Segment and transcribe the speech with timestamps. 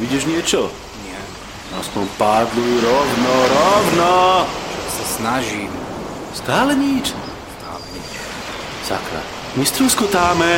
[0.00, 0.72] Vidíš niečo?
[1.02, 1.20] Nie,
[1.76, 4.12] Aspoň pádluj rovno, rovno!
[4.48, 5.70] však sa snažím.
[6.32, 7.12] Stále nič.
[7.54, 8.08] Stále nič.
[8.82, 9.20] Sakra,
[9.54, 10.50] my strúskotáme.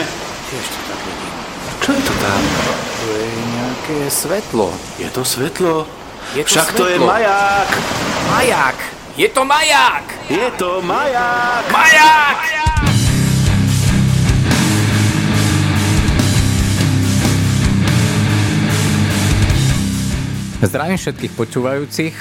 [0.46, 1.32] Tiež to tak vidím.
[1.80, 2.40] Čo je to tam?
[3.02, 4.68] To je nejaké svetlo.
[4.96, 5.74] Je to svetlo?
[6.32, 7.06] Je to Však to je svetlo.
[7.08, 7.70] maják!
[8.30, 8.78] Maják!
[9.12, 10.06] Je to maják!
[10.30, 11.64] Je to maják!
[11.68, 12.40] Maják!
[20.62, 22.14] Zdravím všetkých počúvajúcich,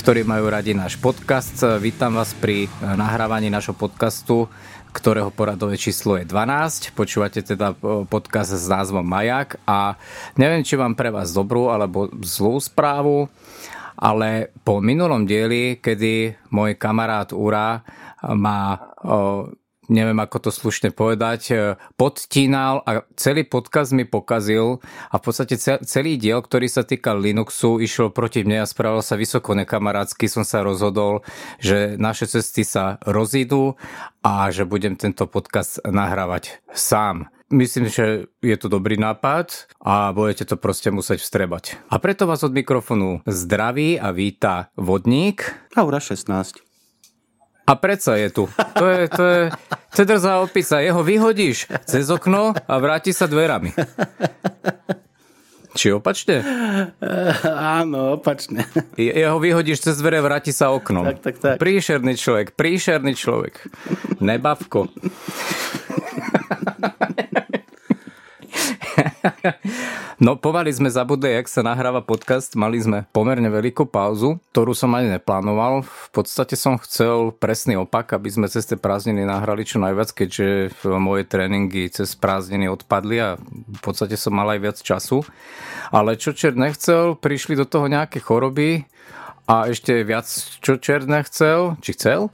[0.00, 1.60] ktorí majú radi náš podcast.
[1.84, 4.48] Vítam vás pri nahrávaní našho podcastu,
[4.96, 6.96] ktorého poradové číslo je 12.
[6.96, 7.76] Počúvate teda
[8.08, 10.00] podcast s názvom Majak a
[10.40, 13.28] neviem, či mám pre vás dobrú alebo zlú správu,
[14.00, 17.84] ale po minulom dieli, kedy môj kamarát Ura
[18.24, 19.52] o,
[19.88, 21.56] neviem ako to slušne povedať, e,
[21.98, 24.80] podtínal a celý podcast mi pokazil
[25.10, 29.04] a v podstate ce- celý diel, ktorý sa týkal Linuxu, išiel proti mne a spravil
[29.04, 30.26] sa vysoko nekamarátsky.
[30.30, 31.24] Som sa rozhodol,
[31.60, 33.76] že naše cesty sa rozídu
[34.24, 37.28] a že budem tento podcast nahrávať sám.
[37.52, 41.76] Myslím, že je to dobrý nápad a budete to proste musieť vstrebať.
[41.92, 45.44] A preto vás od mikrofonu zdraví a víta vodník.
[45.76, 46.63] Aura 16.
[47.64, 48.44] A predsa je tu.
[48.74, 49.40] To je, to je,
[49.90, 50.78] to je drzá opisa.
[50.78, 53.72] Jeho vyhodíš cez okno a vráti sa dverami.
[55.72, 56.38] Či opačne?
[57.50, 58.62] Áno, opačne.
[58.94, 61.02] Je- Jeho vyhodíš cez dvere, vráti sa oknom.
[61.04, 61.56] Tak, tak, tak.
[61.56, 63.58] Príšerný človek, príšerný človek.
[64.20, 64.86] Nebavko.
[70.22, 72.54] No, pomaly sme zabudli, jak sa nahráva podcast.
[72.54, 75.82] Mali sme pomerne veľkú pauzu, ktorú som ani neplánoval.
[75.82, 80.70] V podstate som chcel presný opak, aby sme cez tie prázdniny nahrali čo najviac, keďže
[81.02, 85.26] moje tréningy cez prázdniny odpadli a v podstate som mal aj viac času.
[85.90, 88.86] Ale čo čert nechcel, prišli do toho nejaké choroby,
[89.44, 90.24] a ešte viac,
[90.64, 92.32] čo čert nechcel, či chcel,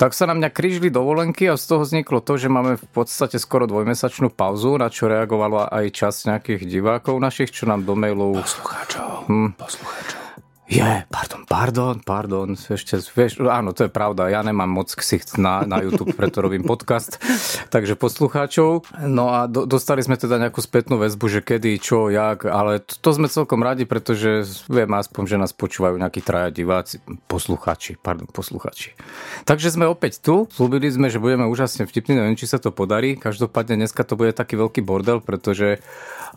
[0.00, 3.36] tak sa na mňa krížili dovolenky a z toho vzniklo to, že máme v podstate
[3.40, 8.40] skoro dvojmesačnú pauzu, na čo reagovala aj časť nejakých divákov našich, čo nám do mailov...
[8.40, 9.28] Poslucháčov.
[9.28, 9.50] Hm.
[9.56, 10.25] Poslucháčov.
[10.66, 10.82] Je,
[11.14, 15.78] pardon, pardon, pardon, ešte, vieš, áno, to je pravda, ja nemám moc ksicht na, na
[15.78, 17.22] YouTube, preto robím podcast,
[17.70, 18.82] takže poslucháčov.
[19.06, 22.98] No a do, dostali sme teda nejakú spätnú väzbu, že kedy, čo, jak, ale to,
[22.98, 26.98] to sme celkom radi, pretože viem aspoň, že nás počúvajú nejakí traja diváci,
[27.30, 28.98] poslucháči, pardon, poslucháči.
[29.46, 33.14] Takže sme opäť tu, slúbili sme, že budeme úžasne vtipní, neviem, či sa to podarí,
[33.14, 35.78] každopádne dneska to bude taký veľký bordel, pretože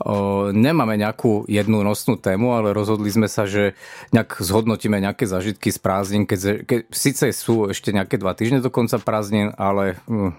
[0.06, 3.74] o, nemáme nejakú jednu nosnú tému, ale rozhodli sme sa, že
[4.20, 8.68] nejak zhodnotíme nejaké zažitky z prázdnin, keď, keď síce sú ešte nejaké dva týždne do
[8.68, 10.36] konca prázdnin, ale hm,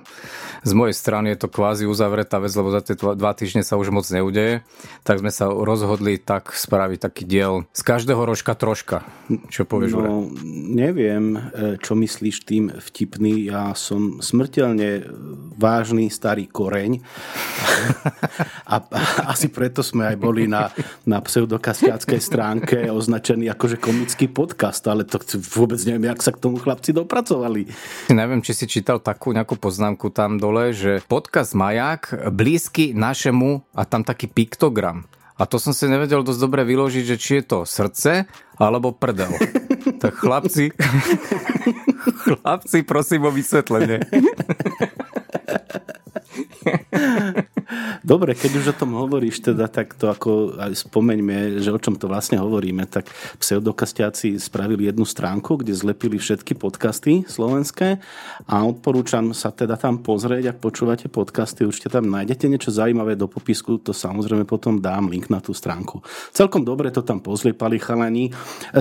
[0.61, 3.89] z mojej strany je to kvázi uzavretá vec, lebo za tie dva, týždne sa už
[3.89, 4.61] moc neudeje,
[5.03, 9.03] tak sme sa rozhodli tak spraviť taký diel z každého rožka troška.
[9.49, 10.09] Čo povieš, Ure?
[10.09, 10.29] No,
[10.77, 11.41] neviem, e,
[11.81, 13.49] čo myslíš tým vtipný.
[13.49, 15.09] Ja som smrteľne
[15.57, 17.01] vážny starý koreň.
[18.71, 19.01] A, a
[19.35, 20.71] asi preto sme aj boli na,
[21.03, 25.23] na pseudokasiackej stránke označení akože komický podcast, ale to
[25.55, 27.71] vôbec neviem, jak sa k tomu chlapci dopracovali.
[28.11, 33.87] Neviem, či si čítal takú nejakú poznámku tam dole, že podcast Maják blízky našemu a
[33.87, 35.07] tam taký piktogram.
[35.39, 38.27] A to som si nevedel dosť dobre vyložiť, že či je to srdce
[38.59, 39.39] alebo prdel.
[40.03, 40.75] tak chlapci,
[42.27, 44.03] chlapci, prosím o vysvetlenie.
[48.03, 52.11] Dobre, keď už o tom hovoríš, teda tak to ako spomeňme, že o čom to
[52.11, 53.09] vlastne hovoríme, tak
[53.39, 58.03] pseudokastiaci spravili jednu stránku, kde zlepili všetky podcasty slovenské
[58.51, 63.31] a odporúčam sa teda tam pozrieť, ak počúvate podcasty, určite tam nájdete niečo zaujímavé do
[63.31, 66.03] popisku, to samozrejme potom dám link na tú stránku.
[66.35, 68.33] Celkom dobre to tam pozliepali chalani.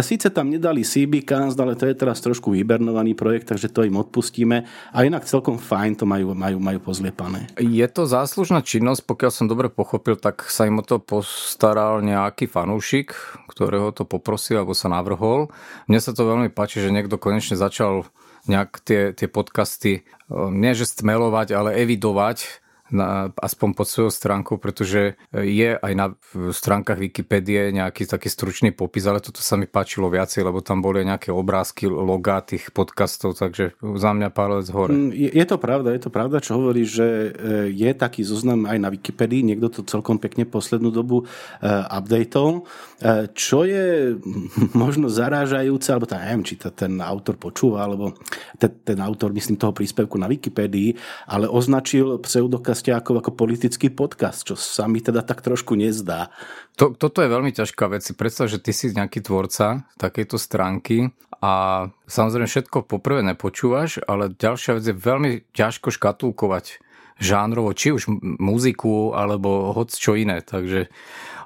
[0.02, 4.66] Síce tam nedali CBcast, ale to je teraz trošku hibernovaný projekt, takže to im odpustíme.
[4.94, 7.52] A inak celkom fajn to majú, majú, majú pozliepané.
[7.60, 12.48] Je to záslužná činnosť, pokiaľ som dobre pochopil, tak sa im o to postaral nejaký
[12.48, 13.12] fanúšik,
[13.52, 15.52] ktorého to poprosil alebo sa navrhol.
[15.92, 18.08] Mne sa to veľmi páči, že niekto konečne začal
[18.48, 24.58] nejak tie, tie podcasty, eh, nie že stmelovať, ale evidovať na, aspoň pod svojou stránkou,
[24.58, 26.14] pretože je aj na
[26.52, 31.06] stránkach Wikipédie nejaký taký stručný popis, ale toto sa mi páčilo viacej, lebo tam boli
[31.06, 34.94] nejaké obrázky, logá tých podcastov, takže za mňa palec hore.
[34.94, 37.30] Mm, Je, je to pravda, je to pravda, čo hovorí, že e,
[37.74, 42.66] je taký zoznam aj na Wikipedii, niekto to celkom pekne poslednú dobu uh, updateol.
[43.00, 44.18] Uh, čo je
[44.82, 48.18] možno zarážajúce, alebo tá, neviem, či to ten autor počúva, alebo
[48.58, 50.98] ten, ten autor, myslím, toho príspevku na Wikipedii,
[51.30, 56.32] ale označil pseudokaz podcastiákov ako politický podcast, čo sa mi teda tak trošku nezdá.
[56.80, 58.08] To, toto je veľmi ťažká vec.
[58.16, 61.12] Predstav, že ty si nejaký tvorca takejto stránky
[61.44, 66.80] a samozrejme všetko poprvé nepočúvaš, ale ďalšia vec je veľmi ťažko škatulkovať
[67.20, 68.08] žánrovo, či už
[68.40, 70.40] muziku alebo hoc čo iné.
[70.40, 70.88] Takže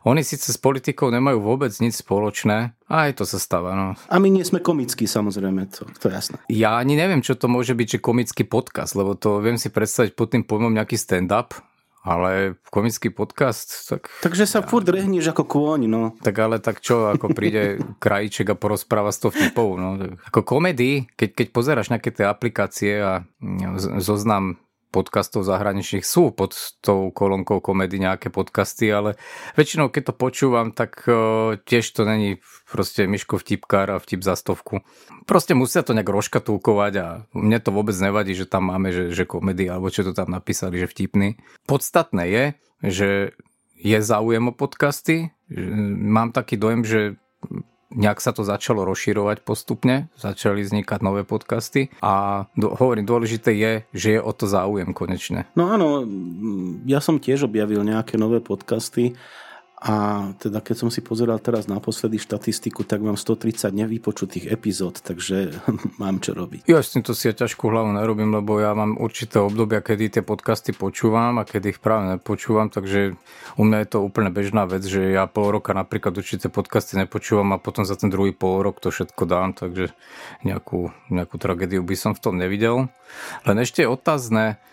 [0.04, 3.74] oni síce s politikou nemajú vôbec nič spoločné, a aj to sa stáva.
[3.74, 3.88] No.
[3.98, 6.36] A my nie sme komickí, samozrejme, to, to je jasné.
[6.52, 10.14] Ja ani neviem, čo to môže byť, že komický podcast, lebo to viem si predstaviť
[10.14, 11.58] pod tým pojmom nejaký stand-up,
[12.04, 14.12] ale komický podcast, tak...
[14.20, 14.68] Takže sa ja.
[14.68, 16.12] furt rehníš ako kôň, no.
[16.20, 19.96] Tak ale tak čo, ako príde krajíček a porozpráva s to vtipov, no.
[20.28, 24.60] Ako komedy, keď, keď pozeráš nejaké tie aplikácie a mm, zoznam
[24.94, 26.54] podcastov zahraničných sú pod
[26.86, 29.18] tou kolónkou komedy nejaké podcasty, ale
[29.58, 32.38] väčšinou keď to počúvam, tak uh, tiež to není
[32.70, 34.86] proste Miško vtipkár a vtip za stovku.
[35.26, 39.26] Proste musia to nejak roškatulkovať a mne to vôbec nevadí, že tam máme, že, že
[39.26, 41.42] komedy alebo čo to tam napísali, že vtipný.
[41.66, 42.44] Podstatné je,
[42.86, 43.10] že
[43.82, 45.34] je záujem o podcasty.
[46.14, 47.02] Mám taký dojem, že
[47.94, 53.74] nejak sa to začalo rozširovať postupne, začali vznikať nové podcasty a do, hovorím, dôležité je,
[53.94, 55.46] že je o to záujem konečne.
[55.54, 56.04] No áno,
[56.86, 59.16] ja som tiež objavil nejaké nové podcasty
[59.84, 59.96] a
[60.40, 65.60] teda keď som si pozeral teraz naposledy štatistiku, tak mám 130 nevypočutých epizód, takže
[66.02, 66.72] mám čo robiť.
[66.72, 70.24] Ja s týmto si ja ťažkú hlavu nerobím, lebo ja mám určité obdobia, kedy tie
[70.24, 73.20] podcasty počúvam a kedy ich práve nepočúvam, takže
[73.60, 77.52] u mňa je to úplne bežná vec, že ja pol roka napríklad určité podcasty nepočúvam
[77.52, 79.92] a potom za ten druhý pol rok to všetko dám, takže
[80.48, 82.88] nejakú, nejakú tragédiu by som v tom nevidel.
[83.44, 84.64] Len ešte je otázne,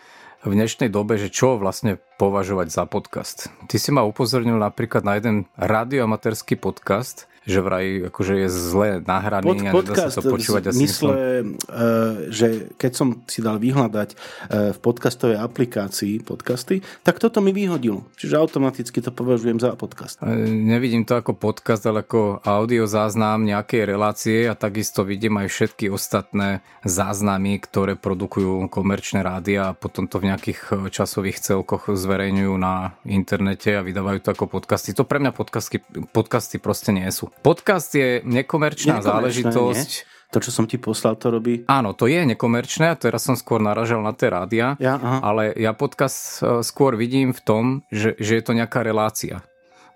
[0.41, 3.53] v dnešnej dobe, že čo vlastne považovať za podcast.
[3.69, 9.47] Ty si ma upozornil napríklad na jeden radioamatérsky podcast, že vraj akože je zle nahraný
[9.51, 14.09] Pod, a podcast sa to počúvať v zmysle, uh, že keď som si dal vyhľadať
[14.15, 18.07] uh, v podcastovej aplikácii podcasty, tak toto mi vyhodilo.
[18.15, 20.23] Čiže automaticky to považujem za podcast.
[20.23, 25.49] Uh, nevidím to ako podcast, ale ako audio záznam nejakej relácie a takisto vidím aj
[25.51, 32.55] všetky ostatné záznamy, ktoré produkujú komerčné rádia a potom to v nejakých časových celkoch zverejňujú
[32.61, 34.95] na internete a vydávajú to ako podcasty.
[34.95, 35.83] To pre mňa podcasty,
[36.13, 37.33] podcasty proste nie sú.
[37.41, 39.91] Podcast je nekomerčná, nekomerčná záležitosť.
[40.05, 40.09] Nie?
[40.31, 41.67] To, čo som ti poslal, to robí?
[41.67, 45.75] Áno, to je nekomerčné a teraz som skôr naražal na tie rádia, ja, ale ja
[45.75, 49.43] podcast eh, skôr vidím v tom, že, že je to nejaká relácia.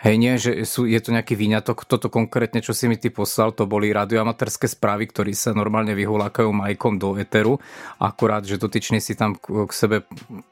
[0.04, 1.88] Hej, nie, že sú, je to nejaký výňatok.
[1.88, 6.52] Toto konkrétne, čo si mi ty poslal, to boli radioamatérske správy, ktorí sa normálne vyhulákajú
[6.52, 7.56] majkom do eteru.
[7.96, 10.04] Akurát, že dotyčný si tam k sebe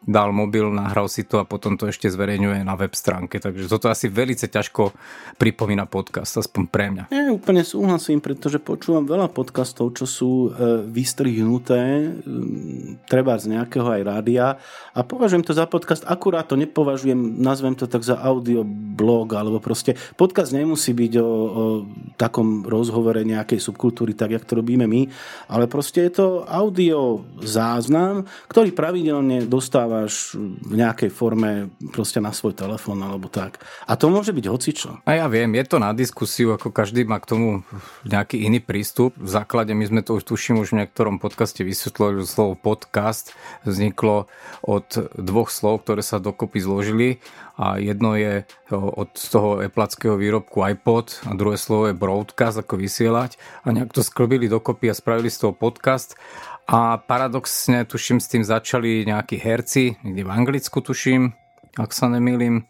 [0.08, 3.44] dal mobil, nahral si to a potom to ešte zverejňuje na web stránke.
[3.44, 4.96] Takže toto asi veľmi ťažko
[5.36, 7.04] pripomína podcast, aspoň pre mňa.
[7.12, 12.08] Ja úplne súhlasím, pretože počúvam veľa podcastov, čo sú e, vystrihnuté,
[13.04, 14.56] treba z nejakého aj rádia
[14.96, 16.08] a považujem to za podcast.
[16.08, 21.26] Akurát to nepovažujem, nazvem to tak za audio blog alebo proste podcast nemusí byť o,
[21.26, 21.28] o
[22.14, 25.10] takom rozhovore nejakej subkultúry, tak jak to robíme my,
[25.50, 32.54] ale proste je to audio záznam, ktorý pravidelne dostávaš v nejakej forme proste na svoj
[32.54, 33.58] telefón alebo tak.
[33.90, 34.90] A to môže byť hocičo.
[35.02, 37.48] A ja viem, je to na diskusiu, ako každý má k tomu
[38.06, 39.16] nejaký iný prístup.
[39.18, 43.34] V základe my sme to už tuším už v niektorom podcaste vysvetlili, že slovo podcast
[43.66, 44.30] vzniklo
[44.62, 44.86] od
[45.18, 47.08] dvoch slov, ktoré sa dokopy zložili
[47.58, 53.36] a jedno je od toho eplackého výrobku iPod a druhé slovo je broadcast, ako vysielať
[53.64, 56.16] a nejak to sklbili dokopy a spravili z toho podcast
[56.70, 61.34] a paradoxne tuším s tým začali nejakí herci, niekde v Anglicku tuším,
[61.76, 62.64] ak sa nemýlim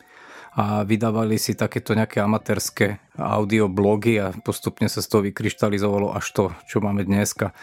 [0.52, 6.44] a vydávali si takéto nejaké amatérske audioblogy a postupne sa z toho vykryštalizovalo až to,
[6.68, 7.56] čo máme dneska.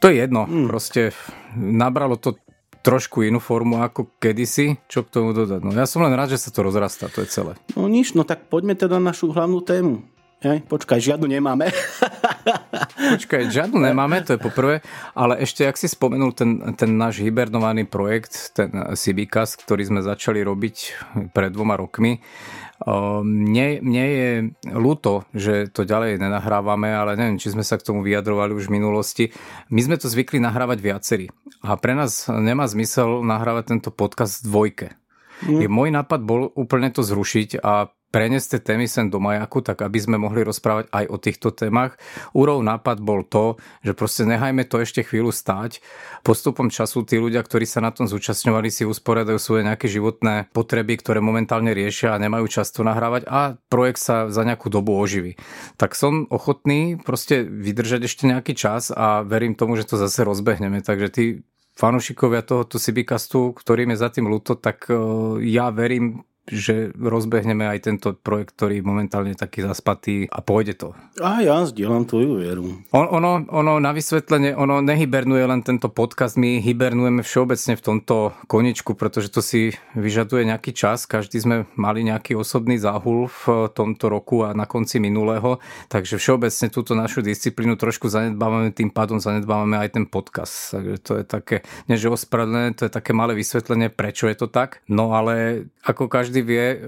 [0.00, 0.66] To je jedno, mm.
[0.72, 1.12] proste
[1.54, 2.40] nabralo to
[2.82, 4.76] trošku inú formu ako kedysi.
[4.90, 5.62] Čo k tomu dodať?
[5.62, 7.54] No ja som len rád, že sa to rozrastá, to je celé.
[7.78, 10.02] No nič, no tak poďme teda na našu hlavnú tému.
[10.42, 11.70] Hej, počkaj, žiadnu nemáme.
[13.14, 14.82] Počkaj, žiadnu nemáme, to je poprvé,
[15.14, 20.42] ale ešte, ak si spomenul ten, ten náš hibernovaný projekt, ten Cibicas, ktorý sme začali
[20.42, 20.76] robiť
[21.30, 22.18] pred dvoma rokmi,
[23.22, 24.30] mne, mne je
[24.74, 28.74] ľúto, že to ďalej nenahrávame, ale neviem, či sme sa k tomu vyjadrovali už v
[28.82, 29.24] minulosti.
[29.70, 31.26] My sme to zvykli nahrávať viacerí.
[31.62, 34.88] A pre nás nemá zmysel nahrávať tento podcast v dvojke.
[35.46, 35.70] Mm.
[35.70, 39.96] Môj nápad bol úplne to zrušiť a preniesť tie témy sem do majaku, tak aby
[39.96, 41.96] sme mohli rozprávať aj o týchto témach.
[42.36, 45.80] Úrov nápad bol to, že proste nechajme to ešte chvíľu stáť.
[46.20, 51.00] Postupom času tí ľudia, ktorí sa na tom zúčastňovali, si usporiadajú svoje nejaké životné potreby,
[51.00, 55.40] ktoré momentálne riešia a nemajú často nahrávať a projekt sa za nejakú dobu oživí.
[55.80, 60.84] Tak som ochotný proste vydržať ešte nejaký čas a verím tomu, že to zase rozbehneme.
[60.84, 61.24] Takže ty
[61.72, 64.92] fanúšikovia tohoto Sibikastu, ktorým je za tým ľúto, tak
[65.40, 66.20] ja verím
[66.50, 70.88] že rozbehneme aj tento projekt, ktorý momentálne je taký zaspatý a pôjde to.
[71.22, 72.82] A ja zdieľam tvoju vieru.
[72.90, 78.34] On, ono, ono na vysvetlenie, ono nehybernuje len tento podcast, my hibernujeme všeobecne v tomto
[78.50, 81.06] koničku, pretože to si vyžaduje nejaký čas.
[81.06, 86.66] Každý sme mali nejaký osobný záhul v tomto roku a na konci minulého, takže všeobecne
[86.74, 90.74] túto našu disciplínu trošku zanedbávame, tým pádom zanedbávame aj ten podcast.
[90.74, 91.56] Takže to je také,
[91.86, 94.82] než ospravedlené, to je také malé vysvetlenie, prečo je to tak.
[94.90, 96.80] No ale ako každý každý vie,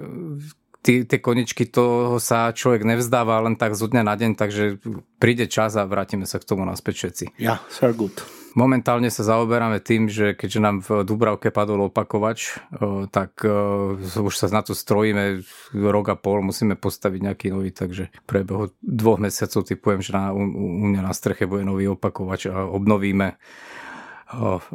[0.80, 4.80] tie, tie koničky toho sa človek nevzdáva len tak zo dňa na deň, takže
[5.20, 7.24] príde čas a vrátime sa k tomu naspäť všetci.
[7.36, 8.16] Ja, yeah, so good.
[8.56, 12.56] Momentálne sa zaoberáme tým, že keďže nám v Dubravke padol opakovač,
[13.12, 13.44] tak
[14.16, 19.20] už sa na to strojíme rok a pol, musíme postaviť nejaký nový, takže prebehu dvoch
[19.20, 20.40] mesiacov typujem, že na, u,
[20.80, 23.36] u mňa na streche bude nový opakovač a obnovíme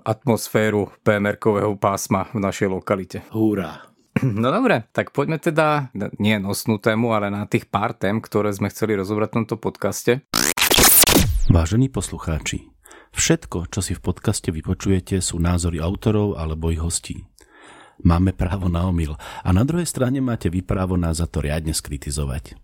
[0.04, 3.24] atmosféru PMR-kového pásma v našej lokalite.
[3.32, 3.89] Húra.
[4.20, 8.68] No dobre, tak poďme teda nie nosnú tému, ale na tých pár tém, ktoré sme
[8.68, 10.28] chceli rozobrať v tomto podcaste.
[11.48, 12.68] Vážení poslucháči,
[13.16, 17.24] všetko, čo si v podcaste vypočujete, sú názory autorov alebo ich hostí.
[18.04, 21.72] Máme právo na omyl a na druhej strane máte vy právo nás za to riadne
[21.72, 22.60] skritizovať.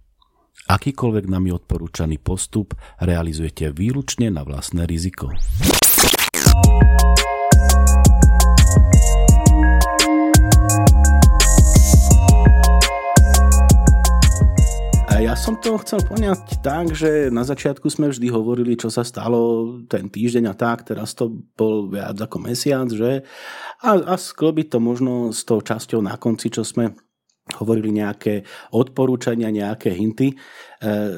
[0.72, 5.32] Akýkoľvek nami odporúčaný postup realizujete výlučne na vlastné riziko.
[15.36, 19.68] Ja som to chcel poňať tak, že na začiatku sme vždy hovorili, čo sa stalo
[19.84, 23.20] ten týždeň a tak, teraz to bol viac ako mesiac, že?
[23.84, 26.96] A, a sklobiť to možno s tou časťou na konci, čo sme
[27.52, 30.36] hovorili nejaké odporúčania, nejaké hinty, e,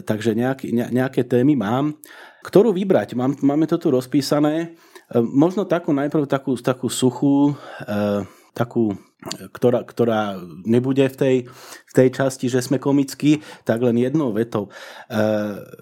[0.02, 1.94] takže nejaké, ne, nejaké témy mám.
[2.42, 3.14] Ktorú vybrať?
[3.14, 4.74] Mám, máme to tu rozpísané.
[5.14, 7.54] E, možno takú najprv takú, takú suchú,
[7.86, 8.26] e,
[8.58, 11.36] takú ktorá, ktorá nebude v tej,
[11.90, 14.70] v tej časti, že sme komickí, tak len jednou vetou.
[14.70, 15.18] E,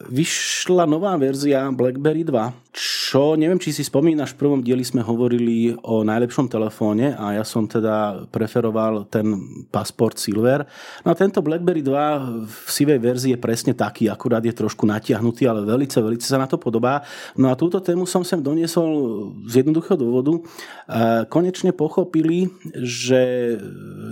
[0.08, 5.76] vyšla nová verzia BlackBerry 2, čo neviem, či si spomínaš, v prvom dieli sme hovorili
[5.84, 9.36] o najlepšom telefóne a ja som teda preferoval ten
[9.68, 10.64] Passport Silver.
[11.04, 15.44] No a tento BlackBerry 2 v sivej verzii je presne taký, akurát je trošku natiahnutý,
[15.44, 17.04] ale velice, velice sa na to podobá.
[17.36, 18.88] No a túto tému som sem doniesol
[19.52, 20.40] z jednoduchého dôvodu.
[20.40, 20.42] E,
[21.28, 22.48] konečne pochopili,
[22.80, 23.25] že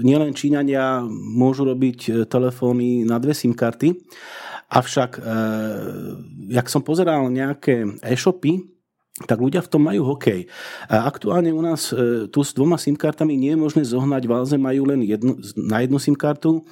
[0.03, 3.95] nielen Číňania môžu robiť e, telefóny na dve SIM karty,
[4.69, 5.21] avšak, e,
[6.51, 8.73] jak som pozeral nejaké e-shopy,
[9.29, 10.49] tak ľudia v tom majú hokej.
[10.89, 14.89] Aktuálne u nás e, tu s dvoma SIM kartami nie je možné zohnať, valze majú
[14.89, 16.65] len jednu, na jednu SIM kartu.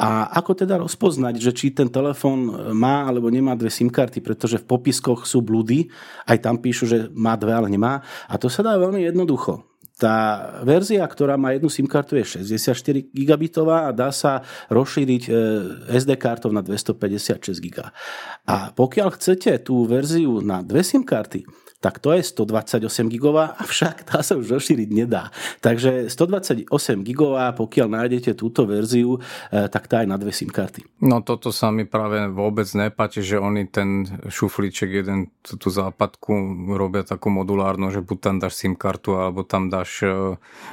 [0.00, 4.56] A ako teda rozpoznať, že či ten telefón má alebo nemá dve SIM karty, pretože
[4.56, 5.92] v popiskoch sú blúdy,
[6.24, 8.00] aj tam píšu, že má dve, ale nemá.
[8.24, 9.71] A to sa dá veľmi jednoducho.
[10.02, 15.32] Tá verzia, ktorá má jednu SIM kartu, je 64 gigabitová a dá sa rozšíriť e,
[15.94, 17.86] SD kartou na 256 GB.
[18.50, 21.46] A pokiaľ chcete tú verziu na dve SIM karty,
[21.82, 25.34] tak to je 128 gigová, avšak tá sa už rozšíriť nedá.
[25.58, 26.70] Takže 128
[27.02, 29.18] gigová, pokiaľ nájdete túto verziu,
[29.50, 30.86] e, tak tá je na dve SIM karty.
[31.02, 36.30] No toto sa mi práve vôbec nepáči, že oni ten šuflíček jeden, tú, tú západku
[36.78, 40.06] robia takú modulárnu, že buď tam dáš SIM kartu, alebo tam dáš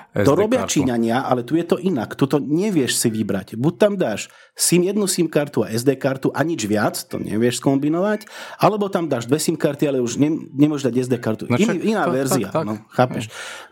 [0.09, 0.81] SD To robia kartu.
[0.81, 2.17] Číňania, ale tu je to inak.
[2.17, 3.57] Tuto nevieš si vybrať.
[3.57, 7.61] Buď tam dáš SIM, jednu SIM kartu a SD kartu a nič viac, to nevieš
[7.61, 8.25] skombinovať,
[8.59, 11.43] alebo tam dáš dve SIM karty, ale už ne, nemôžeš dať SD kartu.
[11.49, 12.65] No, Iný, iná to, verzia, tak, tak.
[12.67, 13.23] No, chápeš?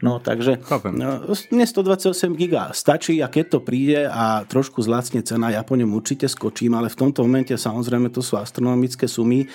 [0.01, 0.61] No takže
[0.93, 5.75] no, nie 128 giga stačí a keď to príde a trošku zlacne cena, ja po
[5.75, 9.45] ňom určite skočím, ale v tomto momente samozrejme to sú astronomické sumy.
[9.45, 9.47] E,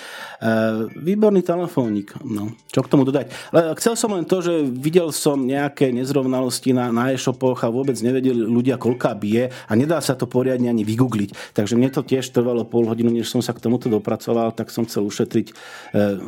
[0.93, 3.31] výborný telefónik, no, čo k tomu dodať.
[3.49, 7.95] Ale chcel som len to, že videl som nejaké nezrovnalosti na, na e-shopoch a vôbec
[7.99, 11.55] nevedeli ľudia, koľká bije a nedá sa to poriadne ani vygoogliť.
[11.55, 14.83] Takže mne to tiež trvalo pol hodinu, než som sa k tomuto dopracoval, tak som
[14.83, 15.53] chcel ušetriť e,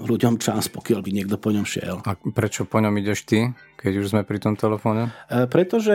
[0.05, 2.01] ľuďom čas, pokiaľ by niekto po ňom šiel.
[2.03, 5.13] A prečo po ňom ideš ty, keď už sme pri tom telefóne?
[5.29, 5.93] E, pretože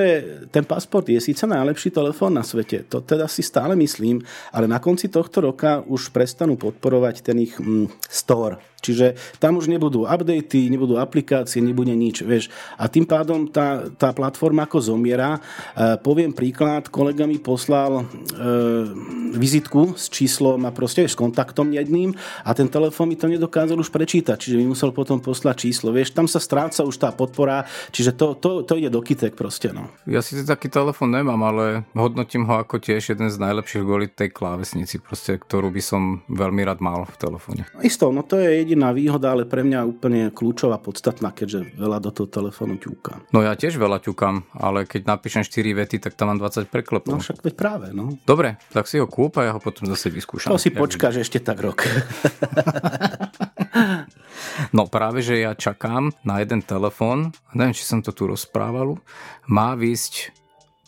[0.54, 4.22] ten pasport je síce najlepší telefón na svete, to teda si stále myslím,
[4.54, 8.69] ale na konci tohto roka už prestanú podporovať ten ich mm, store.
[8.80, 12.48] Čiže tam už nebudú updaty, nebudú aplikácie, nebude nič, vieš.
[12.80, 15.38] A tým pádom tá, tá platforma ako zomiera.
[15.76, 18.04] E, poviem príklad, kolega mi poslal e,
[19.36, 23.92] vizitku s číslom a proste s kontaktom jedným a ten telefón mi to nedokázal už
[23.92, 25.92] prečítať, čiže mi musel potom poslať číslo.
[25.92, 29.70] Vieš, tam sa stráca už tá podpora, čiže to, to, to ide do kytek proste.
[29.70, 29.92] No.
[30.08, 34.32] Ja si taký telefón nemám, ale hodnotím ho ako tiež jeden z najlepších kvôli tej
[34.32, 37.62] klávesnici, proste, ktorú by som veľmi rád mal v telefóne.
[37.84, 42.14] Isto, no to je jediná výhoda, ale pre mňa úplne kľúčová, podstatná, keďže veľa do
[42.14, 43.18] toho telefónu ťúkam.
[43.34, 47.10] No ja tiež veľa ťúkam, ale keď napíšem 4 vety, tak tam mám 20 preklepov.
[47.10, 48.14] No však veď práve, no.
[48.22, 50.54] Dobre, tak si ho kúp a ja ho potom zase vyskúšam.
[50.54, 51.82] To si počkáš ešte tak rok.
[54.76, 58.94] no práve, že ja čakám na jeden telefón, neviem, či som to tu rozprával,
[59.50, 60.38] má výsť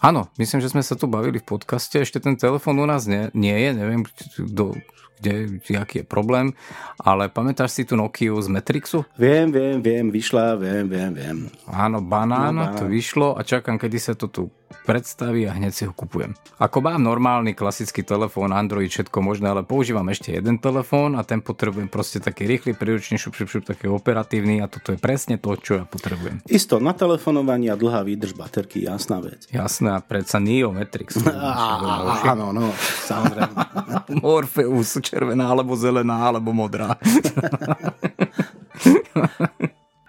[0.03, 3.31] Áno, myslím, že sme sa tu bavili v podcaste, ešte ten telefón u nás nie,
[3.39, 4.03] nie je, neviem,
[4.51, 4.75] do,
[5.23, 6.50] kde, aký je problém,
[6.99, 9.07] ale pamätáš si tú Nokia z Matrixu?
[9.14, 11.38] Viem, viem, viem, vyšla, viem, viem, viem.
[11.71, 12.79] Áno, banán, no, banán.
[12.83, 14.50] to vyšlo a čakám, kedy sa to tu
[14.85, 16.35] predstaví a hneď si ho kupujem.
[16.59, 21.41] Ako mám normálny klasický telefón, Android, všetko možné, ale používam ešte jeden telefón a ten
[21.45, 25.57] potrebujem proste taký rýchly, príručný, šup, šup, šup, taký operatívny a toto je presne to,
[25.59, 26.41] čo ja potrebujem.
[26.50, 29.47] Isto, na telefonovanie a dlhá výdrž baterky, jasná vec.
[29.52, 31.17] Jasná, predsa Neo Matrix.
[32.33, 32.73] Áno, no,
[33.07, 33.55] samozrejme.
[34.23, 36.97] Morpheus, červená, alebo zelená, alebo modrá.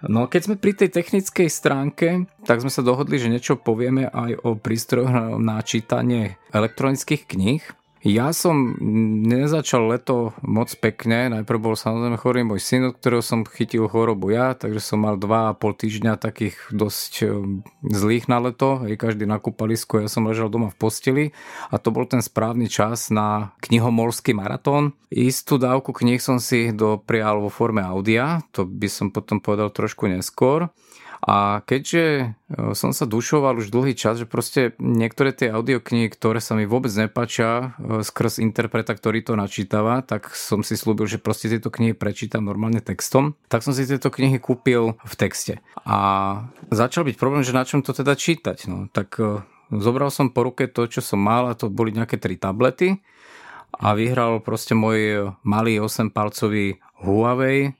[0.08, 4.44] No keď sme pri tej technickej stránke, tak sme sa dohodli, že niečo povieme aj
[4.44, 7.62] o prístrojoch na čítanie elektronických kníh.
[8.04, 8.76] Ja som
[9.24, 14.28] nezačal leto moc pekne, najprv bol samozrejme chorý môj syn, od ktorého som chytil chorobu
[14.28, 17.28] ja, takže som mal 2,5 týždňa takých dosť e,
[17.80, 21.24] zlých na leto, aj každý na kúpalisku, ja som ležal doma v posteli
[21.72, 24.92] a to bol ten správny čas na knihomolský maratón.
[25.08, 30.12] Istú dávku knih som si doprial vo forme audia, to by som potom povedal trošku
[30.12, 30.68] neskôr.
[31.22, 32.24] A keďže e,
[32.74, 36.90] som sa dušoval už dlhý čas, že proste niektoré tie audioknihy, ktoré sa mi vôbec
[36.96, 41.94] nepačia e, skrz interpreta, ktorý to načítava, tak som si slúbil, že proste tieto knihy
[41.94, 43.38] prečítam normálne textom.
[43.46, 45.62] Tak som si tieto knihy kúpil v texte.
[45.86, 45.98] A
[46.74, 48.66] začal byť problém, že na čom to teda čítať.
[48.66, 49.40] No, tak e,
[49.70, 53.00] zobral som po ruke to, čo som mal a to boli nejaké tri tablety
[53.74, 57.74] a vyhral proste môj malý 8-palcový Huawei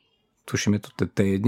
[0.45, 1.45] tuším je to T1,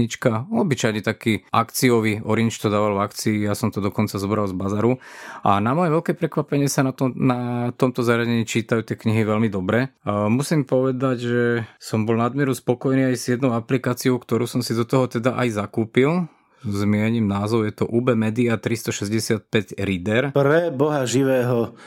[0.49, 4.97] obyčajne taký akciový, Orange to dával v akcii, ja som to dokonca zobral z bazaru
[5.45, 9.49] a na moje veľké prekvapenie sa na, to, na tomto zariadení čítajú tie knihy veľmi
[9.53, 9.93] dobre.
[10.03, 11.43] A musím povedať, že
[11.77, 15.61] som bol nadmieru spokojný aj s jednou aplikáciou, ktorú som si do toho teda aj
[15.61, 16.25] zakúpil,
[16.65, 20.33] zmiením názov, je to UB Media 365 Reader.
[20.33, 21.77] Pre boha živého,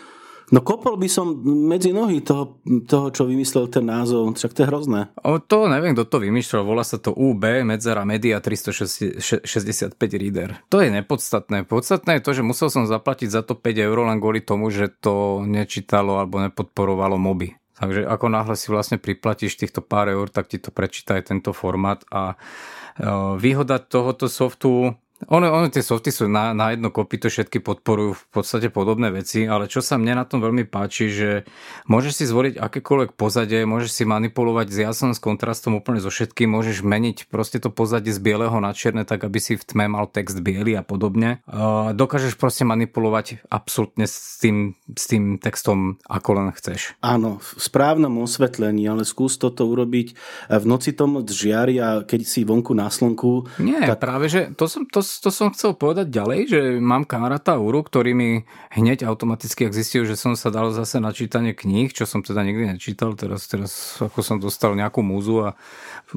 [0.51, 2.59] No kopol by som medzi nohy toho,
[2.91, 5.01] toho, čo vymyslel ten názov, však to je hrozné.
[5.23, 10.59] O to neviem, kto to vymýšľal, volá sa to UB, medzera Media 365 Reader.
[10.67, 11.63] To je nepodstatné.
[11.71, 14.91] Podstatné je to, že musel som zaplatiť za to 5 eur len kvôli tomu, že
[14.91, 17.55] to nečítalo alebo nepodporovalo moby.
[17.79, 21.57] Takže ako náhle si vlastne priplatíš týchto pár eur, tak ti to prečíta aj tento
[21.57, 22.37] formát a
[23.41, 24.93] výhoda tohoto softu
[25.29, 29.45] ono, ono tie softy sú na, na jedno kopito, všetky podporujú v podstate podobné veci,
[29.45, 31.31] ale čo sa mne na tom veľmi páči, že
[31.85, 36.49] môžeš si zvoliť akékoľvek pozadie, môžeš si manipulovať s jasnom, s kontrastom úplne so všetkým,
[36.49, 40.09] môžeš meniť proste to pozadie z bieleho na čierne, tak aby si v tme mal
[40.09, 41.45] text biely a podobne.
[41.45, 46.97] Uh, dokážeš proste manipulovať absolútne s tým, s tým textom, ako len chceš.
[47.05, 50.17] Áno, v správnom osvetlení, ale skús toto urobiť
[50.49, 53.51] v noci tomu žiari a keď si vonku na slnku.
[53.61, 54.01] Nie, tak...
[54.01, 58.15] práve že to som, to to som chcel povedať ďalej, že mám kamaráta Uru, ktorý
[58.15, 58.31] mi
[58.71, 62.47] hneď automaticky, ak zistil, že som sa dal zase na čítanie kníh, čo som teda
[62.47, 65.59] nikdy nečítal, teraz, teraz ako som dostal nejakú múzu a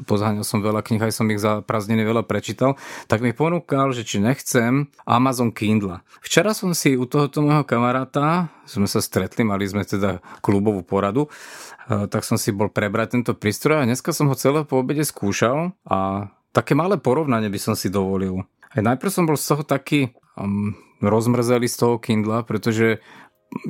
[0.06, 2.78] pozháňal som veľa kníh, aj som ich za prázdniny veľa prečítal,
[3.10, 5.98] tak mi ponúkal, že či nechcem Amazon Kindle.
[6.22, 11.26] Včera som si u tohoto môjho kamaráta, sme sa stretli, mali sme teda klubovú poradu,
[11.90, 15.02] eh, tak som si bol prebrať tento prístroj a dneska som ho celé po obede
[15.02, 18.46] skúšal a také malé porovnanie by som si dovolil.
[18.74, 22.98] Aj najprv som bol z toho taký um, rozmrzelý z toho Kindla, pretože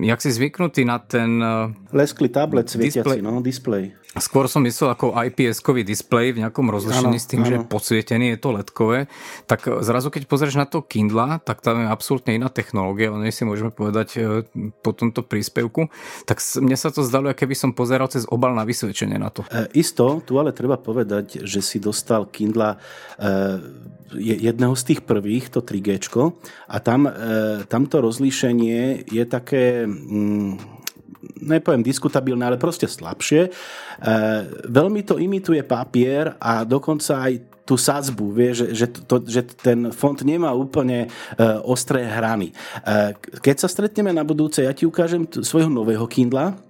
[0.01, 1.43] jak si zvyknutý na ten...
[1.43, 3.93] Uh, Lesklý tablet svietiaci, no, display.
[4.15, 7.51] Skôr som myslel ako IPS-kový displej v nejakom rozlišení s tým, ano.
[7.51, 9.11] že podsvietený je to ledkové.
[9.51, 13.35] Tak zrazu, keď pozrieš na to Kindle, tak tam je absolútne iná technológia, o nej
[13.35, 14.47] si môžeme povedať e,
[14.87, 15.91] po tomto príspevku.
[16.31, 19.43] Tak mne sa to zdalo, keby som pozeral cez obal na vysvedčenie na to.
[19.51, 22.79] E, isto, tu ale treba povedať, že si dostal Kindle e,
[24.15, 25.99] jedného z tých prvých, to 3G,
[26.71, 27.13] a tam, e,
[27.67, 29.63] tamto rozlíšenie je také...
[29.83, 30.55] Mm,
[31.45, 33.49] nepoviem diskutabilné, ale proste slabšie.
[33.49, 33.51] E,
[34.69, 37.33] veľmi to imituje papier a dokonca aj
[37.65, 42.53] tú sadzbu, vie, že, že, to, že ten font nemá úplne e, ostré hrany.
[42.53, 42.55] E,
[43.41, 46.61] keď sa stretneme na budúce, ja ti ukážem t- svojho nového Kindla,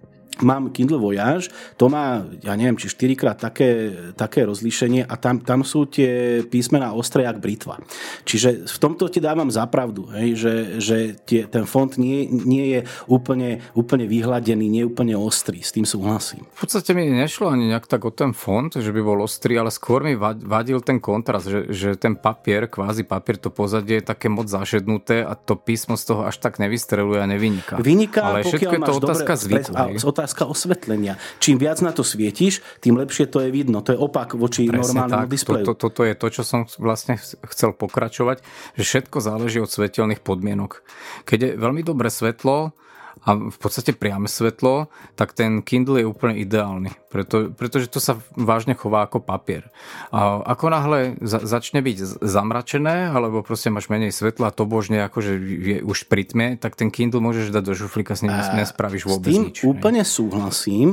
[0.43, 5.45] mám Kindle Voyage, to má, ja neviem, či 4 krát také, také rozlíšenie a tam,
[5.45, 7.79] tam sú tie písmená ostré jak britva.
[8.25, 10.97] Čiže v tomto ti dávam zapravdu, hej, že, že
[11.29, 15.87] tie, ten font nie, nie je úplne, úplne vyhladený, nie je úplne ostrý, s tým
[15.87, 16.47] súhlasím.
[16.57, 19.71] V podstate mi nešlo ani nejak tak o ten font, že by bol ostrý, ale
[19.71, 24.33] skôr mi vadil ten kontrast, že, že ten papier, kvázi papier, to pozadie je také
[24.33, 27.79] moc zašednuté a to písmo z toho až tak nevystreluje a nevyniká.
[27.79, 29.73] Vyniká, ale všetko je to otázka zvyku.
[30.25, 31.21] Otázka osvetlenia.
[31.37, 33.85] Čím viac na to svietíš, tým lepšie to je vidno.
[33.85, 35.35] To je opak voči Presne normálnemu tak.
[35.37, 35.65] displeju.
[35.69, 37.21] Toto to, to je to, čo som vlastne
[37.53, 38.41] chcel pokračovať,
[38.73, 40.81] že všetko záleží od svetelných podmienok.
[41.29, 42.73] Keď je veľmi dobré svetlo,
[43.25, 48.19] a v podstate priame svetlo, tak ten Kindle je úplne ideálny, preto, pretože to sa
[48.35, 49.71] vážne chová ako papier.
[50.11, 55.33] A ako náhle za, začne byť zamračené, alebo proste máš menej svetla, to božne akože
[55.41, 59.31] je už pri tme, tak ten Kindle môžeš dať do žuflíka, s ním nespravíš vôbec
[59.31, 59.63] s tým nič.
[59.65, 60.07] úplne ne?
[60.07, 60.89] súhlasím,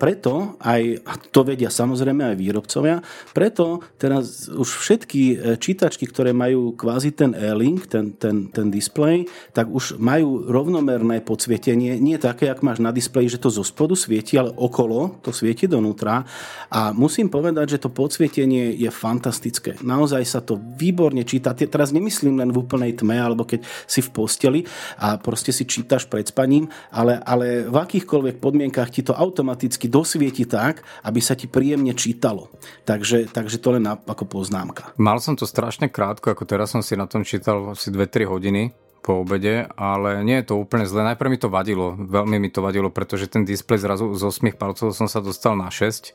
[0.00, 3.04] preto aj, to vedia samozrejme aj výrobcovia,
[3.36, 9.28] preto teraz už všetky e, čítačky, ktoré majú kvázi ten e-link, ten, ten, ten display,
[9.54, 13.60] tak už majú rovnomerné podsvietenie svietenie nie také, ak máš na displeji, že to zo
[13.60, 16.22] spodu svieti, ale okolo to svieti donútra.
[16.70, 19.74] A musím povedať, že to podsvietenie je fantastické.
[19.82, 21.50] Naozaj sa to výborne číta.
[21.50, 24.60] Teraz nemyslím len v úplnej tme, alebo keď si v posteli
[25.02, 30.46] a proste si čítaš pred spaním, ale, ale v akýchkoľvek podmienkach ti to automaticky dosvieti
[30.46, 32.54] tak, aby sa ti príjemne čítalo.
[32.86, 34.94] Takže, takže to len ako poznámka.
[35.02, 38.62] Mal som to strašne krátko, ako teraz som si na tom čítal asi 2-3 hodiny
[39.02, 41.02] po obede, ale nie je to úplne zle.
[41.02, 44.94] Najprv mi to vadilo, veľmi mi to vadilo, pretože ten displej zrazu z 8 palcov
[44.94, 46.14] som sa dostal na 6,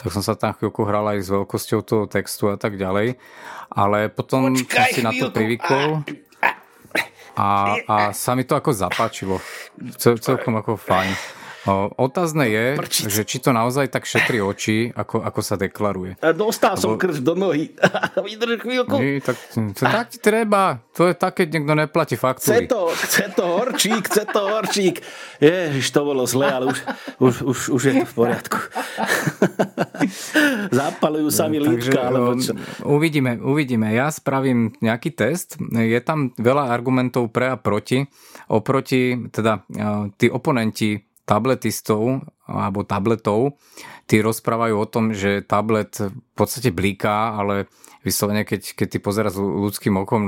[0.00, 3.20] tak som sa tam chvíľku hral aj s veľkosťou toho textu a tak ďalej,
[3.68, 6.02] ale potom Počkaj, som si na to privykol
[7.36, 9.36] a, a sa mi to ako zapáčilo.
[10.00, 11.41] Cel, celkom ako fajn.
[11.94, 13.06] Otázne je, Prčic.
[13.06, 16.18] že či to naozaj tak šetrí oči, ako, ako sa deklaruje.
[16.34, 17.70] Dostal som krč do nohy.
[18.26, 18.98] Vydrž chvíľku.
[18.98, 20.82] Nie, tak, to, tak ti treba.
[20.98, 22.66] To je tak, keď niekto neplatí faktúry.
[22.66, 24.96] Chce to, chce to horčík, chce to horčík.
[25.38, 26.78] Ježiš, to bolo zle, ale už,
[27.22, 28.58] už, už, už je to v poriadku.
[30.82, 32.10] Zapalujú sa mi lítka.
[32.10, 32.58] Alebo čo?
[32.82, 33.94] Uvidíme, uvidíme.
[33.94, 35.62] Ja spravím nejaký test.
[35.62, 38.02] Je tam veľa argumentov pre a proti.
[38.50, 39.62] Oproti, teda
[40.18, 43.56] tí oponenti tabletistov alebo tabletov,
[44.10, 47.70] tí rozprávajú o tom, že tablet v podstate blíká, ale
[48.02, 50.22] vyslovene, keď, keď ty pozeráš ľudským okom,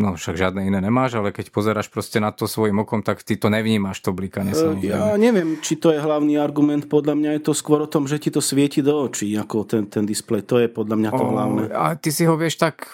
[0.00, 3.36] no však žiadne iné nemáš, ale keď pozeráš proste na to svojim okom, tak ty
[3.36, 4.72] to nevnímaš, to blíkanie sa.
[4.80, 8.16] Ja neviem, či to je hlavný argument, podľa mňa je to skôr o tom, že
[8.16, 11.28] ti to svieti do očí, ako ten, ten displej, to je podľa mňa to o,
[11.28, 11.62] hlavné.
[11.76, 12.88] A ty si ho vieš tak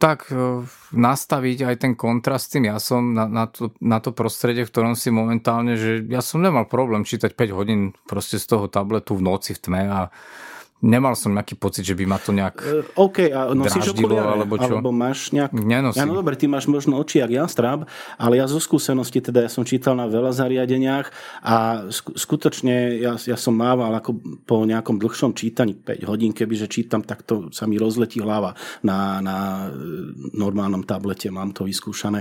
[0.00, 0.64] tak e,
[0.96, 2.66] nastaviť aj ten kontrast s tým.
[2.68, 6.66] Jasom na, na, to, na to prostredie, v ktorom si momentálne, že ja som nemal
[6.66, 10.00] problém čítať 5 hodín proste z toho tabletu v noci v tme a
[10.84, 14.36] nemal som nejaký pocit, že by ma to nejak uh, OK, a nosíš okuliare?
[14.36, 14.76] Alebo, čo?
[14.76, 15.56] alebo máš nejak...
[15.56, 16.04] Nenosím.
[16.04, 17.88] Ja, no dobre, ty máš možno oči jak jastrab,
[18.20, 21.08] ale ja zo skúsenosti, teda ja som čítal na veľa zariadeniach
[21.40, 27.00] a skutočne ja, ja som mával ako po nejakom dlhšom čítaní 5 hodín, kebyže čítam,
[27.00, 28.52] tak to sa mi rozletí hlava
[28.84, 29.80] na, na e,
[30.36, 32.20] normálnom tablete, mám to vyskúšané.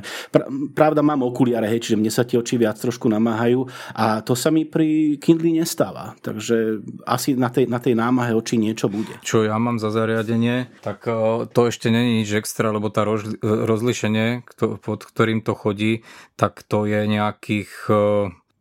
[0.72, 4.54] Pravda, mám okuliare, hej, čiže mne sa tie oči viac trošku namáhajú a to sa
[4.54, 6.16] mi pri Kindle nestáva.
[6.24, 9.18] Takže asi na tej, na tej námahe očí či niečo bude.
[9.26, 13.02] Čo ja mám za zariadenie, tak e, to ešte není nič extra, lebo tá
[13.42, 14.46] rozlišenie,
[14.78, 16.06] pod ktorým to chodí,
[16.38, 17.90] tak to je nejakých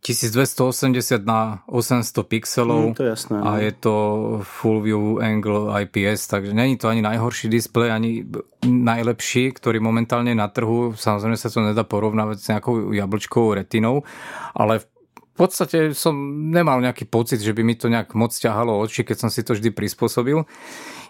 [0.00, 3.60] 1280 e, na 800 pixelov mm, to jasné, a no.
[3.60, 3.94] je to
[4.42, 8.24] full view angle IPS, takže není to ani najhorší displej, ani
[8.64, 10.96] najlepší, ktorý momentálne je na trhu.
[10.96, 14.08] Samozrejme sa to nedá porovnávať s nejakou jablčkovou retinou,
[14.56, 14.91] ale v
[15.32, 16.12] v podstate som
[16.52, 19.56] nemal nejaký pocit, že by mi to nejak moc ťahalo oči, keď som si to
[19.56, 20.44] vždy prispôsobil.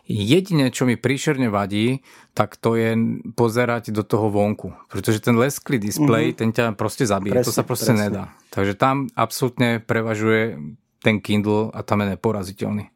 [0.07, 2.95] Jedine, čo mi príšerne vadí, tak to je
[3.35, 4.75] pozerať do toho vonku.
[4.87, 6.39] Pretože ten lesklý displej, mm-hmm.
[6.39, 7.39] ten ťa proste zabije.
[7.39, 8.11] Presne, to sa proste presne.
[8.11, 8.25] nedá.
[8.55, 10.59] Takže tam absolútne prevažuje
[11.03, 12.95] ten Kindle a tam je neporaziteľný.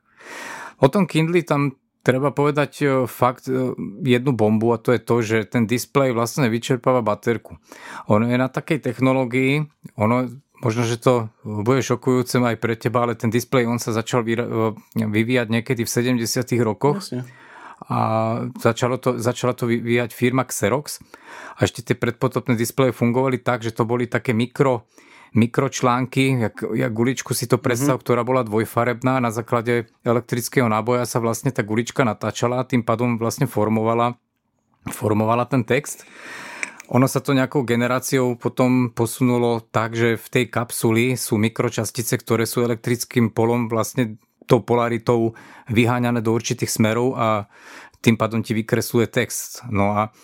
[0.79, 1.75] O tom Kindle tam
[2.07, 3.75] treba povedať e, fakt e,
[4.07, 7.59] jednu bombu a to je to, že ten displej vlastne vyčerpáva baterku.
[8.07, 9.67] Ono je na takej technológii,
[9.99, 10.31] ono
[10.65, 14.25] Možno, že to bude šokujúce aj pre teba, ale ten displej on sa začal
[14.97, 16.25] vyvíjať niekedy v 70
[16.65, 17.05] rokoch.
[17.05, 17.29] Jasne.
[17.93, 17.99] A
[18.57, 20.97] začalo to, začala to vyvíjať firma Xerox.
[21.61, 24.89] A ešte tie predpotopné displeje fungovali tak, že to boli také mikro,
[25.37, 28.05] mikročlánky, jak, jak guličku si to predstav, mm-hmm.
[28.09, 29.21] ktorá bola dvojfarebná.
[29.21, 34.17] Na základe elektrického náboja sa vlastne tá gulička natáčala a tým pádom vlastne formovala,
[34.89, 36.09] formovala ten text.
[36.87, 42.47] Ono sa to nejakou generáciou potom posunulo tak, že v tej kapsuli sú mikročastice, ktoré
[42.47, 45.35] sú elektrickým polom vlastne tou polaritou
[45.67, 47.51] vyháňané do určitých smerov a
[47.99, 49.67] tým pádom ti vykresluje text.
[49.67, 50.15] No a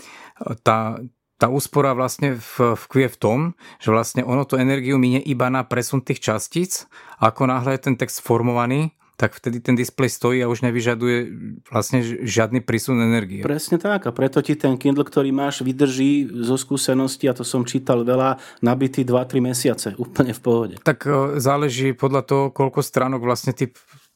[0.63, 1.03] tá,
[1.43, 3.39] tá úspora vlastne v, vkvie v tom,
[3.83, 6.87] že vlastne ono to energiu minie iba na presun tých častíc.
[7.19, 11.31] Ako náhle je ten text formovaný, tak vtedy ten displej stojí a už nevyžaduje
[11.69, 13.45] vlastne žiadny prísun energie.
[13.45, 17.63] Presne tak a preto ti ten Kindle, ktorý máš, vydrží zo skúsenosti, a to som
[17.63, 20.75] čítal veľa, nabitý 2-3 mesiace, úplne v pohode.
[20.83, 23.71] Tak e, záleží podľa toho, koľko stránok vlastne ty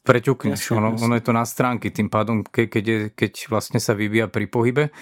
[0.07, 0.71] preťukneš.
[0.71, 1.05] Jasne, ono, jasne.
[1.05, 4.47] ono je to na stránky, tým pádom, ke, keď, je, keď vlastne sa vyvíja pri
[4.47, 4.95] pohybe.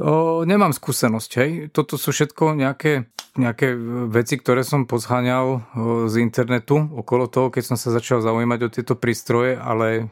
[0.00, 1.50] O, nemám skúsenosť, hej.
[1.68, 3.76] Toto sú všetko nejaké, nejaké
[4.08, 5.60] veci, ktoré som pozháňal o,
[6.08, 10.08] z internetu okolo toho, keď som sa začal zaujímať o tieto prístroje, ale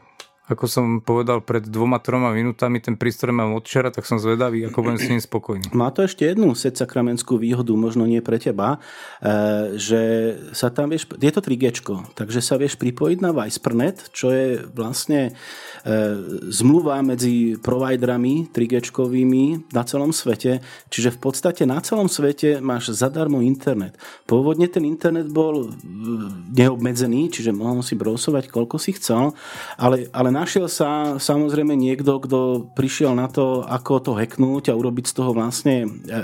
[0.51, 4.67] ako som povedal pred dvoma, troma minútami, ten prístroj mám od včera, tak som zvedavý,
[4.67, 5.71] ako budem s ním spokojný.
[5.71, 8.77] Má to ešte jednu sakramenskú výhodu, možno nie pre teba,
[9.23, 10.01] e, že
[10.51, 11.71] sa tam vieš, je to 3G,
[12.13, 15.91] takže sa vieš pripojiť na Vicepernet, čo je vlastne e,
[16.51, 18.91] zmluva medzi providerami 3G
[19.71, 20.59] na celom svete,
[20.91, 23.95] čiže v podstate na celom svete máš zadarmo internet.
[24.27, 25.71] Pôvodne ten internet bol
[26.51, 29.31] neobmedzený, čiže mohol si brousovať koľko si chcel,
[29.79, 35.05] ale, ale našiel sa samozrejme niekto, kto prišiel na to, ako to hacknúť a urobiť
[35.05, 36.21] z toho vlastne e, e,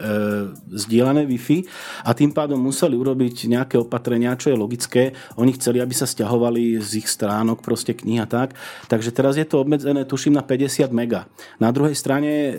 [0.73, 1.69] zdieľané Wi-Fi
[2.01, 5.13] a tým pádom museli urobiť nejaké opatrenia, čo je logické.
[5.37, 8.57] Oni chceli, aby sa stiahovali z ich stránok proste kniha tak.
[8.89, 11.29] Takže teraz je to obmedzené, tuším, na 50 mega.
[11.61, 12.53] Na druhej strane e,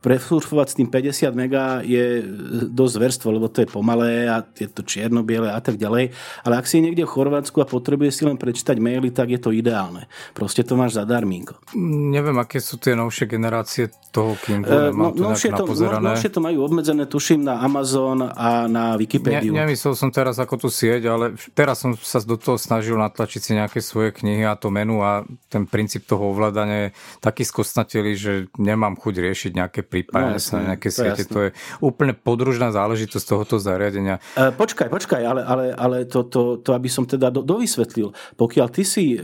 [0.00, 2.24] presurfovať s tým 50 mega je
[2.72, 6.16] dosť verstvo, lebo to je pomalé a je to čierno-biele a tak ďalej.
[6.48, 9.52] Ale ak si niekde v Chorvátsku a potrebuje si len prečítať maily, tak je to
[9.52, 10.08] ideálne.
[10.32, 11.74] Proste to máš zadarmínko.
[12.14, 15.66] Neviem, aké sú tie novšie generácie toho Kindle, nemám no, novšie, to,
[15.98, 19.50] novšie to majú obmedzené, tuším, na Amazon a na Wikipédiu.
[19.50, 23.40] Ne, nemyslel som teraz ako tú sieť, ale teraz som sa do toho snažil natlačiť
[23.42, 28.12] si nejaké svoje knihy a to menu a ten princíp toho ovládania je taký skostnatelý,
[28.14, 31.22] že nemám chuť riešiť nejaké prípady no, na nejaké to siete.
[31.26, 31.32] Jasné.
[31.34, 31.50] To je
[31.82, 34.22] úplne podružná záležitosť tohoto zariadenia.
[34.34, 38.10] E, počkaj, počkaj, ale, ale, ale to, to, to, aby som teda do, dovysvetlil.
[38.38, 39.18] Pokiaľ ty si, e,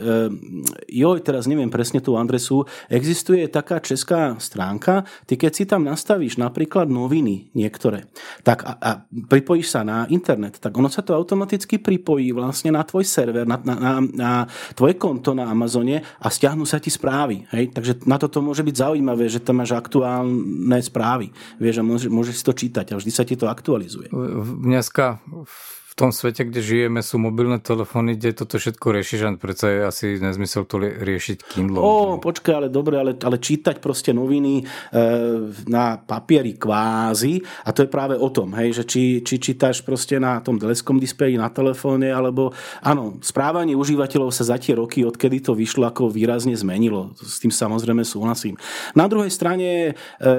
[0.86, 6.38] joj, teraz neviem, presne tú adresu, existuje taká česká stránka, ty keď si tam nastavíš
[6.38, 8.06] napríklad noviny niektoré,
[8.46, 12.86] tak a, a pripojíš sa na internet, tak ono sa to automaticky pripojí vlastne na
[12.86, 14.32] tvoj server, na, na, na, na
[14.78, 17.42] tvoje konto na Amazone a stiahnu sa ti správy.
[17.50, 17.74] Hej?
[17.74, 21.34] Takže na toto môže byť zaujímavé, že tam máš aktuálne správy.
[21.58, 24.12] Vieš, a môžeš, môžeš si to čítať a vždy sa ti to aktualizuje.
[24.62, 25.18] Dneska
[26.00, 30.06] tom svete, kde žijeme, sú mobilné telefóny, kde toto všetko riešiš, a predsa je asi
[30.16, 31.76] nezmysel to riešiť Kindle.
[31.76, 34.64] O, počkaj, ale dobre, ale, ale čítať proste noviny e,
[35.68, 40.16] na papieri kvázi a to je práve o tom, hej, že či, či čítaš proste
[40.16, 45.44] na tom teleskom displeji, na telefóne, alebo áno, správanie užívateľov sa za tie roky, odkedy
[45.44, 47.12] to vyšlo, ako výrazne zmenilo.
[47.18, 48.56] S tým samozrejme súhlasím.
[48.96, 49.92] Na druhej strane e,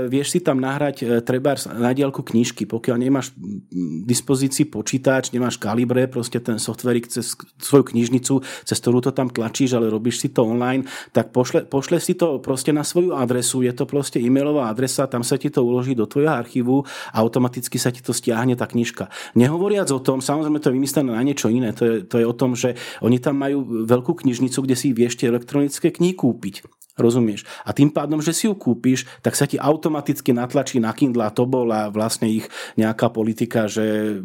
[0.10, 5.51] vieš si tam nahrať e, treba na diálku knižky, pokiaľ nemáš v dispozícii počítač, nemáš
[5.52, 10.24] máš Kalibre, proste ten softverik cez svoju knižnicu, cez ktorú to tam tlačíš, ale robíš
[10.24, 14.24] si to online, tak pošle, pošle si to proste na svoju adresu, je to proste
[14.24, 18.16] e-mailová adresa, tam sa ti to uloží do tvojho archívu a automaticky sa ti to
[18.16, 19.12] stiahne tá knižka.
[19.36, 22.32] Nehovoriac o tom, samozrejme to je vymyslené na niečo iné, to je, to je o
[22.32, 26.81] tom, že oni tam majú veľkú knižnicu, kde si vieš tie elektronické knihy kúpiť.
[27.00, 27.48] Rozumieš?
[27.64, 31.34] A tým pádom, že si ju kúpiš, tak sa ti automaticky natlačí na Kindle a
[31.34, 34.18] to bola vlastne ich nejaká politika, že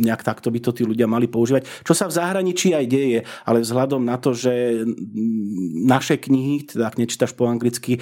[0.00, 1.68] nejak takto by to tí ľudia mali používať.
[1.84, 4.84] Čo sa v zahraničí aj deje, ale vzhľadom na to, že
[5.86, 8.00] naše knihy, teda ak nečítaš po anglicky, e,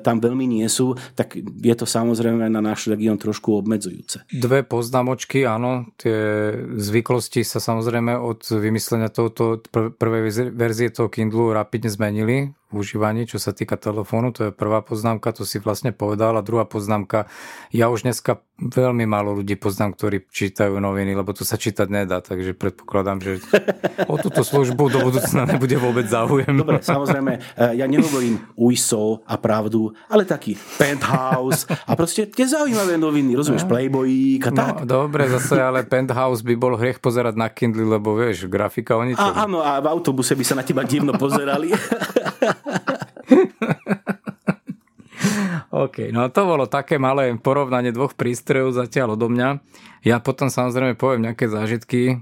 [0.00, 4.28] tam veľmi nie sú, tak je to samozrejme na náš región trošku obmedzujúce.
[4.30, 11.90] Dve poznámočky, áno, tie zvyklosti sa samozrejme od vymyslenia tohoto prvej verzie toho Kindlu rapidne
[11.90, 16.34] zmenili užívaní, čo sa týka telefónu, to je prvá poznámka, to si vlastne povedal.
[16.34, 17.30] A druhá poznámka,
[17.70, 22.22] ja už dneska veľmi málo ľudí poznám, ktorí čítajú noviny, lebo to sa čítať nedá,
[22.22, 23.42] takže predpokladám, že
[24.12, 26.54] o túto službu do budúcna nebude vôbec záujem.
[26.54, 32.94] Dobre, samozrejme, eh, ja nehovorím UISO a pravdu, ale taký Penthouse a proste tie zaujímavé
[32.94, 33.70] noviny, rozumieš, no.
[33.74, 34.74] Playboy a no, tak.
[34.86, 39.34] dobre, zase, ale Penthouse by bol hriech pozerať na Kindle, lebo vieš, grafika o ničom.
[39.34, 41.74] A, áno, a v autobuse by sa na teba divno pozerali.
[45.84, 49.58] OK, no to bolo také malé porovnanie dvoch prístrojov zatiaľ odo mňa.
[50.04, 52.20] Ja potom samozrejme poviem nejaké zážitky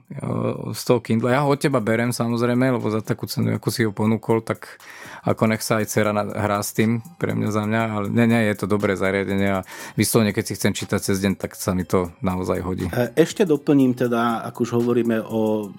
[0.70, 1.34] z toho Kindle.
[1.34, 4.78] Ja ho od teba berem samozrejme, lebo za takú cenu, ako si ho ponúkol, tak
[5.26, 8.40] ako nech sa aj dcera hrá s tým pre mňa za mňa, ale nie, nie,
[8.54, 9.66] je to dobré zariadenie a
[9.98, 12.86] vyslovene, keď si chcem čítať cez deň, tak sa mi to naozaj hodí.
[12.86, 15.74] E, ešte doplním teda, ak už hovoríme o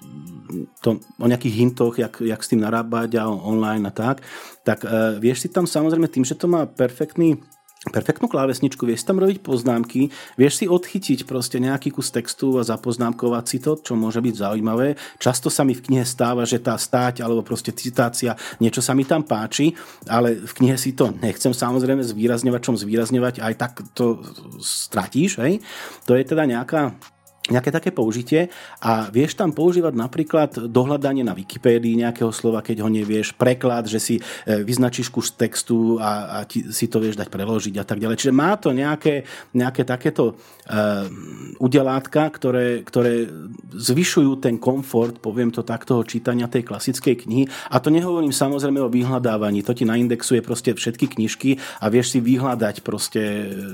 [0.84, 4.20] to, o nejakých hintoch, jak, jak s tým narábať a online a tak,
[4.60, 7.40] tak uh, vieš si tam samozrejme tým, že to má perfektný
[7.92, 10.08] perfektnú klávesničku, vieš tam robiť poznámky,
[10.40, 14.96] vieš si odchytiť proste nejaký kus textu a zapoznámkovať si to, čo môže byť zaujímavé.
[15.20, 19.04] Často sa mi v knihe stáva, že tá stáť alebo proste citácia, niečo sa mi
[19.04, 19.76] tam páči,
[20.08, 24.20] ale v knihe si to nechcem samozrejme zvýrazňovať, čom zvýrazňovať, aj tak to
[24.64, 25.60] stratíš, hej.
[26.08, 26.96] To je teda nejaká
[27.44, 28.48] nejaké také použitie
[28.80, 34.00] a vieš tam používať napríklad dohľadanie na Wikipédii nejakého slova, keď ho nevieš, preklad, že
[34.00, 34.22] si e,
[34.64, 38.16] vyznačíš kus textu a, a ti, si to vieš dať preložiť a tak ďalej.
[38.16, 41.06] Čiže má to nejaké, nejaké takéto uh,
[41.60, 43.28] udelátka, ktoré, ktoré
[43.74, 47.44] zvyšujú ten komfort, poviem to tak, toho čítania tej klasickej knihy.
[47.68, 49.66] A to nehovorím samozrejme o vyhľadávaní.
[49.66, 53.22] To ti naindexuje proste všetky knižky a vieš si vyhľadať proste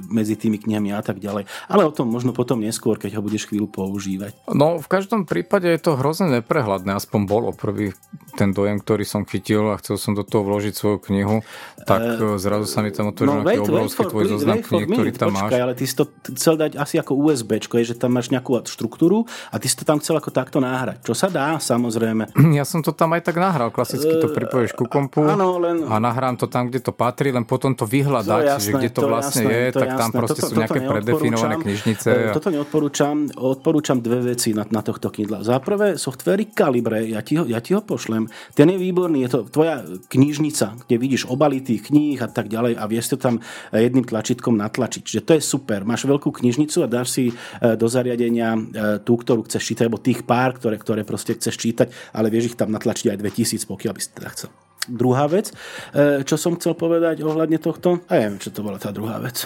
[0.09, 1.47] medzi tými knihami a tak ďalej.
[1.69, 4.33] Ale o tom možno potom neskôr, keď ho budeš chvíľu chvíľu používať.
[4.57, 7.93] No v každom prípade je to hrozne neprehľadné, aspoň bolo prvý
[8.41, 11.45] ten dojem, ktorý som chytil a chcel som do toho vložiť svoju knihu,
[11.85, 15.37] tak uh, zrazu sa mi tam otvoril no, nejaký obrovský tvoj zoznam kníh, ktorý tam
[15.37, 15.65] počkaj, máš.
[15.69, 16.05] ale ty si to
[16.39, 20.01] chcel dať asi ako USB, že tam máš nejakú štruktúru a ty si to tam
[20.01, 21.05] chcel ako takto náhrať.
[21.05, 22.33] Čo sa dá, samozrejme.
[22.61, 25.87] Ja som to tam aj tak nahral, klasicky to eh, pripojíš ku kompu áno, len...
[25.87, 28.91] a nahrám to tam, kde to patrí, len potom to vyhľadať, to jasné, že kde
[28.91, 30.01] to, to vlastne jasné, je, to tak jasné.
[30.01, 32.11] tam proste toto, sú nejaké predefinované knižnice.
[32.37, 33.17] Toto neodporúčam,
[33.51, 35.43] odporúčam dve veci na, na tohto Kindle.
[35.43, 38.31] Za prvé, softvery Calibre, ja ti, ho, ja ti ho pošlem.
[38.55, 42.79] Ten je výborný, je to tvoja knižnica, kde vidíš obaly tých kníh a tak ďalej
[42.79, 43.43] a vieš to tam
[43.75, 45.03] jedným tlačítkom natlačiť.
[45.03, 45.83] Čiže to je super.
[45.83, 47.35] Máš veľkú knižnicu a dáš si e,
[47.75, 48.61] do zariadenia e,
[49.03, 52.59] tú, ktorú chceš čítať, alebo tých pár, ktoré, ktoré proste chceš čítať, ale vieš ich
[52.59, 54.51] tam natlačiť aj 2000, pokiaľ by si teda chcel.
[54.89, 55.53] Druhá vec,
[55.93, 59.45] e, čo som chcel povedať ohľadne tohto, a neviem, čo to bola tá druhá vec.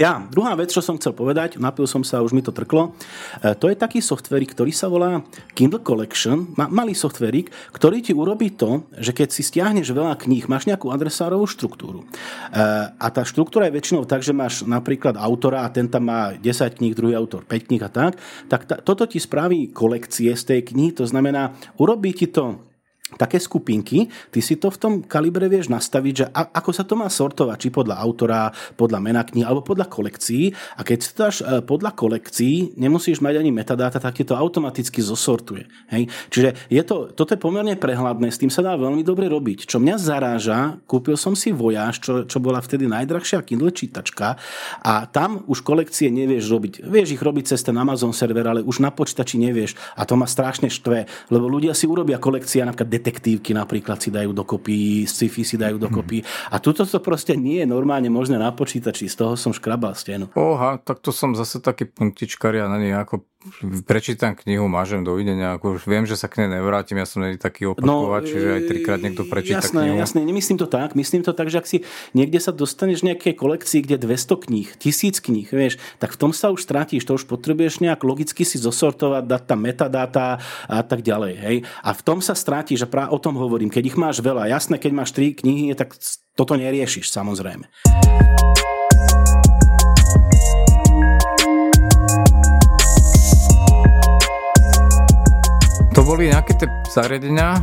[0.00, 2.96] Ja, druhá vec, čo som chcel povedať, napil som sa, už mi to trklo,
[3.44, 5.20] e, to je taký softverik, ktorý sa volá
[5.52, 10.64] Kindle Collection, malý softverik, ktorý ti urobí to, že keď si stiahneš veľa kníh, máš
[10.64, 12.00] nejakú adresárovú štruktúru.
[12.00, 12.06] E,
[12.96, 16.80] a tá štruktúra je väčšinou tak, že máš napríklad autora a ten tam má 10
[16.80, 18.16] kníh, druhý autor 5 kníh a tak,
[18.48, 22.69] tak toto ti spraví kolekcie z tej knihy, to znamená, urobí ti to
[23.16, 26.94] také skupinky, ty si to v tom kalibre vieš nastaviť, že a, ako sa to
[26.94, 30.54] má sortovať, či podľa autora, podľa mena knihy, alebo podľa kolekcií.
[30.78, 34.38] A keď si to dáš e, podľa kolekcií, nemusíš mať ani metadáta, tak ti to
[34.38, 35.66] automaticky zosortuje.
[35.90, 36.10] Hej?
[36.30, 39.66] Čiže je to, toto je pomerne prehľadné, s tým sa dá veľmi dobre robiť.
[39.66, 44.36] Čo mňa zaráža, kúpil som si Voyage, čo, čo bola vtedy najdrahšia Kindle čítačka
[44.82, 46.72] a tam už kolekcie nevieš robiť.
[46.84, 49.76] Vieš ich robiť cez ten Amazon server, ale už na počítači nevieš.
[49.96, 54.36] A to ma strašne štve, lebo ľudia si urobia kolekcia napríklad detektívky napríklad si dajú
[54.36, 56.20] dokopy, sci-fi si dajú dokopy.
[56.52, 60.28] A tuto to proste nie je normálne možné na počítači, z toho som škrabal stenu.
[60.36, 63.24] Oha, tak to som zase taký puntičkar, ja na ako
[63.88, 67.72] prečítam knihu, mážem dovidenia, ako už viem, že sa k nej nevrátim, ja som taký
[67.72, 69.96] opakovač, no, že aj trikrát niekto prečíta jasné, knihu.
[69.96, 71.78] Jasné, nemyslím to tak, myslím to tak, že ak si
[72.12, 76.52] niekde sa dostaneš nejakej kolekcii, kde 200 kníh, 1000 kníh, vieš, tak v tom sa
[76.52, 80.36] už strátiš, to už potrebuješ nejak logicky si zosortovať, dať tam metadata
[80.68, 81.56] a tak ďalej, hej.
[81.80, 84.76] A v tom sa strátiš, a práve o tom hovorím, keď ich máš veľa, jasné,
[84.76, 85.96] keď máš 3 knihy, tak
[86.36, 87.64] toto neriešiš, samozrejme.
[96.10, 97.62] Boli nejaké tie zariadenia.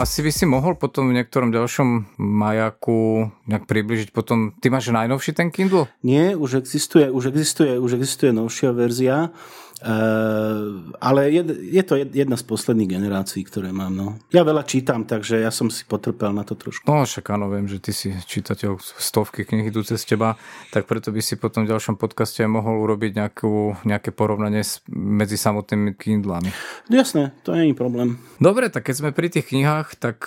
[0.00, 4.56] Asi by si mohol potom v niektorom ďalšom majaku nejak približiť potom.
[4.56, 5.84] Ty máš najnovší ten Kindle?
[6.00, 9.36] Nie, už existuje, už existuje, už existuje novšia verzia.
[9.84, 11.44] Uh, ale je,
[11.76, 13.92] je to jedna z posledných generácií, ktoré mám.
[13.92, 14.16] No.
[14.32, 16.88] Ja veľa čítam, takže ja som si potrpel na to trošku.
[16.88, 20.40] No však áno, viem, že ty si čítateľ stovky knih idú cez teba,
[20.72, 25.36] tak preto by si potom v ďalšom podcaste mohol urobiť nejakú, nejaké porovnanie s, medzi
[25.36, 26.48] samotnými Kindlami.
[26.88, 28.16] Jasné, to nie je problém.
[28.40, 30.24] Dobre, tak keď sme pri tých knihách, tak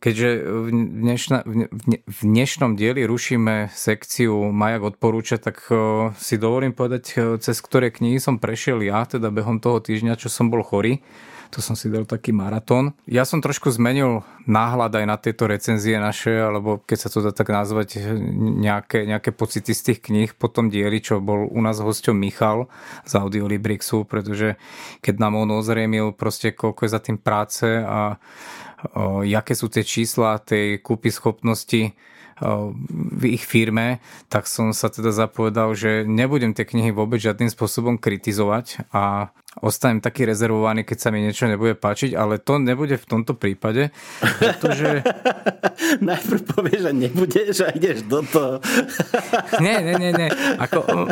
[0.00, 0.66] keďže v,
[1.04, 1.68] dnešna, v,
[2.00, 5.60] v dnešnom dieli rušíme sekciu Majak odporúča, tak
[6.16, 10.30] si dovolím povedať, cez ktoré knihy som prešiel ja ja, teda behom toho týždňa, čo
[10.30, 11.02] som bol chorý.
[11.52, 12.98] To som si dal taký maratón.
[13.06, 17.30] Ja som trošku zmenil náhľad aj na tieto recenzie naše, alebo keď sa to dá
[17.30, 18.10] tak nazvať,
[18.58, 22.66] nejaké, nejaké pocity z tých kníh po tom dieli, čo bol u nás hosťom Michal
[23.06, 24.58] z Audiolibrixu, pretože
[24.98, 28.18] keď nám on ozrejmil proste koľko je za tým práce a
[28.90, 31.94] o, jaké sú tie čísla tej kúpy schopnosti
[32.44, 37.96] v ich firme, tak som sa teda zapovedal, že nebudem tie knihy vôbec žiadnym spôsobom
[37.96, 39.32] kritizovať a
[39.62, 43.94] ostanem taký rezervovaný, keď sa mi niečo nebude páčiť, ale to nebude v tomto prípade,
[44.40, 45.04] pretože...
[46.08, 48.58] Najprv povieš, že nebudeš a ideš do toho.
[49.64, 50.28] nie, nie, nie, nie.
[50.58, 51.10] Ako,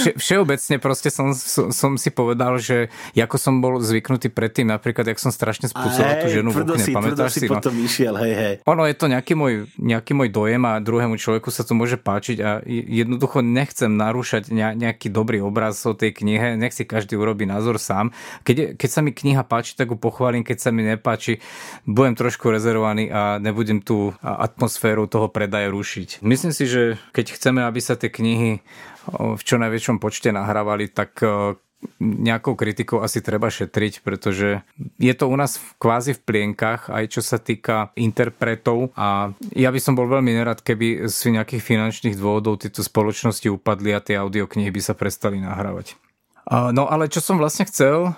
[0.00, 1.34] vše, všeobecne proste som,
[1.70, 6.30] som si povedal, že ako som bol zvyknutý predtým, napríklad, jak som strašne spúcal tú
[6.30, 7.40] ženu v okne, pamätáš si?
[7.44, 7.58] si no?
[7.58, 8.54] potom išiel, hej, hej.
[8.68, 12.36] Ono je to nejaký môj, nejaký môj dojem a druhému človeku sa to môže páčiť
[12.42, 17.80] a jednoducho nechcem narúšať nejaký dobrý obraz o tej knihe, nech si každý urobí názor
[17.84, 18.16] sám.
[18.48, 21.44] Keď, keď sa mi kniha páči, tak ju pochválim, keď sa mi nepáči,
[21.84, 26.24] budem trošku rezervovaný a nebudem tú atmosféru toho predaja rušiť.
[26.24, 28.64] Myslím si, že keď chceme, aby sa tie knihy
[29.12, 31.20] v čo najväčšom počte nahrávali, tak
[32.00, 34.64] nejakou kritikou asi treba šetriť, pretože
[34.96, 39.80] je to u nás kvázi v plienkach, aj čo sa týka interpretov a ja by
[39.80, 44.72] som bol veľmi nerad, keby z nejakých finančných dôvodov tieto spoločnosti upadli a tie audioknihy
[44.72, 45.96] by sa prestali nahrávať.
[46.44, 48.12] No ale čo som vlastne chcel,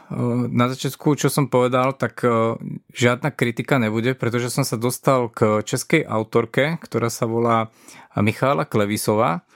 [0.51, 2.27] na začiatku, čo som povedal, tak
[2.91, 7.71] žiadna kritika nebude, pretože som sa dostal k českej autorke, ktorá sa volá
[8.19, 9.47] Michála Klevisová.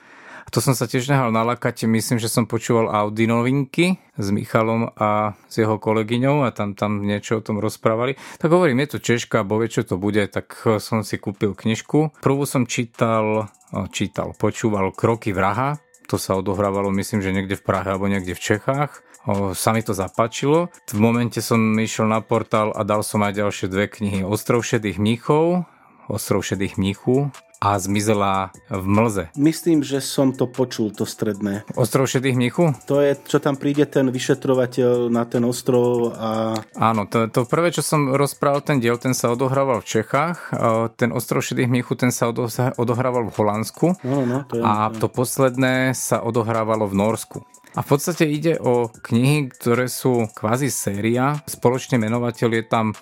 [0.51, 5.31] To som sa tiež nehal nalakať, myslím, že som počúval Audi novinky s Michalom a
[5.47, 8.19] s jeho kolegyňou a tam, tam niečo o tom rozprávali.
[8.35, 10.51] Tak hovorím, je to Češka, bo vie, čo to bude, tak
[10.83, 12.19] som si kúpil knižku.
[12.19, 13.47] Prvú som čítal,
[13.95, 15.79] čítal, počúval Kroky vraha,
[16.11, 18.99] to sa odohrávalo myslím, že niekde v Prahe alebo niekde v Čechách.
[19.23, 20.67] O, sa mi to zapáčilo.
[20.91, 24.19] V momente som išiel na portál a dal som aj ďalšie dve knihy.
[24.27, 25.63] Ostrov šedých mníchov,
[26.11, 27.31] Ostrov šedých mníchov
[27.61, 29.23] a zmizela v mlze.
[29.37, 31.61] Myslím, že som to počul, to stredné.
[31.77, 32.73] Ostrov šedých mnichu?
[32.89, 36.57] To je, čo tam príde ten vyšetrovateľ na ten ostrov a...
[36.73, 40.51] Áno, to, to prvé, čo som rozprával, ten diel, ten sa odohrával v Čechách.
[40.97, 42.33] Ten ostrov šedých mnichu, ten sa
[42.75, 43.93] odohrával v Holandsku.
[44.01, 47.45] No, no, to je, a to posledné sa odohrávalo v Norsku.
[47.71, 51.39] A v podstate ide o knihy, ktoré sú kvázi séria.
[51.47, 52.95] Spoločný menovateľ je tam e,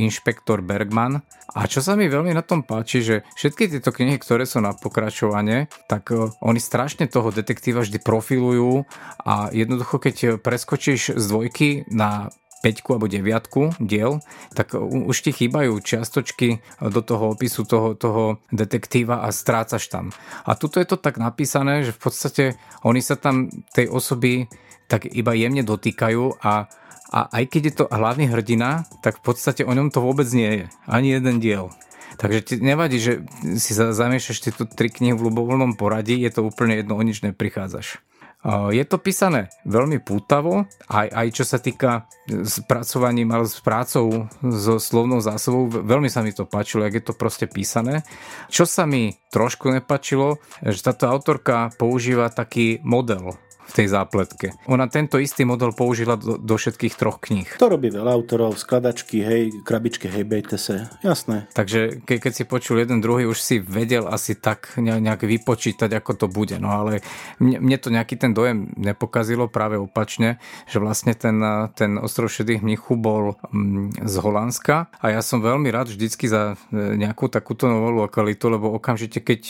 [0.00, 1.20] inšpektor Bergman.
[1.52, 4.72] A čo sa mi veľmi na tom páči, že všetky tieto knihy, ktoré sú na
[4.72, 8.88] pokračovanie, tak e, oni strašne toho detektíva vždy profilujú
[9.28, 12.32] a jednoducho keď preskočíš z dvojky na
[12.62, 14.18] 5 alebo 9 diel,
[14.54, 20.10] tak už ti chýbajú čiastočky do toho opisu toho, toho detektíva a strácaš tam.
[20.42, 22.44] A tuto je to tak napísané, že v podstate
[22.82, 24.50] oni sa tam tej osoby
[24.88, 26.66] tak iba jemne dotýkajú a
[27.08, 30.60] a aj keď je to hlavný hrdina, tak v podstate o ňom to vôbec nie
[30.60, 30.66] je.
[30.84, 31.72] Ani jeden diel.
[32.20, 33.24] Takže ti nevadí, že
[33.56, 38.02] si zamiešaš tieto tri knihy v ľubovoľnom poradí, je to úplne jedno, o nič neprichádzaš.
[38.46, 42.06] Je to písané veľmi pútavo, aj, aj čo sa týka
[42.46, 47.18] spracovaním, ale s prácou so slovnou zásobou, veľmi sa mi to páčilo, jak je to
[47.18, 48.06] proste písané.
[48.46, 53.34] Čo sa mi trošku nepačilo, že táto autorka používa taký model
[53.78, 54.58] tej zápletke.
[54.66, 57.46] Ona tento istý model použila do, do všetkých troch kníh.
[57.62, 61.46] To robí veľa autorov, skladačky, hej, krabičky, hej, bejte sa, jasné.
[61.54, 66.12] Takže ke, keď si počul jeden druhý, už si vedel asi tak nejak vypočítať, ako
[66.18, 66.58] to bude.
[66.58, 67.06] No ale
[67.38, 71.38] mne, mne to nejaký ten dojem nepokazilo, práve opačne, že vlastne ten,
[71.78, 76.58] ten ostrov šedých mnichu bol mm, z Holandska a ja som veľmi rád vždycky za
[76.74, 79.40] e, nejakú takúto novú lokalitu, lebo okamžite, keď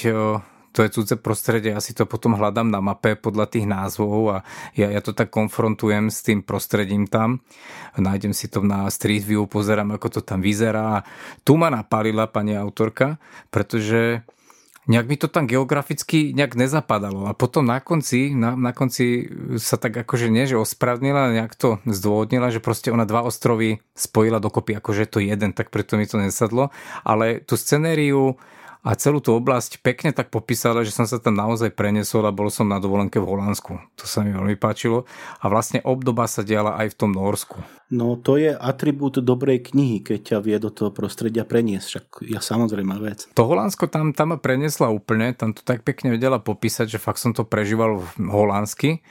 [0.73, 4.37] to je cudze prostredie, ja si to potom hľadám na mape podľa tých názvov a
[4.77, 7.41] ja, ja to tak konfrontujem s tým prostredím tam.
[7.99, 11.03] Nájdem si to na Street View, pozerám, ako to tam vyzerá.
[11.43, 13.19] Tu ma napálila pani autorka,
[13.51, 14.23] pretože
[14.89, 17.29] nejak mi to tam geograficky nejak nezapadalo.
[17.29, 19.29] A potom na konci, na, na konci
[19.61, 24.41] sa tak akože nie, že ospravnila, nejak to zdôvodnila, že proste ona dva ostrovy spojila
[24.41, 26.73] dokopy, akože to jeden, tak preto mi to nesadlo.
[27.05, 28.41] Ale tú scenériu
[28.87, 32.47] a celú tú oblasť pekne tak popísala, že som sa tam naozaj prenesol a bol
[32.49, 33.75] som na dovolenke v Holandsku.
[33.99, 35.03] To sa mi veľmi páčilo.
[35.43, 37.59] A vlastne obdoba sa diala aj v tom Norsku.
[37.91, 41.87] No to je atribút dobrej knihy, keď ťa vie do toho prostredia preniesť.
[41.89, 43.27] Však ja samozrejme vec.
[43.35, 47.19] To Holandsko tam, tam ma prenesla úplne, tam to tak pekne vedela popísať, že fakt
[47.19, 49.03] som to prežíval v holandsky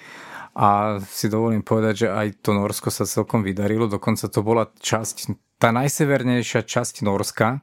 [0.58, 5.38] a si dovolím povedať, že aj to Norsko sa celkom vydarilo, dokonca to bola časť,
[5.62, 7.62] tá najsevernejšia časť Norska,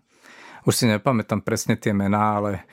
[0.64, 2.64] už si nepamätám presne tie mená, ale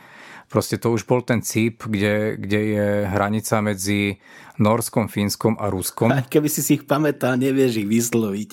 [0.51, 4.19] proste to už bol ten cíp, kde, kde je hranica medzi
[4.59, 6.11] Norskom, Fínskom a Ruskom.
[6.11, 8.49] A keby si si ich pamätal, nevieš ich vysloviť.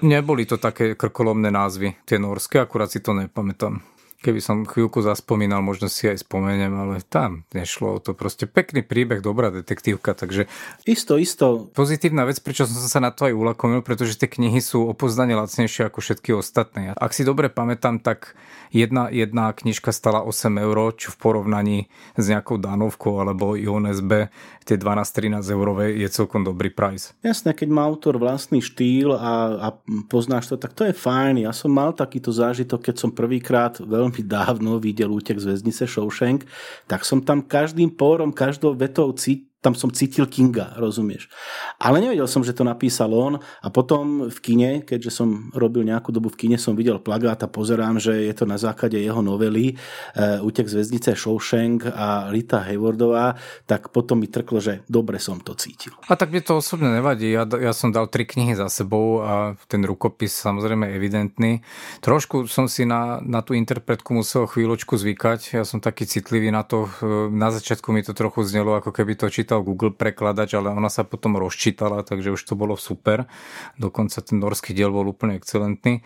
[0.00, 3.84] Neboli to také krkolomné názvy, tie norské, akurát si to nepamätám.
[4.24, 8.16] keby som chvíľku zaspomínal, možno si aj spomeniem, ale tam nešlo o to.
[8.16, 10.48] Proste pekný príbeh, dobrá detektívka, takže...
[10.88, 11.68] Isto, isto.
[11.76, 15.92] Pozitívna vec, prečo som sa na to aj ulakomil, pretože tie knihy sú opoznane lacnejšie
[15.92, 16.96] ako všetky ostatné.
[16.96, 18.32] Ak si dobre pamätám, tak
[18.74, 21.78] jedna, jedna knižka stala 8 eur, čo v porovnaní
[22.18, 24.28] s nejakou danovkou alebo IONSB
[24.66, 27.14] tie 12-13 eurové je celkom dobrý price.
[27.22, 29.68] Jasné, keď má autor vlastný štýl a, a
[30.10, 31.46] poznáš to, tak to je fajn.
[31.46, 36.42] Ja som mal takýto zážitok, keď som prvýkrát veľmi dávno videl útek z väznice Shawshank,
[36.90, 41.32] tak som tam každým pórom, každou vetou cítil tam som cítil Kinga, rozumieš.
[41.80, 46.12] Ale nevedel som, že to napísal on a potom v kine, keďže som robil nejakú
[46.12, 49.72] dobu v kine, som videl plagát a pozerám, že je to na základe jeho novely
[49.72, 55.40] uh, Útek z väznice Shawshank a Rita Haywardová, tak potom mi trklo, že dobre som
[55.40, 55.96] to cítil.
[56.10, 57.32] A tak mi to osobne nevadí.
[57.32, 61.62] Ja, ja som dal tri knihy za sebou a ten rukopis samozrejme evidentný.
[62.02, 65.56] Trošku som si na, na tú interpretku musel chvíľočku zvykať.
[65.56, 66.90] Ja som taký citlivý na to.
[67.30, 70.90] Na začiatku mi to trochu znelo, ako keby to čítal čítal Google prekladač, ale ona
[70.90, 73.30] sa potom rozčítala, takže už to bolo super.
[73.78, 76.02] Dokonca ten norský diel bol úplne excelentný.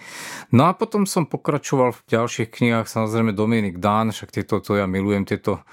[0.53, 4.85] No a potom som pokračoval v ďalších knihách, samozrejme Dominik Dán, však tieto, to ja
[4.85, 5.65] milujem, tieto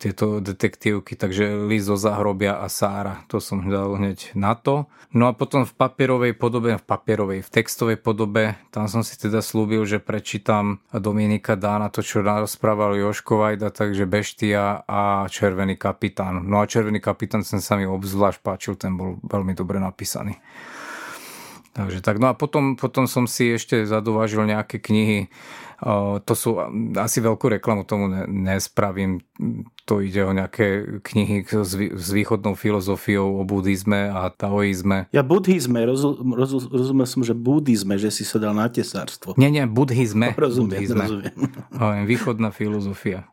[0.00, 4.88] tieto detektívky, takže Liz zo zahrobia a Sára, to som dal hneď na to.
[5.12, 9.44] No a potom v papierovej podobe, v papierovej, v textovej podobe, tam som si teda
[9.44, 16.48] slúbil, že prečítam Dominika Dána, to čo rozprával Joško Vajda, takže Beštia a Červený kapitán.
[16.48, 20.40] No a Červený kapitán ten sa mi obzvlášť páčil, ten bol veľmi dobre napísaný.
[21.74, 25.26] Takže tak, no a potom, potom som si ešte zadovážil nejaké knihy
[26.24, 26.60] to sú
[26.98, 29.22] asi veľkú reklamu tomu nespravím.
[29.84, 31.44] To ide o nejaké knihy
[31.92, 35.12] s východnou filozofiou o buddhizme a taoizme.
[35.12, 39.36] Ja buddhizme, rozu, rozu, rozumel som, že buddhizme, že si sa dal na tesárstvo.
[39.36, 40.32] Nie, nie, buddhizme.
[40.44, 41.04] Rozumiem, buddhizme.
[41.04, 41.36] rozumiem.
[42.10, 43.28] Východná filozofia.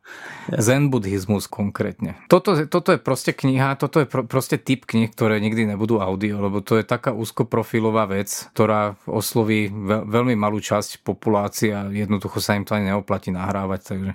[0.51, 2.19] Zen buddhizmus konkrétne.
[2.27, 6.41] Toto, toto je proste kniha, toto je pro, proste typ knih, ktoré nikdy nebudú audio,
[6.43, 11.87] lebo to je taká úzkoprofilová vec, ktorá osloví veľmi malú časť populácie a
[12.31, 14.11] jednoducho sa im to ani neoplatí nahrávať, takže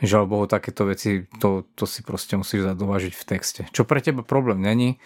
[0.00, 3.60] žal Bohu takéto veci, to, to si proste musíš zadovážiť v texte.
[3.76, 4.96] Čo pre teba problém není,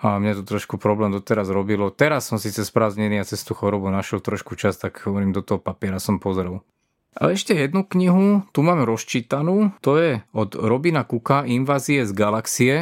[0.00, 1.92] a mne to trošku problém doteraz robilo.
[1.92, 5.60] Teraz som cez prázdniny a cez tú chorobu našiel trošku čas, tak hovorím, do toho
[5.60, 6.64] papiera som pozrel.
[7.20, 12.74] A ešte jednu knihu, tu máme rozčítanú, to je od Robina Kuka Invázie z galaxie,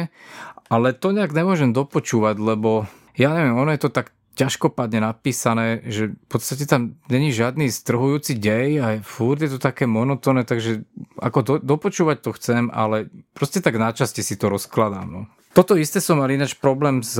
[0.71, 2.87] ale to nejak nemôžem dopočúvať, lebo
[3.19, 8.37] ja neviem, ono je to tak ťažkopadne napísané, že v podstate tam není žiadny strhujúci
[8.37, 10.85] dej a furt je to také monotónne, takže
[11.19, 15.07] ako do, dopočúvať to chcem, ale proste tak náčastie si to rozkladám.
[15.09, 15.21] No.
[15.51, 17.17] Toto isté som mal ináč problém s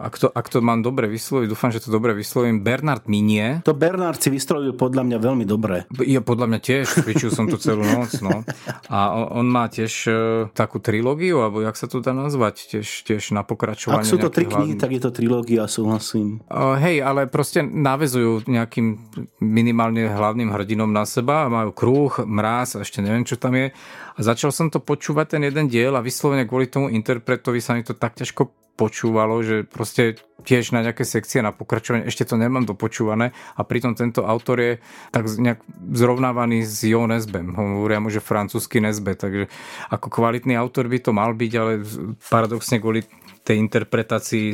[0.00, 3.60] ak to, ak to mám dobre vysloviť, dúfam, že to dobre vyslovím, Bernard Minie.
[3.68, 5.84] To Bernard si vyslovil podľa mňa veľmi dobre.
[6.08, 8.40] Ja podľa mňa tiež, cvičil som to celú noc, no.
[8.88, 10.16] A on, on má tiež uh,
[10.56, 14.02] takú trilógiu, alebo jak sa to dá nazvať, tiež, tiež na pokračovanie.
[14.02, 16.40] Ak sú to tri knihy, tak je to trilógia, súhlasím.
[16.48, 19.12] Uh, hej, ale proste navezujú nejakým
[19.44, 23.68] minimálne hlavným hrdinom na seba, majú kruh, mráz, a ešte neviem, čo tam je.
[24.16, 27.84] A začal som to počúvať ten jeden diel a vyslovene kvôli tomu interpretovi sa mi
[27.84, 32.64] to tak ťažko počúvalo, že proste tiež na nejaké sekcie na pokračovanie, ešte to nemám
[32.64, 34.72] dopočúvané a pritom tento autor je
[35.12, 35.60] tak nejak
[35.92, 37.52] zrovnávaný s Jo Nesbem.
[37.52, 39.52] Hovoria mu, že francúzsky Nesbe, takže
[39.92, 41.84] ako kvalitný autor by to mal byť, ale
[42.24, 43.04] paradoxne kvôli
[43.44, 44.52] tej interpretácii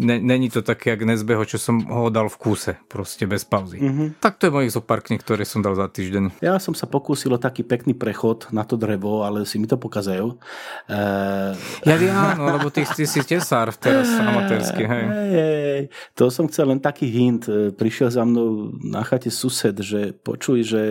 [0.00, 3.80] není to také, jak Nezbeho, čo som ho dal v kúse, proste bez pauzy.
[3.80, 4.08] Mm-hmm.
[4.20, 6.44] Tak to je mojich zo pár kníh, ktoré som dal za týždeň.
[6.44, 9.80] Ja som sa pokúsil o taký pekný prechod na to drevo, ale si mi to
[9.80, 10.36] pokazajú.
[10.86, 11.52] Uh...
[11.88, 15.04] Ja áno, lebo ty, ty si tesár teraz amatérsky, hej.
[15.08, 15.82] Hej, hej.
[16.14, 17.48] To som chcel len taký hint.
[17.76, 20.82] Prišiel za mnou na chate sused, že počuj, že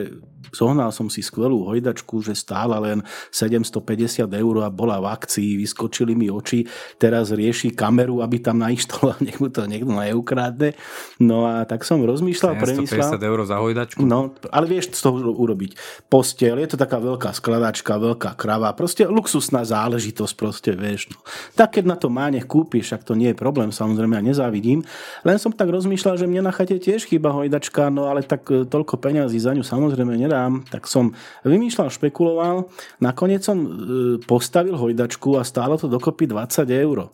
[0.52, 6.14] zohnal som si skvelú hojdačku, že stála len 750 eur a bola v akcii, vyskočili
[6.14, 6.68] mi oči,
[7.00, 10.76] teraz rieši kameru, aby tam nainštaloval, nech mu to niekto neukradne.
[11.22, 13.18] No a tak som rozmýšľal, premýšľal.
[13.18, 14.00] 750 eur za hojdačku?
[14.04, 15.78] No, ale vieš z toho urobiť.
[16.12, 21.14] Postel, je to taká veľká skladačka, veľká krava, proste luxusná záležitosť, proste vieš.
[21.14, 21.18] No.
[21.56, 24.84] Tak keď na to má, nech kúpiš, ak to nie je problém, samozrejme ja nezávidím.
[25.24, 28.68] Len som tak rozmýšľal, že mne na chate tiež chýba hojdačka, no ale tak e,
[28.68, 31.16] toľko peňazí za ňu samozrejme nedá tam, tak som
[31.48, 32.68] vymýšľal, špekuloval,
[33.00, 33.68] nakoniec som e,
[34.20, 37.08] postavil hojdačku a stálo to dokopy 20 eur.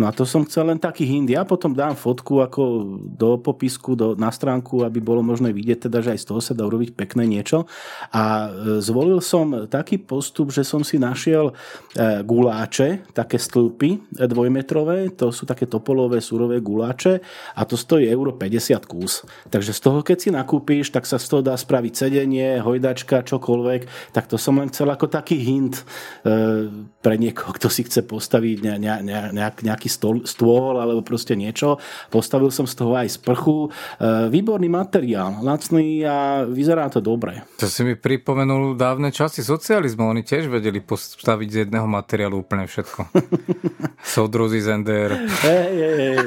[0.00, 1.28] No a to som chcel len taký hint.
[1.28, 2.62] Ja potom dám fotku ako
[3.04, 6.56] do popisku, do, na stránku, aby bolo možné vidieť, teda, že aj z toho sa
[6.56, 7.68] dá urobiť pekné niečo.
[8.14, 15.12] A e, zvolil som taký postup, že som si našiel e, guláče, také stĺpy dvojmetrové,
[15.12, 17.20] to sú také topolové surové guláče
[17.52, 19.26] a to stojí euro 50 kus.
[19.52, 24.10] Takže z toho, keď si nakúpíš, tak sa z toho dá spraviť sedenie, hojdačka, čokoľvek,
[24.10, 25.86] tak to som len chcel ako taký hint
[26.26, 26.66] e,
[26.98, 29.86] pre niekoho, kto si chce postaviť ne, ne, ne, nejak, nejaký
[30.26, 31.78] stôl, alebo proste niečo.
[32.10, 33.70] Postavil som z toho aj sprchu.
[34.00, 37.46] E, výborný materiál, lacný a vyzerá to dobre.
[37.62, 40.10] To si mi pripomenul dávne časy socializmu.
[40.10, 43.12] Oni tiež vedeli postaviť z jedného materiálu úplne všetko.
[44.16, 45.14] Sodruzy Zender.
[45.44, 46.18] Hey, hey, hey.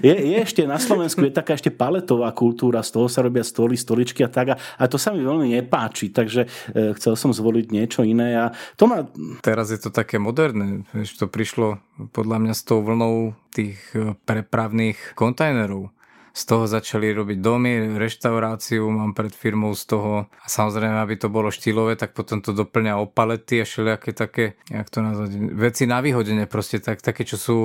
[0.08, 3.78] je, je ešte na Slovensku je taká ešte paletová kultúra, z toho sa robia stoly,
[3.78, 7.66] stoličky a tak a, a to sa mi veľmi nepáči, takže e, chcel som zvoliť
[7.70, 8.44] niečo iné a
[8.74, 9.06] to ma
[9.40, 11.80] Teraz je to také moderné, vieš, to prišlo
[12.10, 15.92] podľa mňa s tou vlnou tých e, prepravných kontajnerov.
[16.30, 20.12] Z toho začali robiť domy, reštauráciu mám pred firmou z toho.
[20.30, 24.44] A samozrejme, aby to bolo štýlové, tak potom to doplňa o palety a všelijaké také,
[24.70, 27.56] jak to nazvať, veci na vyhodenie proste, tak, také, čo sú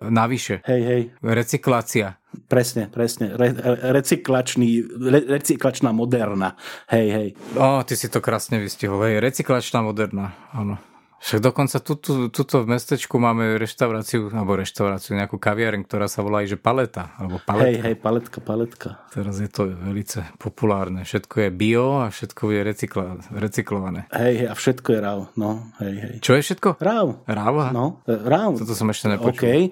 [0.00, 0.64] navyše.
[0.64, 1.02] Hej, hej.
[1.20, 2.16] Recyklácia.
[2.48, 3.36] Presne, presne.
[3.36, 3.54] Re,
[3.94, 6.58] recyklačný, re, recyklačná moderna.
[6.90, 7.28] Hej, hej.
[7.54, 9.04] O, ty si to krásne vystihol.
[9.06, 10.80] Hej, recyklačná moderna, áno.
[11.24, 16.44] Však dokonca tuto, tuto v mestečku máme reštauráciu, alebo reštauráciu, nejakú kaviareň, ktorá sa volá
[16.44, 17.64] aj že paleta, alebo paletka.
[17.64, 18.88] Hej, hej, paletka, paletka.
[19.08, 21.08] Teraz je to velice populárne.
[21.08, 23.04] Všetko je bio a všetko je recykla,
[23.40, 24.04] recyklované.
[24.12, 25.50] Hej, hej, a všetko je RAW, no,
[25.80, 26.14] hej, hej.
[26.20, 26.68] Čo je všetko?
[26.76, 27.24] RAW.
[27.24, 27.56] RAW?
[27.72, 28.60] No, RAW.
[28.60, 29.32] Toto som ešte nepočul.
[29.32, 29.68] OK, e,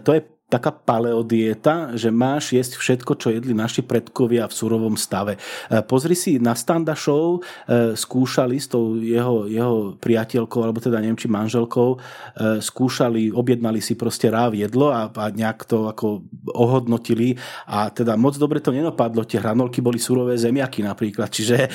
[0.00, 0.20] to je
[0.54, 5.34] taká paleodieta, že máš jesť všetko, čo jedli naši predkovia v surovom stave.
[5.34, 11.02] E, pozri si na Standa Show, e, skúšali s tou jeho, jeho priateľkou, alebo teda
[11.02, 11.98] neviem, či manželkou, e,
[12.62, 16.22] skúšali, objednali si proste ráv jedlo a, a nejak to ako
[16.54, 17.34] ohodnotili
[17.66, 21.66] a teda moc dobre to nenapadlo, tie hranolky boli surové zemiaky napríklad, čiže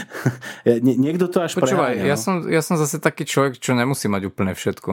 [0.82, 2.18] niekto to až Počúvaj, ja, no.
[2.18, 4.90] som, ja som zase taký človek, čo nemusí mať úplne všetko.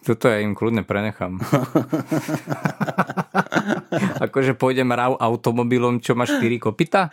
[0.00, 1.36] Toto ja im kľudne prenechám.
[4.26, 7.10] akože pôjdem rav automobilom, čo má 4 kopita?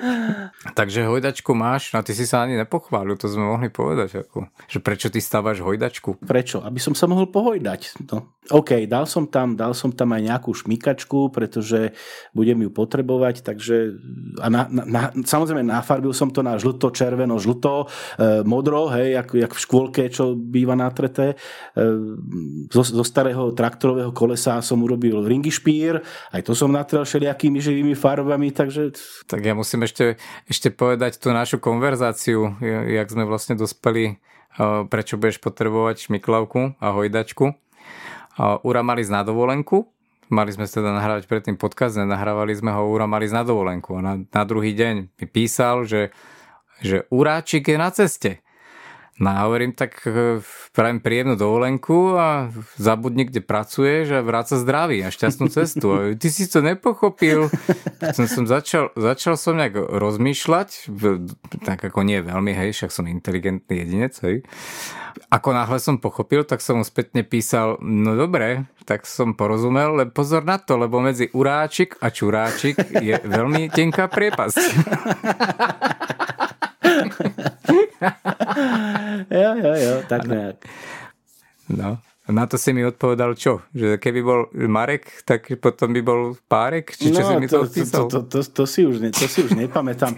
[0.78, 4.26] Takže hojdačku máš, no ty si sa ani nepochválil, to sme mohli povedať.
[4.26, 6.22] Ako, že prečo ty stávaš hojdačku?
[6.22, 6.62] Prečo?
[6.62, 8.04] Aby som sa mohol pohojdať.
[8.10, 8.32] No.
[8.50, 11.94] OK, dal som, tam, dal som tam aj nejakú šmikačku, pretože
[12.34, 13.94] budem ju potrebovať, takže
[14.42, 17.86] a na, na, na, samozrejme nafarbil som to na žlto, červeno, žlto,
[18.18, 21.38] e, modro, hej, jak, jak v škôlke, čo býva natreté.
[21.72, 21.86] E,
[22.66, 26.02] zo, zo starého traktorového kolesa som urobil ringy špír,
[26.34, 28.90] aj to som natrel všelijakými živými farbami, takže...
[29.30, 30.16] Tak ja musím ešte,
[30.46, 34.22] ešte povedať tú našu konverzáciu, jak sme vlastne dospeli,
[34.88, 37.56] prečo budeš potrebovať šmiklavku a hojdačku.
[38.64, 39.88] Ura mali na dovolenku,
[40.32, 44.12] mali sme teda nahrávať predtým podcast, nahrávali sme ho, Ura mali na dovolenku a na,
[44.22, 46.12] na druhý deň mi písal, že,
[46.80, 48.40] že Uráčik je na ceste.
[49.20, 50.40] No a hovorím, tak e,
[50.72, 52.48] pravím príjemnú dovolenku a
[52.80, 55.86] zabudni, kde pracuješ a vráca zdravý a šťastnú cestu.
[55.92, 57.52] A ty si to nepochopil.
[58.00, 60.88] Potom som začal, začal som nejak rozmýšľať,
[61.60, 64.48] tak ako nie veľmi, hej, však som inteligentný jedinec, hej.
[65.28, 70.08] Ako náhle som pochopil, tak som mu spätne písal, no dobre, tak som porozumel, ale
[70.08, 74.56] pozor na to, lebo medzi uráčik a čuráčik je veľmi tenká priepasť.
[79.42, 80.58] jo, jo, jo, tak nejak.
[81.72, 83.66] No, na to si mi odpovedal čo?
[83.74, 86.94] Že keby bol Marek, tak potom by bol Párek?
[86.94, 89.26] Či čo no, si mi to, to, to, to, to, to, si už ne, to
[89.26, 90.14] si už nepamätám.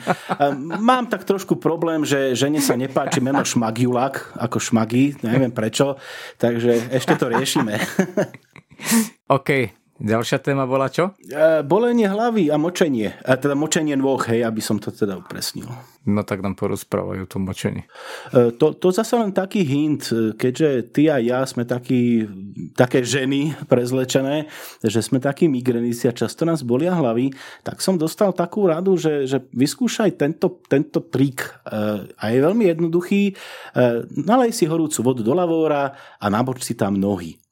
[0.85, 5.97] Mám tak trošku problém, že žene sa nepáči meno Šmagiulak ako Šmagi, neviem prečo,
[6.37, 7.81] takže ešte to riešime.
[9.37, 11.15] OK, Ďalšia téma bola čo?
[11.23, 13.15] E, bolenie hlavy a močenie.
[13.23, 15.71] A teda močenie nôh, hej, aby som to teda upresnil.
[16.03, 17.87] No tak nám porozprávajú to močenie.
[18.35, 22.27] E, to, to zase len taký hint, keďže ty a ja sme takí,
[22.75, 24.51] také ženy prezlečené,
[24.83, 27.31] že sme takí migrenici a často nás bolia hlavy,
[27.63, 31.47] tak som dostal takú radu, že, že vyskúšaj tento, tento trik.
[31.71, 33.31] E, a je veľmi jednoduchý.
[33.31, 33.35] E,
[34.11, 37.44] nalej si horúcu vodu do lavóra a naboč si tam nohy.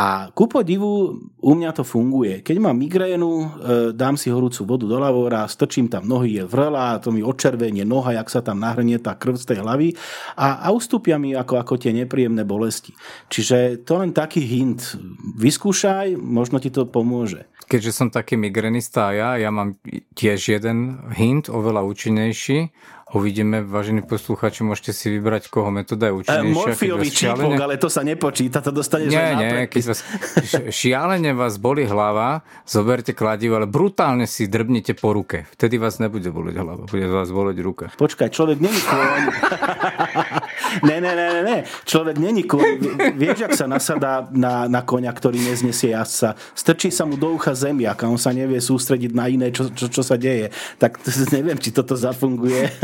[0.00, 2.40] A ku podivu u mňa to funguje.
[2.40, 3.46] Keď mám migrénu, e,
[3.92, 8.16] dám si horúcu vodu do lavóra, strčím tam nohy, je vrela, to mi odčervenie noha,
[8.16, 9.92] jak sa tam nahrnie tá krv z tej hlavy
[10.40, 12.96] a, a ustúpia mi ako, ako tie nepríjemné bolesti.
[13.28, 14.96] Čiže to len taký hint.
[15.36, 17.44] Vyskúšaj, možno ti to pomôže.
[17.68, 19.76] Keďže som taký migrenista ja, ja mám
[20.16, 22.72] tiež jeden hint, oveľa účinnejší
[23.10, 26.54] Uvidíme, vážení posluchači, môžete si vybrať, koho metóda je účinnejšia.
[26.54, 30.00] Uh, morfiový čípok, ale to sa nepočíta, to dostaneš Nie, nie, keď vás,
[30.82, 35.50] šialene vás boli hlava, zoberte kladivo, ale brutálne si drbnite po ruke.
[35.58, 37.86] Vtedy vás nebude boleť hlava, bude vás boleť ruka.
[37.98, 38.78] Počkaj, človek není.
[40.82, 41.64] ne, ne, ne, ne, ne.
[41.84, 42.78] Človek není kôň.
[43.16, 46.34] Vieš, ak sa nasadá na, na konia, ktorý neznesie jazdca.
[46.54, 49.88] Strčí sa mu do ucha zemiak a on sa nevie sústrediť na iné, čo, čo,
[49.90, 50.50] čo sa deje.
[50.78, 51.00] Tak
[51.32, 52.70] neviem, či toto zafunguje.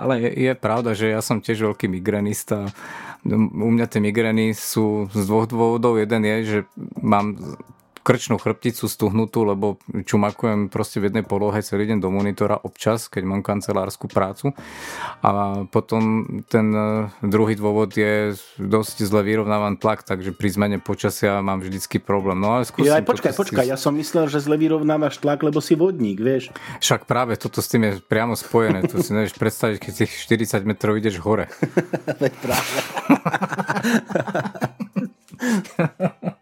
[0.00, 2.72] Ale je, je pravda, že ja som tiež veľký migrenista.
[3.24, 5.96] U mňa tie migrény sú z dvoch dôvodov.
[5.96, 6.58] Jeden je, že
[7.00, 7.36] mám
[8.04, 13.24] krčnú chrbticu stuhnutú, lebo čumakujem proste v jednej polohe celý deň do monitora občas, keď
[13.24, 14.52] mám kancelárskú prácu.
[15.24, 21.40] A potom ten e, druhý dôvod je dosť zle vyrovnávan tlak, takže pri zmene počasia
[21.40, 22.36] mám vždycky problém.
[22.36, 22.92] No ale skúsim...
[22.92, 26.52] Ja, aj počkaj, počkaj, ja som myslel, že zle vyrovnávaš tlak, lebo si vodník, vieš.
[26.84, 28.84] Však práve toto s tým je priamo spojené.
[28.92, 31.48] To si nevieš predstaviť, keď si 40 metrov ideš hore.
[32.20, 32.76] Veď práve.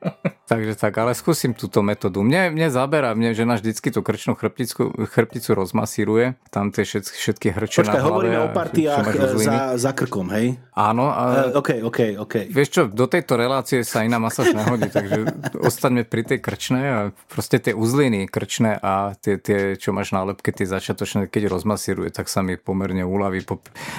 [0.52, 2.20] Takže tak, ale skúsim túto metódu.
[2.20, 7.46] Mne, mne zaberá, mne žena vždycky tú krčnú chrbticu, chrbticu rozmasíruje, tam tie všetky, všetky
[7.56, 9.04] hrče Počkaj, na hovoríme o partiách
[9.40, 10.60] za, za krkom, hej?
[10.76, 11.08] Áno.
[11.08, 12.34] A, uh, OK, OK, OK.
[12.52, 15.24] Vieš čo, do tejto relácie sa iná masáž nehodí, takže
[15.56, 16.98] ostaňme pri tej krčnej a
[17.32, 22.12] proste tie uzliny krčné a tie, tie čo máš na lepke, tie začiatočné, keď rozmasíruje,
[22.12, 23.40] tak sa mi pomerne uľaví.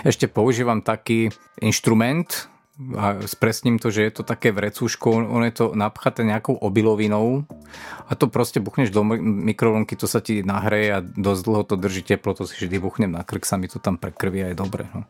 [0.05, 2.52] Ešte používam taký inštrument,
[2.97, 7.45] a spresním to, že je to také vrecúško, on je to napchaté nejakou obilovinou
[8.09, 12.01] a to proste buchneš do mikrovlnky, to sa ti nahreje a dosť dlho to drží
[12.01, 14.89] teplo, to si vždy buchnem na krk, sa mi to tam prekrví a je dobre.
[14.89, 15.05] No.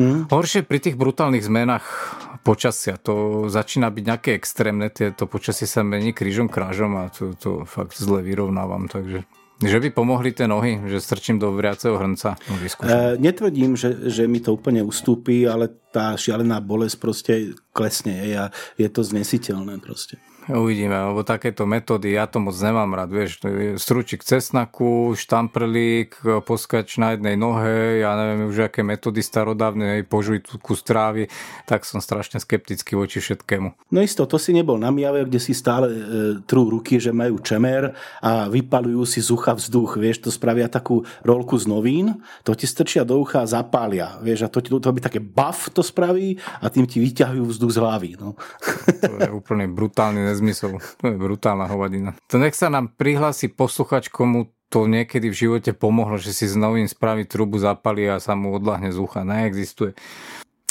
[0.00, 0.20] Mm.
[0.32, 1.84] Horšie pri tých brutálnych zmenách
[2.48, 7.68] počasia, to začína byť nejaké extrémne, to počasie sa mení krížom krážom a to, to
[7.68, 9.28] fakt zle vyrovnávam, takže
[9.58, 12.38] že by pomohli tie nohy, že strčím do vriaceho hrnca?
[12.46, 17.32] No, e, netvrdím, že, že mi to úplne ustúpi, ale tá šialená bolesť proste
[17.74, 18.44] klesne a
[18.78, 20.22] je to znesiteľné proste.
[20.48, 23.44] Uvidíme, lebo takéto metódy, ja to moc nemám rád, vieš,
[23.76, 30.80] stručík cesnaku, štamprlík, poskač na jednej nohe, ja neviem už aké metódy starodávne, požuj kus
[30.80, 31.28] trávy,
[31.68, 33.92] tak som strašne skeptický voči všetkému.
[33.92, 36.00] No isto, to si nebol na Mijave, kde si stále e,
[36.48, 37.92] trú ruky, že majú čemer
[38.24, 42.64] a vypalujú si z ucha vzduch, vieš, to spravia takú rolku z novín, to ti
[42.64, 46.40] strčia do ucha a zapália, vieš, a to ti to by také buff to spraví
[46.64, 48.32] a tým ti vyťahujú vzduch z hlavy, no.
[49.04, 50.78] To je úplne brutálny nezmysel.
[51.02, 52.14] To je brutálna hovadina.
[52.30, 56.54] To nech sa nám prihlási posluchač, komu to niekedy v živote pomohlo, že si z
[56.54, 59.26] novým spraví trubu, zapali a sa mu odlahne z ucha.
[59.26, 59.98] Neexistuje.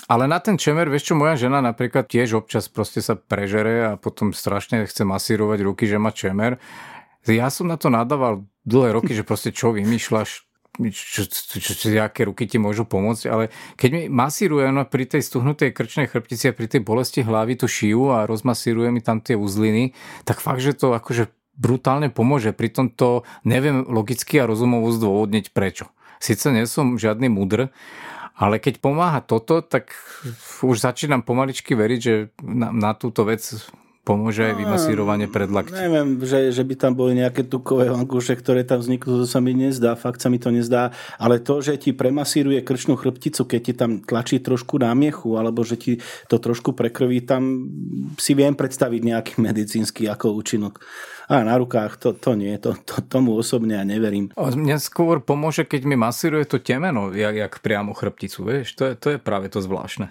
[0.08, 4.00] Ale na ten čemer, vieš čo, moja žena napríklad tiež občas proste sa prežere a
[4.00, 6.64] potom strašne chce masírovať ruky, že má čemer.
[7.28, 10.47] Ja som na to nadával dlhé roky, že proste čo vymýšľaš,
[10.94, 15.10] čo, čo, čo, čo, aké ruky ti môžu pomôcť, ale keď mi masíruje no, pri
[15.10, 19.20] tej stuhnutej krčnej chrbtici a pri tej bolesti hlavy tú šiju a rozmasíruje mi tam
[19.20, 22.54] tie uzliny, tak fakt, že to akože brutálne pomôže.
[22.54, 25.90] Pritom to neviem logicky a rozumovo zdôvodniť prečo.
[26.22, 27.74] Sice nie som žiadny mudr,
[28.38, 29.98] ale keď pomáha toto, tak
[30.62, 33.42] už začínam pomaličky veriť, že na, na túto vec
[34.08, 35.76] pomôže aj vymasírovanie predlakti.
[35.76, 39.52] Neviem, že, že by tam boli nejaké tukové vankúše, ktoré tam vzniknú, to sa mi
[39.52, 43.74] nezdá, fakt sa mi to nezdá, ale to, že ti premasíruje krčnú chrbticu, keď ti
[43.76, 45.94] tam tlačí trošku námiechu, alebo že ti
[46.32, 47.68] to trošku prekrví, tam
[48.16, 50.80] si viem predstaviť nejaký medicínsky ako účinok.
[51.28, 54.32] A na rukách to, to nie, to, to, tomu osobne ja neverím.
[54.40, 58.94] Mne skôr pomôže, keď mi masíruje to temeno, jak, jak priamo chrbticu, vieš, to je,
[58.96, 60.08] to je práve to zvláštne.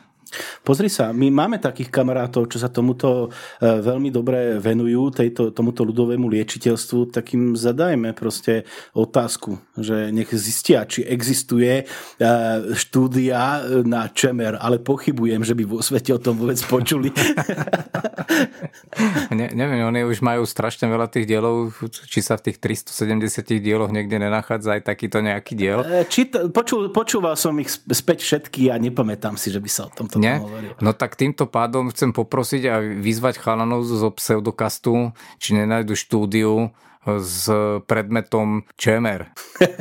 [0.66, 3.31] Pozri sa, my máme takých kamarátov, čo sa tomuto
[3.62, 10.29] e, veľmi dobre venujú, tejto, tomuto ľudovému liečiteľstvu, tak im zadajme proste otázku, že nech
[10.35, 11.85] zistia, či existuje e,
[12.74, 17.14] štúdia na čemer, ale pochybujem, že by vo svete o tom vôbec počuli.
[19.39, 23.95] ne, neviem, oni už majú strašne veľa tých dielov, či sa v tých 370 dieloch
[23.95, 25.87] niekde nenachádza aj takýto nejaký diel.
[25.87, 29.91] E, či počul, počúval som ich späť všetky a nepamätám si, že by sa o
[29.93, 30.41] tomto nie?
[30.81, 36.73] No tak týmto pádom chcem poprosiť a vyzvať chalanov zo pseudokastu, či nenajdu štúdiu
[37.07, 37.47] s
[37.87, 39.31] predmetom čemer.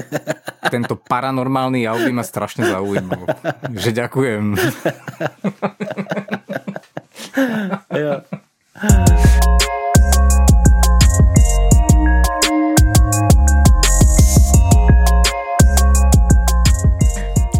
[0.73, 3.25] Tento paranormálny jav by ma strašne zaujímal.
[3.73, 4.45] Že ďakujem.
[8.05, 8.21] ja.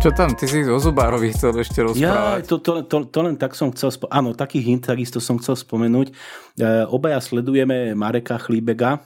[0.06, 0.38] Čo tam?
[0.38, 2.46] Ty si o Zubárovi chcel ešte rozprávať.
[2.46, 4.14] Ja, to, to, to, to len tak som chcel spomenúť.
[4.14, 6.14] Áno, takých takisto som chcel spomenúť.
[6.14, 9.02] E, obaja sledujeme Mareka Chlíbega,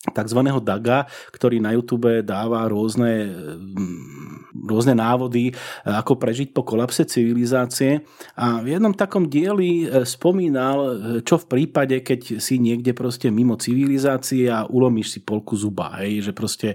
[0.00, 0.40] tzv.
[0.64, 8.08] Daga, ktorý na YouTube dáva rôzne, mm, rôzne návody, e, ako prežiť po kolapse civilizácie.
[8.40, 10.90] A v jednom takom dieli e, spomínal, e,
[11.20, 16.24] čo v prípade, keď si niekde proste mimo civilizácie a ulomíš si polku zuba, hej,
[16.24, 16.68] že proste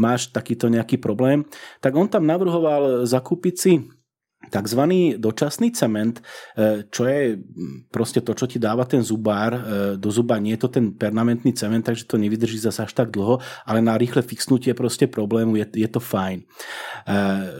[0.00, 1.44] máš takýto nejaký problém,
[1.84, 3.72] tak on tam navrhoval zakúpiť si
[4.50, 4.80] tzv.
[5.16, 6.22] dočasný cement, e,
[6.90, 7.38] čo je
[7.88, 9.60] proste to, čo ti dáva ten zubár e,
[10.00, 10.40] do zuba.
[10.40, 13.96] Nie je to ten permanentný cement, takže to nevydrží zase až tak dlho, ale na
[13.96, 16.42] rýchle fixnutie proste problému je, je to fajn.
[16.42, 16.46] E,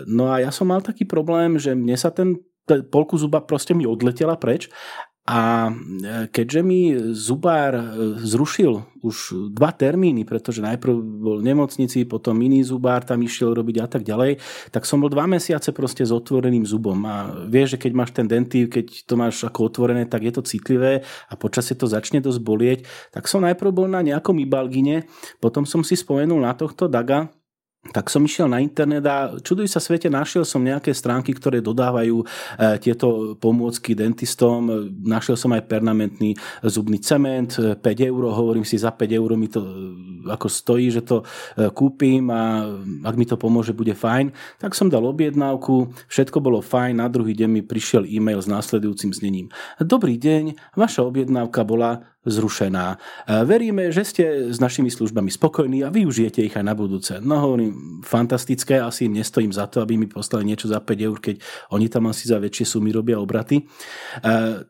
[0.09, 3.85] no a ja som mal taký problém, že mne sa ten polku zuba proste mi
[3.85, 4.72] odletela preč
[5.25, 7.85] a e, keďže mi zubár e,
[8.20, 13.77] zrušil už dva termíny, pretože najprv bol v nemocnici, potom iný zubár tam išiel robiť
[13.81, 14.37] a tak ďalej,
[14.68, 17.01] tak som bol dva mesiace proste s otvoreným zubom.
[17.09, 20.45] A vieš, že keď máš ten dentív, keď to máš ako otvorené, tak je to
[20.45, 22.79] citlivé a počasie to začne dosť bolieť.
[23.09, 25.09] Tak som najprv bol na nejakom ibalgine,
[25.41, 27.33] potom som si spomenul na tohto Daga,
[27.93, 32.24] tak som išiel na internet a čuduj sa svete, našiel som nejaké stránky, ktoré dodávajú
[32.24, 32.26] e,
[32.80, 34.89] tieto pomôcky dentistom.
[35.05, 36.32] Našiel som aj permanentný
[36.64, 39.68] zubný cement, 5 e, eur, hovorím si, za 5 eur mi to e,
[40.32, 41.20] ako stojí, že to
[41.76, 42.64] kúpim a
[43.05, 44.32] ak mi to pomôže, bude fajn.
[44.57, 49.12] Tak som dal objednávku, všetko bolo fajn, na druhý deň mi prišiel e-mail s následujúcim
[49.12, 49.53] znením.
[49.76, 52.99] Dobrý deň, vaša objednávka bola zrušená.
[53.45, 57.20] Veríme, že ste s našimi službami spokojní a využijete ich aj na budúce.
[57.20, 61.20] No hovorím, fantastické, asi im nestojím za to, aby mi poslali niečo za 5 eur,
[61.20, 61.37] keď
[61.70, 63.68] oni tam asi za väčšie sumy robia obraty.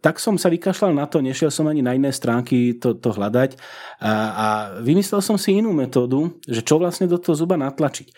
[0.02, 3.56] Tak som sa vykašľal na to, nešiel som ani na iné stránky to, to hľadať
[4.02, 8.10] a vymyslel som si inú metódu, že čo vlastne do toho zuba natlačiť.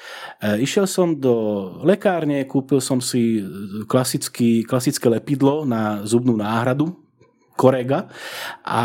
[0.59, 1.34] Išiel som do
[1.84, 3.45] lekárne, kúpil som si
[3.84, 7.05] klasický, klasické lepidlo na zubnú náhradu,
[7.57, 8.07] korega
[8.62, 8.84] a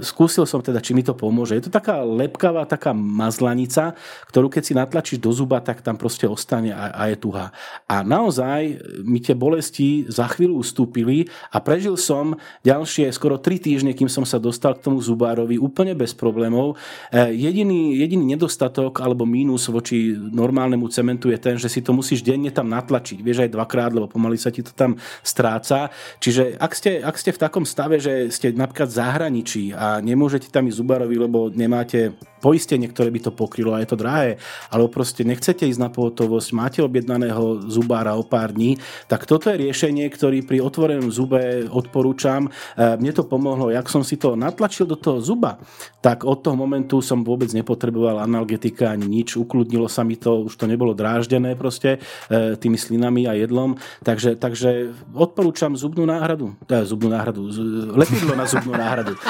[0.00, 1.54] skúsil som teda, či mi to pomôže.
[1.54, 3.92] Je to taká lepkavá, taká mazlanica,
[4.32, 7.52] ktorú keď si natlačíš do zuba, tak tam proste ostane a, a je tuhá.
[7.84, 13.92] A naozaj mi tie bolesti za chvíľu ustúpili a prežil som ďalšie skoro 3 týždne,
[13.92, 16.80] kým som sa dostal k tomu zubárovi úplne bez problémov.
[17.12, 22.24] E, jediný, jediný nedostatok alebo mínus voči normálnemu cementu je ten, že si to musíš
[22.24, 23.20] denne tam natlačiť.
[23.20, 25.92] Vieš aj dvakrát, lebo pomaly sa ti to tam stráca.
[26.24, 30.46] Čiže ak ste, ak ste v takom stave, že ste napríklad v zahraničí a nemôžete
[30.54, 32.14] tam ísť zubarovi, lebo nemáte
[32.44, 34.36] poistenie, ktoré by to pokrylo a je to drahé,
[34.68, 38.76] alebo proste nechcete ísť na pohotovosť, máte objednaného zubára o pár dní,
[39.08, 42.52] tak toto je riešenie, ktorý pri otvorenom zube odporúčam.
[42.76, 45.56] E, mne to pomohlo, jak som si to natlačil do toho zuba,
[46.04, 50.60] tak od toho momentu som vôbec nepotreboval analgetika ani nič, ukludnilo sa mi to, už
[50.60, 51.96] to nebolo dráždené proste
[52.28, 57.48] e, tými slinami a jedlom, takže, takže odporúčam zubnú náhradu, teda zubnú náhradu,
[57.96, 59.16] lepidlo na zubnú náhradu.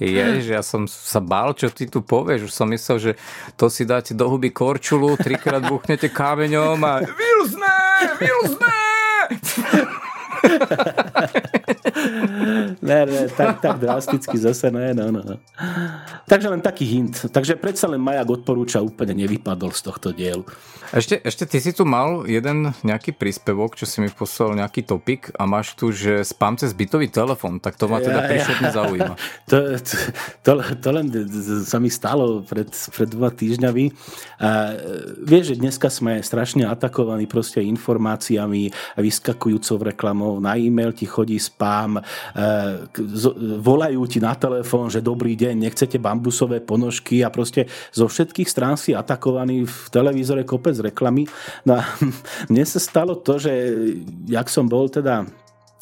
[0.00, 2.48] Jež, ja som sa bál, čo ty tu povieš.
[2.48, 3.12] Už som myslel, že
[3.60, 7.76] to si dáte do huby korčulu, trikrát buchnete kameňom a vylzne,
[8.16, 8.78] vylzne!
[12.82, 15.22] ne, ne, tak, tak drasticky zase ne, no, no.
[16.28, 17.26] Takže len taký hint.
[17.28, 20.44] Takže predsa len Majak odporúča úplne nevypadol z tohto dielu.
[20.90, 25.30] Ešte, ešte ty si tu mal jeden nejaký príspevok, čo si mi poslal nejaký topik
[25.38, 28.70] a máš tu, že spám cez bytový telefon, tak to ma teda ja, ja.
[28.74, 29.14] zaujíma.
[29.50, 29.96] To, to,
[30.46, 31.10] to, to len
[31.66, 33.90] sa mi stalo pred, pred dva týždňami.
[34.38, 34.78] A,
[35.26, 41.98] vieš, že dneska sme strašne atakovaní proste informáciami, vyskakujúcou reklamou, na e-mail ti chodí spám,
[43.64, 48.76] volajú ti na telefón, že dobrý deň, nechcete bambusové ponožky a proste zo všetkých strán
[48.76, 51.24] si atakovaný v televízore kopec reklamy.
[51.64, 51.82] No a
[52.52, 53.52] mne sa stalo to, že
[54.28, 55.26] jak som bol teda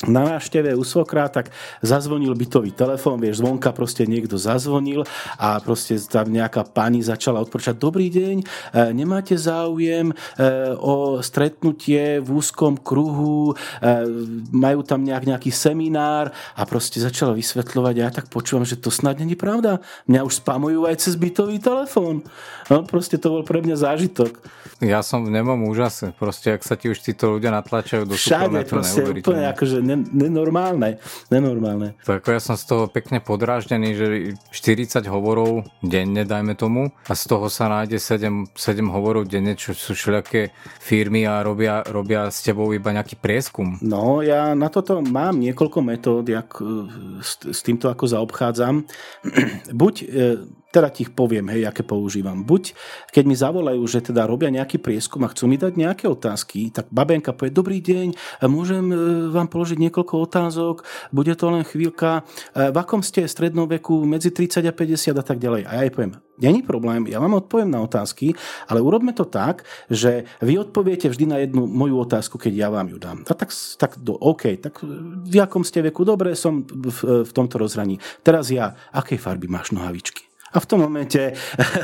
[0.07, 1.51] na návšteve u svokra, tak
[1.83, 5.03] zazvonil bytový telefón, vieš, zvonka proste niekto zazvonil
[5.35, 8.45] a proste tam nejaká pani začala odporúčať, dobrý deň, e,
[8.95, 10.15] nemáte záujem e,
[10.79, 13.55] o stretnutie v úzkom kruhu, e,
[14.55, 18.95] majú tam nejak nejaký seminár a proste začala vysvetľovať a ja tak počúvam, že to
[18.95, 19.83] snad není pravda.
[20.07, 22.23] Mňa už spamujú aj cez bytový telefón.
[22.71, 24.39] No proste to bol pre mňa zážitok.
[24.79, 26.15] Ja som v nemom úžase.
[26.15, 31.01] Proste, ak sa ti už títo ľudia natlačajú do Všade, proste úplne akože nenormálne.
[31.33, 31.97] nenormálne.
[32.05, 34.07] Tak ja som z toho pekne podráždený, že
[34.53, 39.73] 40 hovorov denne, dajme tomu, a z toho sa nájde 7, 7 hovorov denne, čo
[39.73, 43.79] sú všelijaké firmy a robia, robia s tebou iba nejaký prieskum.
[43.81, 46.89] No, ja na toto mám niekoľko metód, jak e,
[47.23, 48.85] s, s týmto ako zaobchádzam.
[49.81, 50.07] Buď e,
[50.69, 52.45] Teda ti ich poviem, hej, aké používam.
[52.45, 52.77] Buď,
[53.09, 56.93] keď mi zavolajú, že teda robia nejaký prieskum a chcú mi dať nejaké otázky, tak
[56.93, 58.13] babenka povie, dobrý deň,
[58.53, 58.95] môžem e,
[59.33, 62.21] vám položiť niekoľko otázok, bude to len chvíľka,
[62.53, 65.65] e, v akom ste strednom veku, medzi 30 a 50 a tak ďalej.
[65.65, 68.37] A ja jej poviem, není problém, ja vám odpoviem na otázky,
[68.69, 72.93] ale urobme to tak, že vy odpoviete vždy na jednu moju otázku, keď ja vám
[72.93, 73.25] ju dám.
[73.25, 74.85] A tak, tak do, OK, tak
[75.25, 77.97] v akom ste veku, dobre, som v, v tomto rozhraní.
[78.21, 80.28] Teraz ja, akej farby máš nohavičky?
[80.49, 81.37] A v tom momente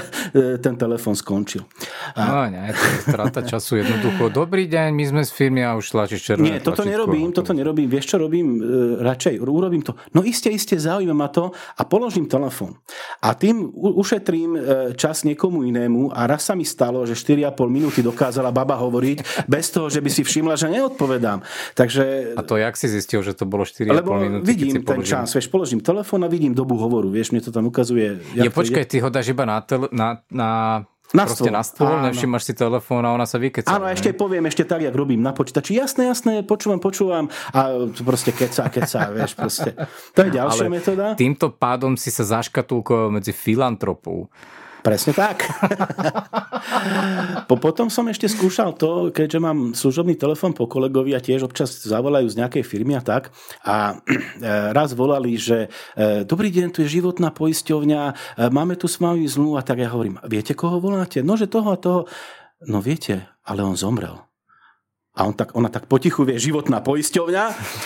[0.64, 1.68] ten telefon skončil.
[2.16, 2.20] A...
[2.24, 4.32] No nie, to je strata času jednoducho.
[4.32, 6.92] Dobrý deň, my sme z firmy a už tlačíš červené Nie, toto tlačítko.
[6.92, 7.88] nerobím, toto nerobím.
[7.92, 8.46] Vieš, čo robím?
[8.56, 9.92] E, radšej urobím to.
[10.16, 12.80] No iste, iste, zaujíma ma to a položím telefon.
[13.20, 14.60] A tým ušetrím e,
[14.96, 19.68] čas niekomu inému a raz sa mi stalo, že 4,5 minúty dokázala baba hovoriť bez
[19.68, 21.44] toho, že by si všimla, že neodpovedám.
[21.76, 22.36] Takže...
[22.36, 23.92] A to jak si zistil, že to bolo 4,5
[24.24, 24.44] minúty?
[24.44, 27.10] vidím ten čas, vieš, položím telefón a vidím dobu hovoru.
[27.10, 28.22] Vieš, mne to tam ukazuje.
[28.32, 30.48] Je počkaj, ty ho dáš iba na, tel- na, na
[31.14, 31.46] na stôl.
[31.46, 33.70] na stôl, nevšimáš si telefón a ona sa vykeca.
[33.70, 35.78] Áno, ešte poviem ešte tak, jak robím na počítači.
[35.78, 39.78] Jasné, jasné, počúvam, počúvam a proste keca, keca, vieš, proste.
[40.18, 41.06] To je ďalšia Ale metóda.
[41.14, 44.26] Týmto pádom si sa zaškatulkoval medzi filantropou.
[44.84, 45.48] Presne tak.
[47.48, 51.72] po, potom som ešte skúšal to, keďže mám služobný telefon po kolegovi a tiež občas
[51.88, 53.32] zavolajú z nejakej firmy a tak.
[53.64, 54.20] A e,
[54.76, 58.14] raz volali, že e, dobrý deň, tu je životná poisťovňa, e,
[58.52, 59.24] máme tu s vami
[59.56, 61.24] a tak ja hovorím, viete, koho voláte?
[61.24, 62.04] No, že toho a toho.
[62.68, 64.33] No viete, ale on zomrel.
[65.14, 67.44] A on tak, ona tak potichu vie, životná poisťovňa.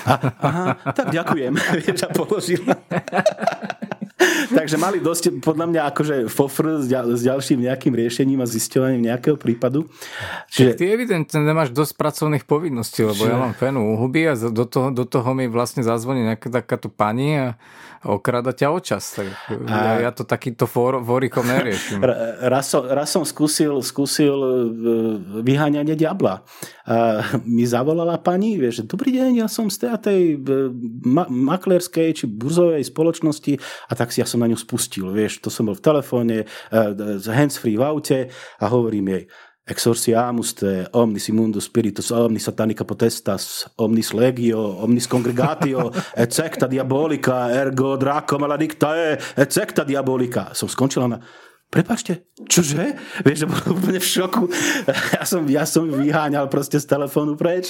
[0.09, 0.67] A, aha,
[0.97, 1.53] tak ďakujem,
[1.85, 2.73] vieš, a položila.
[4.49, 9.13] Takže mali dosť, podľa mňa, akože fofr s, ďal, s ďalším nejakým riešením a zisťovaním
[9.13, 9.87] nejakého prípadu.
[10.49, 10.75] Čiže...
[10.75, 13.31] Ty evidentne nemáš dosť pracovných povinností, lebo Čiže...
[13.31, 16.89] ja mám fenu u huby a do toho, do toho mi vlastne zazvoní nejaká takáto
[16.89, 17.47] pani a
[18.07, 19.19] okrada ťa o čas.
[19.19, 19.27] Tak
[19.67, 19.99] a...
[19.99, 22.03] ja, ja to takýto for, forikom neriešim.
[22.47, 24.51] Raz som, raz som skúsil, skúsil e,
[25.43, 26.47] vyháňanie diabla.
[26.89, 30.41] A mi zavolala pani, vieš, dobrý deň, ja som z tej
[31.05, 35.53] ma- maklerskej či burzovej spoločnosti a tak si ja som na ňu spustil, vieš, to
[35.53, 36.77] som bol v telefóne, e,
[37.19, 38.19] z handsfree v aute
[38.63, 39.25] a hovorím jej,
[39.71, 45.91] exorciamus te omnis immundus spiritus omnis satanica potestas omnis legio omnis congregatio
[46.23, 48.95] et secta diabolica ergo draco maledicta
[49.37, 51.21] et secta diabolica som skončila na
[51.69, 52.97] Prepačte, čože?
[53.29, 54.49] Vieš, že bol úplne v šoku.
[55.21, 57.69] Ja som, ja som vyháňal proste z telefónu preč.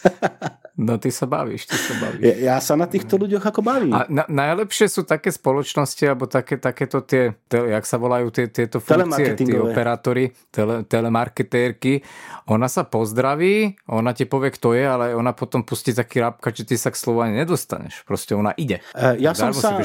[0.80, 2.24] No ty sa bavíš, ty sa bavíš.
[2.24, 3.92] Ja, ja sa na týchto ľuďoch ako bavím.
[3.92, 8.48] A na, najlepšie sú také spoločnosti, alebo také, takéto tie, tele, jak sa volajú tie,
[8.48, 12.00] tieto funkcie, tie operátory, tele, telemarketérky.
[12.48, 16.64] Ona sa pozdraví, ona ti povie, kto je, ale ona potom pustí taký rapka, že
[16.64, 18.00] ty sa k slovu ani nedostaneš.
[18.08, 18.80] Proste ona ide.
[18.96, 19.76] Uh, ja som sa,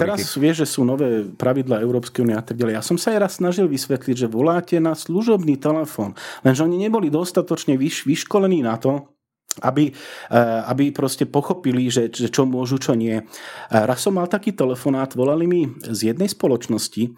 [0.00, 2.80] teraz vieš, že sú nové pravidla Európskej únie a tak ďalej.
[2.80, 7.12] Ja som sa aj raz snažil vysvetliť, že voláte na služobný telefón, lenže oni neboli
[7.12, 9.12] dostatočne vyš, vyškolení na to,
[9.62, 13.18] aby, eh, aby proste pochopili, že, že čo môžu, čo nie.
[13.18, 13.24] Eh,
[13.70, 17.14] raz som mal taký telefonát, volali mi z jednej spoločnosti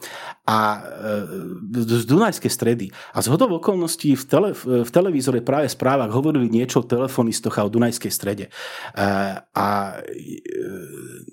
[0.49, 2.87] a eh, z Dunajskej stredy.
[3.15, 7.67] A z hodov okolností v, tele, v televízore práve správach hovorili niečo o telefonistoch a
[7.67, 8.53] o Dunajskej strede.
[9.55, 9.67] A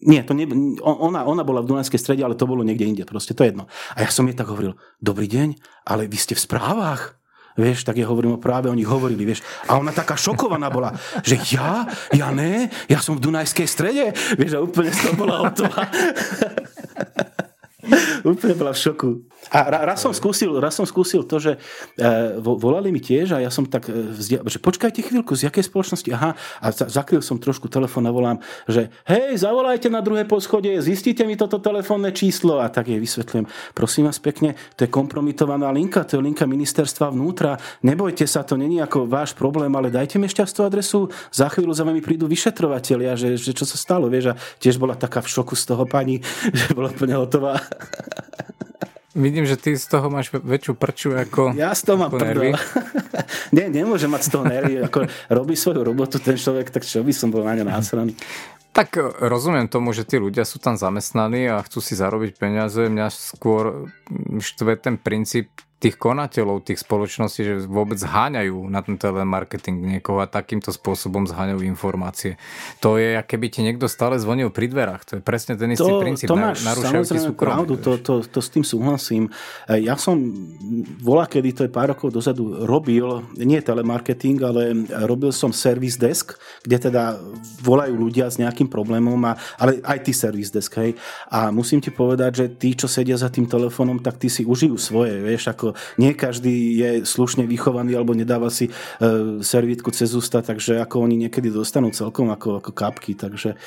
[0.03, 0.45] nie, to ne,
[0.83, 3.03] ona, ona bola v Dunajskej strede, ale to bolo niekde inde.
[3.03, 3.65] Proste to je jedno.
[3.97, 7.16] A ja som jej tak hovoril, dobrý deň, ale vy ste v správach?
[7.57, 9.41] Vieš, tak ja hovorím o práve, oni hovorili, vieš.
[9.65, 10.93] A ona taká šokovaná bola,
[11.25, 11.89] že ja?
[12.13, 12.69] Ja ne?
[12.85, 14.13] Ja som v Dunajskej strede?
[14.37, 15.89] Vieš, a úplne z toho bola hotová.
[18.27, 19.09] Úplne bola v šoku.
[19.51, 21.59] A raz som skúsil, raz som skúsil to, že e,
[22.39, 26.09] volali mi tiež a ja som tak, e, vzdia, že počkajte chvíľku, z jakej spoločnosti?
[26.11, 28.37] Aha, a zakryl som trošku telefón a volám,
[28.67, 33.47] že hej, zavolajte na druhé poschodie, zistite mi toto telefónne číslo a tak jej vysvetlím.
[33.71, 37.55] Prosím vás pekne, to je kompromitovaná linka, to je linka ministerstva vnútra.
[37.83, 41.87] Nebojte sa, to není ako váš problém, ale dajte mi šťastnú adresu, za chvíľu za
[41.87, 45.55] vami prídu vyšetrovateľia, že, že čo sa stalo, vieš, a tiež bola taká v šoku
[45.55, 46.19] z toho pani,
[46.57, 47.57] že bola úplne hotová.
[49.17, 52.53] Vidím, že ty z toho máš väčšiu prču ako Ja z toho mám prdel.
[53.55, 54.85] Nie, nemôže mať z toho nervy.
[54.85, 58.13] Ako robí svoju robotu ten človek, tak čo by som bol na ňa násraný.
[58.77, 62.85] Tak e, rozumiem tomu, že tí ľudia sú tam zamestnaní a chcú si zarobiť peniaze.
[62.85, 63.89] Mňa skôr
[64.37, 70.25] štve ten princíp tých konateľov, tých spoločností, že vôbec zháňajú na ten telemarketing niekoho a
[70.25, 72.41] takýmto spôsobom zháňajú informácie.
[72.81, 75.01] To je, keby ti niekto stále zvonil pri dverách.
[75.05, 76.33] To je presne ten istý to, princíp.
[76.33, 79.29] To máš samozrejme pravdu, to, to, to s tým súhlasím.
[79.69, 80.17] E, ja som
[80.97, 84.73] volá, kedy to je pár rokov dozadu, robil, nie telemarketing, ale
[85.05, 87.21] robil som service desk, kde teda
[87.61, 90.97] volajú ľudia s nejakým problémom, a, ale aj ty service desk, hej.
[91.29, 94.73] A musím ti povedať, že tí, čo sedia za tým telefónom, tak tí si užijú
[94.81, 95.66] svoje, vieš, ako
[95.97, 98.71] nie každý je slušne vychovaný alebo nedáva si e,
[99.41, 103.57] servítku cez ústa, takže ako oni niekedy dostanú celkom ako, ako kapky, takže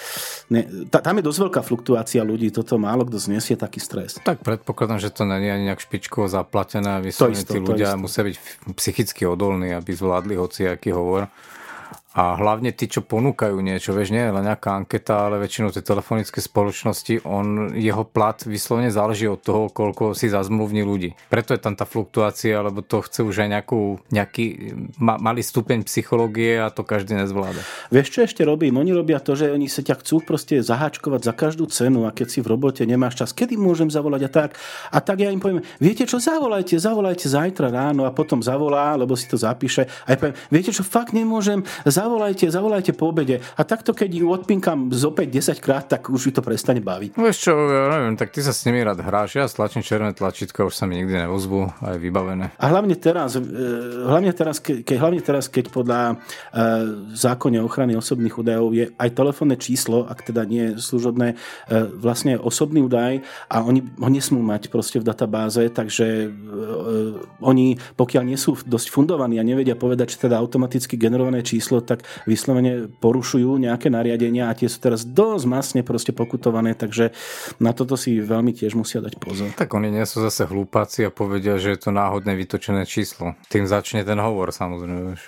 [0.52, 4.22] ne, ta, tam je dosť veľká fluktuácia ľudí, toto málo kto znesie taký stres.
[4.22, 8.36] Tak predpokladám, že to není ani nejak špičkovo zaplatené vyslovene tí ľudia musia byť
[8.78, 11.32] psychicky odolní, aby zvládli hociaký hovor.
[12.10, 15.78] A hlavne tí, čo ponúkajú niečo, vieš, nie je len nejaká anketa, ale väčšinou tie
[15.78, 21.14] telefonické spoločnosti, on, jeho plat vyslovene záleží od toho, koľko si zazmluvní ľudí.
[21.30, 25.86] Preto je tam tá fluktuácia, lebo to chce už aj nejakú, nejaký ma, malý stupeň
[25.86, 27.62] psychológie a to každý nezvláda.
[27.94, 28.82] Vieš, čo ešte robím?
[28.82, 32.26] Oni robia to, že oni sa ťa chcú proste zaháčkovať za každú cenu a keď
[32.26, 34.50] si v robote nemáš čas, kedy môžem zavolať a tak.
[34.90, 39.14] A tak ja im poviem, viete čo, zavolajte, zavolajte zajtra ráno a potom zavolá, lebo
[39.14, 39.86] si to zapíše.
[40.10, 41.62] A ja poviem, viete čo, fakt nemôžem,
[42.00, 43.44] zavolajte, zavolajte po obede.
[43.56, 47.20] A takto, keď ju odpinkam z opäť 10 krát, tak už ju to prestane baviť.
[47.20, 50.64] Vieš čo, ja neviem, tak ty sa s nimi rád hráš, ja stlačím červené tlačítka,
[50.64, 52.46] už sa mi nikdy nevozbu, aj vybavené.
[52.56, 53.42] A hlavne teraz, e,
[54.08, 56.14] hlavne teraz, keď, hlavne teraz, keď podľa e,
[57.12, 61.36] zákone ochrany osobných údajov je aj telefónne číslo, ak teda nie je služobné, e,
[62.00, 63.20] vlastne osobný údaj
[63.52, 66.32] a oni ho nesmú mať proste v databáze, takže
[67.40, 72.06] oni, pokiaľ nie sú dosť fundovaní a nevedia povedať, že teda automaticky generované číslo, tak
[72.30, 77.10] vyslovene porušujú nejaké nariadenia a tie sú teraz dosť masne proste pokutované, takže
[77.58, 79.50] na toto si veľmi tiež musia dať pozor.
[79.58, 83.34] Tak oni nie sú zase hlúpaci a povedia, že je to náhodné vytočené číslo.
[83.50, 85.16] Tým začne ten hovor, samozrejme.
[85.16, 85.22] Vieš.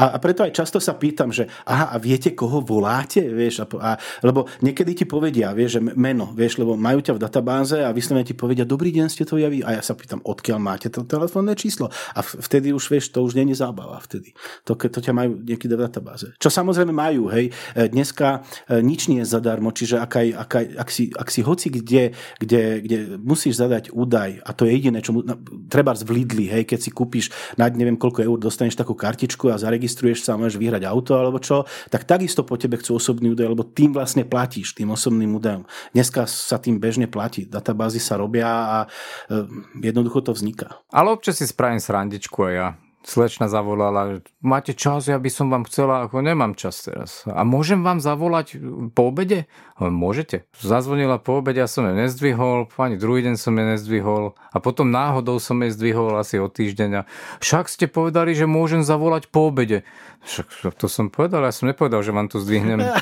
[0.00, 3.20] A, a preto aj často sa pýtam, že aha, a viete, koho voláte?
[3.20, 3.90] Vieš, a, a,
[4.24, 8.24] lebo niekedy ti povedia, vieš, že meno, vieš, lebo majú ťa v databáze a vyslovene
[8.24, 9.60] ti povedia, dobrý deň, ste to javí.
[9.60, 11.92] A ja sa pýtam, odkiaľ máte to telefónne číslo?
[12.16, 14.32] A vtedy už, vieš, to už není zábava vtedy.
[14.64, 16.32] To, to ťa majú niekedy v databáze databáze.
[16.40, 17.52] Čo samozrejme majú, hej.
[17.76, 21.28] E, dneska e, nič nie je zadarmo, čiže ak, aj, ak, aj, ak, si, ak
[21.28, 25.20] si hoci kde, kde, kde musíš zadať údaj, a to je jediné, čo mu,
[25.68, 27.28] treba v Lidli, hej, keď si kúpiš
[27.60, 31.42] na neviem koľko eur, dostaneš takú kartičku a zaregistruješ sa a môžeš vyhrať auto alebo
[31.42, 35.68] čo, tak takisto po tebe chcú osobný údaj, lebo tým vlastne platíš, tým osobným údajom.
[35.92, 39.44] Dneska sa tým bežne platí, databázy sa robia a e,
[39.82, 40.80] jednoducho to vzniká.
[40.88, 42.68] Ale občas si spravím srandičku a ja
[43.08, 47.24] slečna zavolala, máte čas, ja by som vám chcela, ako nemám čas teraz.
[47.24, 48.60] A môžem vám zavolať
[48.92, 49.48] po obede?
[49.80, 50.44] Môžete.
[50.60, 54.92] Zazvonila po obede, ja som jej nezdvihol, ani druhý deň som jej nezdvihol a potom
[54.92, 57.02] náhodou som jej zdvihol asi o týždeň a
[57.40, 59.88] však ste povedali, že môžem zavolať po obede.
[60.28, 62.84] Však to som povedal, ja som nepovedal, že vám to zdvihnem.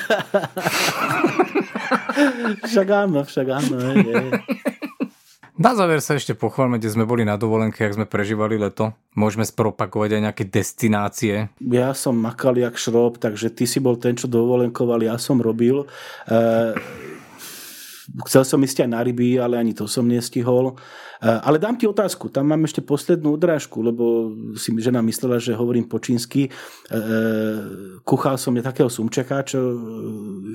[2.70, 3.74] však áno, však áno.
[3.98, 4.75] Je, je.
[5.56, 8.92] Na záver sa ešte pochváľme, kde sme boli na dovolenke, ak sme prežívali leto.
[9.16, 11.48] Môžeme spropagovať aj nejaké destinácie.
[11.64, 15.88] Ja som makal jak šrob, takže ty si bol ten, čo dovolenkoval, ja som robil.
[16.28, 16.76] E,
[18.28, 20.76] chcel som ísť aj na ryby, ale ani to som nestihol.
[20.76, 25.56] E, ale dám ti otázku, tam mám ešte poslednú odrážku, lebo si žena myslela, že
[25.56, 26.52] hovorím po čínsky.
[26.52, 27.00] E,
[28.04, 29.72] kuchal som je takého sumčeka, čo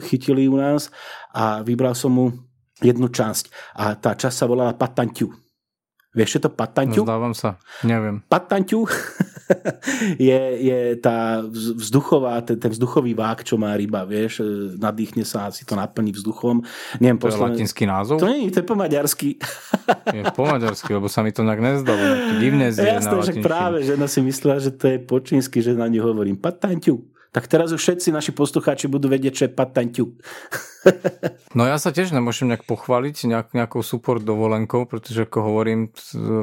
[0.05, 0.93] chytili u nás
[1.33, 2.50] a vybral som mu
[2.81, 5.29] jednu časť a tá časť sa volala Patanťu.
[6.11, 7.07] Vieš, čo to Patanťu?
[7.07, 7.55] Zdávam sa,
[7.87, 8.19] neviem.
[8.27, 8.83] Patanťu
[10.19, 11.39] je, je tá
[11.79, 14.43] vzduchová, ten, ten vzduchový vák, čo má ryba, vieš,
[14.75, 16.67] nadýchne sa a si to naplní vzduchom.
[16.99, 17.39] Neviem, to posledné...
[17.39, 18.19] je latinský názov?
[18.19, 19.39] To nie, to je po maďarsky.
[20.11, 22.03] je po maďarsky, lebo sa mi to tak nezdalo.
[22.43, 25.87] Divné zje Jasné, že práve žena si myslela, že to je po čínsky, že na
[25.87, 30.05] ňu hovorím Patanťu tak teraz už všetci naši poslucháči budú vedieť, čo je patenťu.
[31.57, 35.95] no ja sa tiež nemôžem nejak pochváliť nejak, nejakou support dovolenkou, pretože ako hovorím,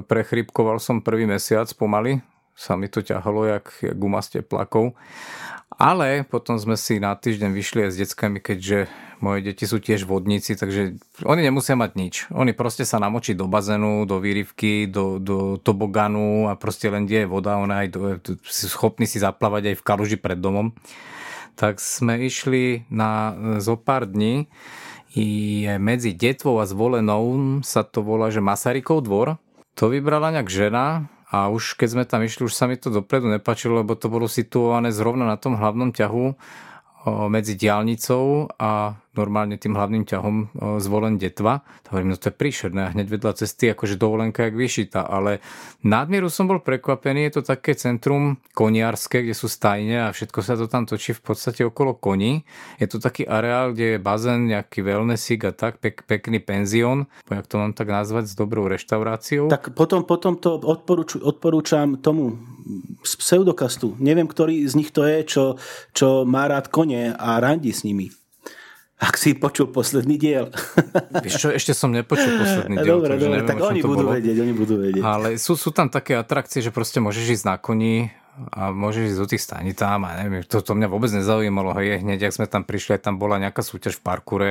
[0.08, 2.24] prechrypkoval som prvý mesiac pomaly,
[2.58, 4.96] sa mi to ťahalo jak, jak guma z teplakov.
[5.78, 8.90] Ale potom sme si na týždeň vyšli aj s deckami, keďže
[9.22, 12.14] moje deti sú tiež vodníci, takže oni nemusia mať nič.
[12.34, 17.26] Oni proste sa namočiť do bazénu, do výrivky, do, do toboganu a proste len kde
[17.26, 18.00] je voda, ona aj do,
[18.42, 20.74] sú schopní si zaplávať aj v kaluži pred domom.
[21.54, 24.50] Tak sme išli na zo pár dní
[25.14, 29.40] je medzi detvou a zvolenou sa to volá, že Masarykov dvor.
[29.78, 33.28] To vybrala nejak žena, a už keď sme tam išli, už sa mi to dopredu
[33.28, 36.24] nepačilo, lebo to bolo situované zrovna na tom hlavnom ťahu
[37.28, 41.66] medzi diálnicou a normálne tým hlavným ťahom zvolen detva.
[41.84, 45.42] To hovorím, no to je príšerné hneď vedľa cesty akože dovolenka jak vyšita, ale
[45.82, 50.54] nadmieru som bol prekvapený, je to také centrum koniarské, kde sú stajne a všetko sa
[50.54, 52.46] to tam točí v podstate okolo koní.
[52.78, 57.50] Je to taký areál, kde je bazén, nejaký wellnessik a tak, pek, pekný penzión, jak
[57.50, 59.50] to mám tak nazvať, s dobrou reštauráciou.
[59.50, 62.38] Tak potom, potom to odporúču, odporúčam tomu
[63.02, 63.96] z pseudokastu.
[63.96, 65.44] Neviem, ktorý z nich to je, čo,
[65.96, 68.12] čo má rád kone a randi s nimi.
[68.98, 70.50] Ak si počul posledný diel.
[71.24, 72.98] Vieš čo, ešte som nepočul posledný diel.
[72.98, 74.18] Dobre, dobre, neviem, tak oni budú bolo.
[74.18, 75.02] vedieť, oni budú vedieť.
[75.06, 78.10] Ale sú, sú tam také atrakcie, že proste môžeš ísť na koni
[78.54, 81.74] a môžeš ísť do tých staní tam a neviem, to, to mňa vôbec nezaujímalo.
[81.78, 84.50] Hej, hneď, ak sme tam prišli, tam bola nejaká súťaž v parkure.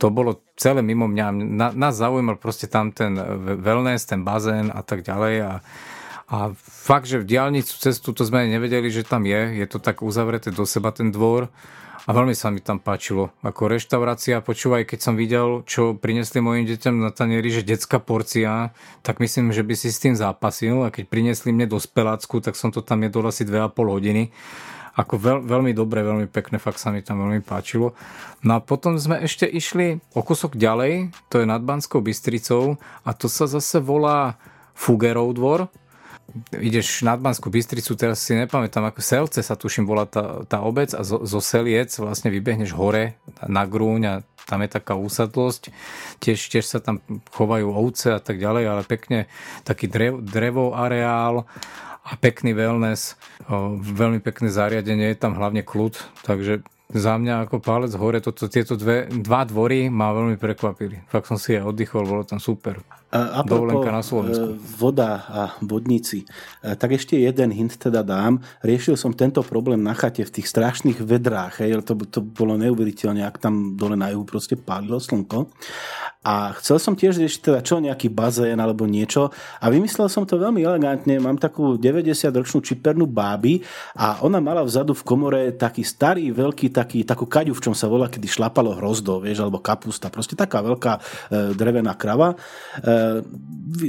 [0.00, 1.26] To bolo celé mimo mňa.
[1.32, 3.16] Na, nás zaujímal proste tam ten
[3.60, 5.52] wellness, ten bazén a tak ďalej a
[6.28, 9.64] a fakt, že v diálnicu cestu to sme nevedeli, že tam je.
[9.64, 11.48] Je to tak uzavreté do seba ten dvor.
[12.08, 13.36] A veľmi sa mi tam páčilo.
[13.44, 18.72] Ako reštaurácia, počúvaj, keď som videl, čo prinesli mojim deťom na tanieri, že detská porcia,
[19.04, 20.88] tak myslím, že by si s tým zápasil.
[20.88, 24.32] A keď priniesli mne do spelácku, tak som to tam jedol asi 2,5 hodiny.
[24.96, 27.92] Ako veľ, veľmi dobre, veľmi pekné, fakt sa mi tam veľmi páčilo.
[28.40, 33.12] No a potom sme ešte išli o kúsok ďalej, to je nad Banskou Bystricou a
[33.12, 34.40] to sa zase volá
[34.72, 35.68] Fugerov dvor
[36.52, 40.92] ideš na Banskú Bystricu, teraz si nepamätám, ako Selce sa tuším bola tá, tá obec
[40.92, 43.16] a zo, zo Seliec vlastne vybehneš hore
[43.48, 44.14] na Grúň a
[44.48, 45.68] tam je taká úsadlosť,
[46.24, 47.04] tiež, tiež sa tam
[47.36, 49.18] chovajú ovce a tak ďalej, ale pekne
[49.64, 51.44] taký drev, drevo areál
[52.08, 53.20] a pekný wellness,
[53.84, 58.72] veľmi pekné zariadenie, je tam hlavne kľud, takže za mňa ako palec hore, toto, tieto
[58.72, 61.04] dve, dva dvory ma veľmi prekvapili.
[61.12, 62.80] Fakt som si aj oddychol, bolo tam super.
[63.08, 64.52] A Dovolenka na Slovensku.
[64.52, 66.28] E, voda a vodníci.
[66.60, 68.44] E, tak ešte jeden hint teda dám.
[68.60, 71.64] Riešil som tento problém na chate v tých strašných vedrách.
[71.64, 75.48] Hej, to, to bolo neuveriteľne, ak tam dole na juhu proste pálilo slnko.
[76.28, 79.32] A chcel som tiež riešiť teda čo, nejaký bazén alebo niečo.
[79.64, 81.16] A vymyslel som to veľmi elegantne.
[81.16, 83.64] Mám takú 90-ročnú čipernú báby
[83.96, 87.90] a ona mala vzadu v komore taký starý, veľký, taký, takú kaďu, v čom sa
[87.90, 90.14] volá, kedy šlapalo hrozdo, vieš, alebo kapusta.
[90.14, 91.00] Proste taká veľká e,
[91.58, 92.38] drevená krava.
[92.78, 93.26] E,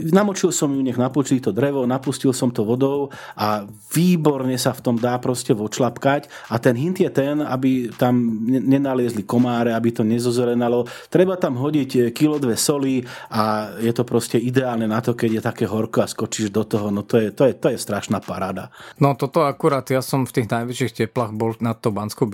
[0.09, 3.63] namočil som ju, nech napočí to drevo, napustil som to vodou a
[3.93, 9.23] výborne sa v tom dá proste vočlapkať a ten hint je ten, aby tam nenaliezli
[9.23, 10.89] komáre, aby to nezozelenalo.
[11.07, 15.29] Treba tam hodiť eh, kilo dve soli a je to proste ideálne na to, keď
[15.39, 18.19] je také horko a skočíš do toho, no to je, to je, to je strašná
[18.19, 18.73] paráda.
[18.97, 22.25] No toto akurát, ja som v tých najväčších teplách bol nad to Banskou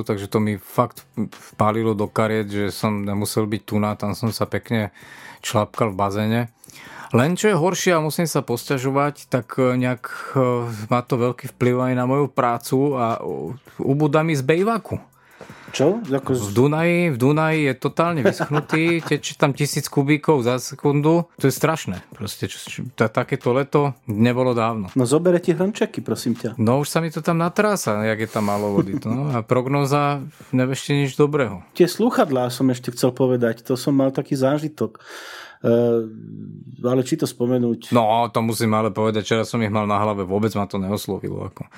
[0.00, 1.04] Bystricou, takže to mi fakt
[1.52, 4.90] vpálilo do kariet, že som nemusel byť tu na, tam som sa pekne
[5.44, 6.40] člapkal v bazéne.
[7.10, 10.46] Len čo je horšie a musím sa posťažovať, tak e, nejak e,
[10.86, 13.18] má to veľký vplyv aj na moju prácu a
[13.82, 15.09] ubúda mi z bejvaku.
[15.70, 16.02] Čo?
[16.02, 16.34] Ako...
[16.34, 21.30] V, Dunaji, v Dunaji je totálne vyschnutý, tečie tam tisíc kubíkov za sekundu.
[21.38, 22.02] To je strašné.
[22.14, 24.90] Proste, čo, čo, takéto leto nebolo dávno.
[24.98, 26.58] No zobere ti hrnčeky, prosím ťa.
[26.58, 28.98] No už sa mi to tam natrása, jak je tam málo vody.
[29.02, 30.20] No, a prognoza
[30.52, 31.64] nevešte nič dobrého.
[31.74, 33.62] Tie sluchadlá som ešte chcel povedať.
[33.66, 35.00] To som mal taký zážitok
[35.60, 36.08] Uh,
[36.88, 37.92] ale či to spomenúť?
[37.92, 41.52] No, to musím ale povedať, včera som ich mal na hlave, vôbec ma to neoslovilo.
[41.52, 41.68] Ako.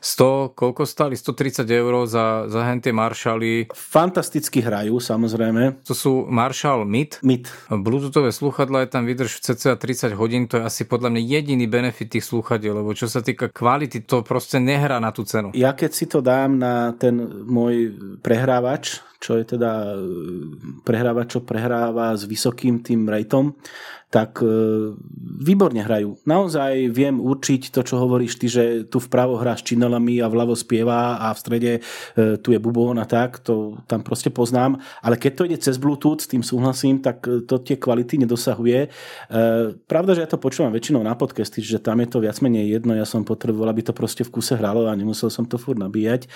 [0.00, 1.14] 100, koľko stali?
[1.14, 3.68] 130 eur za, za hentie Marshally.
[3.74, 5.82] Fantasticky hrajú, samozrejme.
[5.86, 7.24] To sú Marshall MIT.
[7.24, 7.46] MIT.
[7.82, 11.66] Bluetoothové sluchadla je tam vydrž v cca 30 hodín, to je asi podľa mňa jediný
[11.66, 15.52] benefit tých sluchadiel, lebo čo sa týka kvality, to proste nehrá na tú cenu.
[15.54, 19.98] Ja keď si to dám na ten môj prehrávač, čo je teda
[20.86, 23.50] prehrávač, čo prehráva s vysokým tým rateom,
[24.08, 24.48] tak e,
[25.44, 26.16] výborne hrajú.
[26.24, 30.56] Naozaj viem určiť to, čo hovoríš ty, že tu vpravo hrá s činelami a vľavo
[30.56, 31.80] spieva a v strede e,
[32.40, 34.80] tu je bubón a tak, to tam proste poznám.
[35.04, 38.90] Ale keď to ide cez Bluetooth, s tým súhlasím, tak to tie kvality nedosahuje.
[39.86, 42.96] Pravda, že ja to počúvam väčšinou na podcasty, že tam je to viac menej jedno,
[42.96, 46.26] ja som potreboval, aby to proste v kuse hralo a nemusel som to furt nabíjať.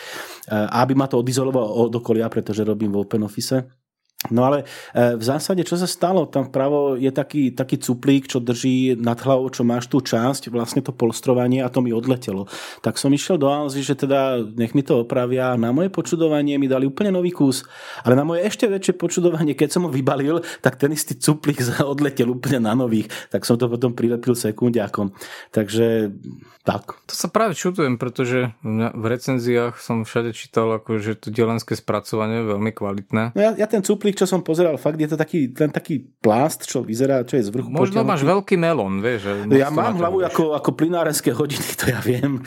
[0.52, 3.81] Aby ma to odizolovalo od okolia, pretože robím v Open Office.
[4.30, 4.62] No ale
[4.94, 6.30] e, v zásade, čo sa stalo?
[6.30, 10.78] Tam vpravo je taký, taký cuplík, čo drží nad hlavou, čo máš tú časť, vlastne
[10.78, 12.46] to polstrovanie a to mi odletelo.
[12.86, 15.58] Tak som išiel do Alzy, že teda nech mi to opravia.
[15.58, 17.66] Na moje počudovanie mi dali úplne nový kus,
[18.06, 22.30] ale na moje ešte väčšie počudovanie, keď som ho vybalil, tak ten istý cuplík odletel
[22.30, 23.10] úplne na nových.
[23.34, 25.10] Tak som to potom prilepil sekundiakom.
[25.50, 26.14] Takže
[26.62, 26.94] tak.
[27.10, 32.38] To sa práve čudujem, pretože v recenziách som všade čítal, ako, že to dielenské spracovanie
[32.38, 33.22] je veľmi kvalitné.
[33.34, 36.68] No ja, ja ten cuplík, čo som pozeral, fakt je to taký, ten taký plást,
[36.68, 37.68] čo vyzerá, čo je z vrchu.
[37.72, 39.48] Možno máš veľký melón, vieš.
[39.48, 42.40] Že ja mám hlavu ako, ako plinárenské hodiny, to ja viem.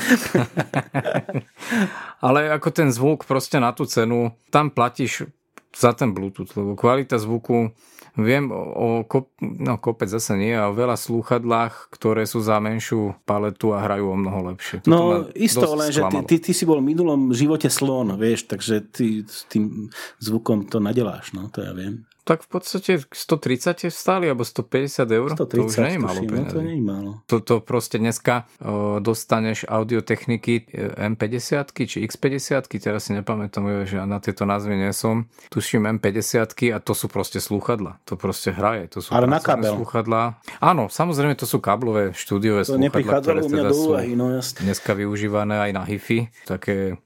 [2.26, 5.30] Ale ako ten zvuk proste na tú cenu, tam platíš
[5.76, 7.76] za ten Bluetooth, lebo kvalita zvuku
[8.16, 13.12] Viem o, kop, no kopec zase nie, a o veľa slúchadlách, ktoré sú za menšiu
[13.28, 14.88] paletu a hrajú o mnoho lepšie.
[14.88, 15.00] Toto no
[15.36, 19.28] isto, len že ty, ty, ty si bol v minulom živote slon, vieš, takže ty
[19.28, 19.92] s tým
[20.24, 25.30] zvukom to nadeláš, no to ja viem tak v podstate 130 stáli, alebo 150 eur.
[25.38, 27.12] 130, to už nie je málo no, to nie málo.
[27.30, 34.10] Toto proste dneska o, dostaneš audiotechniky e, M50 či X50, teraz si nepamätám, že ja
[34.10, 35.30] na tieto názvy nie som.
[35.54, 38.02] Tuším M50 a to sú proste slúchadla.
[38.10, 38.90] To proste hraje.
[38.98, 39.78] To sú Ale na kabel.
[39.78, 40.42] Slúchadla.
[40.58, 44.66] Áno, samozrejme to sú káblové štúdiové to slúchadla, ktoré teda do úvahy, no jasne.
[44.66, 46.50] dneska využívané aj na HIFI.
[46.50, 46.98] Také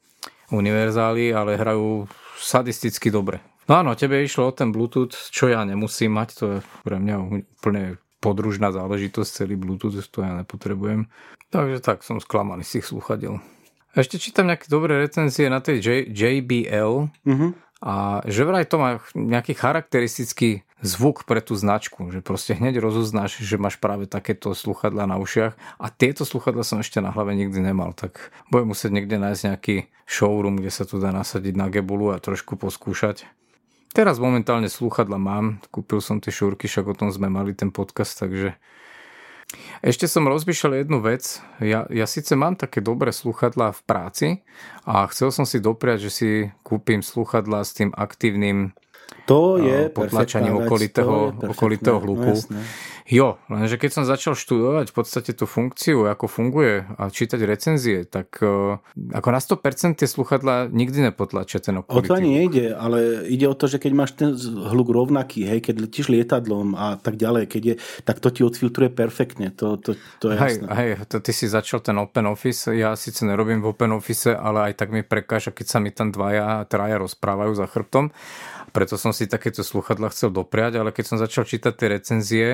[0.55, 2.07] univerzály, ale hrajú
[2.39, 3.48] sadisticky dobre.
[3.69, 7.15] No áno, tebe išlo o ten Bluetooth, čo ja nemusím mať, to je pre mňa
[7.21, 11.05] úplne podružná záležitosť, celý Bluetooth, to ja nepotrebujem.
[11.53, 13.37] Takže tak, som sklamaný z tých slúchadiel.
[13.93, 17.49] Ešte čítam nejaké dobré recenzie na tej J, JBL uh-huh.
[17.85, 23.41] a že vraj to má nejaký charakteristický zvuk pre tú značku, že proste hneď rozoznáš,
[23.41, 27.59] že máš práve takéto sluchadla na ušiach a tieto sluchadla som ešte na hlave nikdy
[27.61, 29.75] nemal, tak budem musieť niekde nájsť nejaký
[30.05, 33.29] showroom, kde sa to dá nasadiť na gebulu a trošku poskúšať.
[33.89, 38.21] Teraz momentálne slúchadla mám, kúpil som tie šúrky, však o tom sme mali ten podcast,
[38.21, 38.53] takže
[39.81, 41.41] ešte som rozmýšľal jednu vec.
[41.57, 44.27] Ja, ja síce mám také dobré slúchadlá v práci
[44.85, 46.29] a chcel som si dopriať, že si
[46.61, 48.77] kúpim slúchadlá s tým aktívnym
[49.25, 52.33] to je potlačaním okolitého, okolitého hluku.
[52.49, 52.61] No,
[53.09, 58.05] Jo, lenže keď som začal študovať v podstate tú funkciu, ako funguje a čítať recenzie,
[58.05, 62.05] tak uh, ako na 100% tie sluchadla nikdy nepotlačia ten okolitý.
[62.05, 65.65] O to ani nejde, ale ide o to, že keď máš ten hluk rovnaký, hej,
[65.65, 67.75] keď letíš lietadlom a tak ďalej, keď je,
[68.05, 70.67] tak to ti odfiltruje perfektne, to, to, to je hej, jasné.
[70.69, 74.69] Hej, to ty si začal ten Open Office, ja síce nerobím v Open Office, ale
[74.69, 78.13] aj tak mi prekáža, keď sa mi tam dvaja traja rozprávajú za chrbtom.
[78.69, 82.47] Preto som si takéto sluchadla chcel dopriať, ale keď som začal čítať tie recenzie,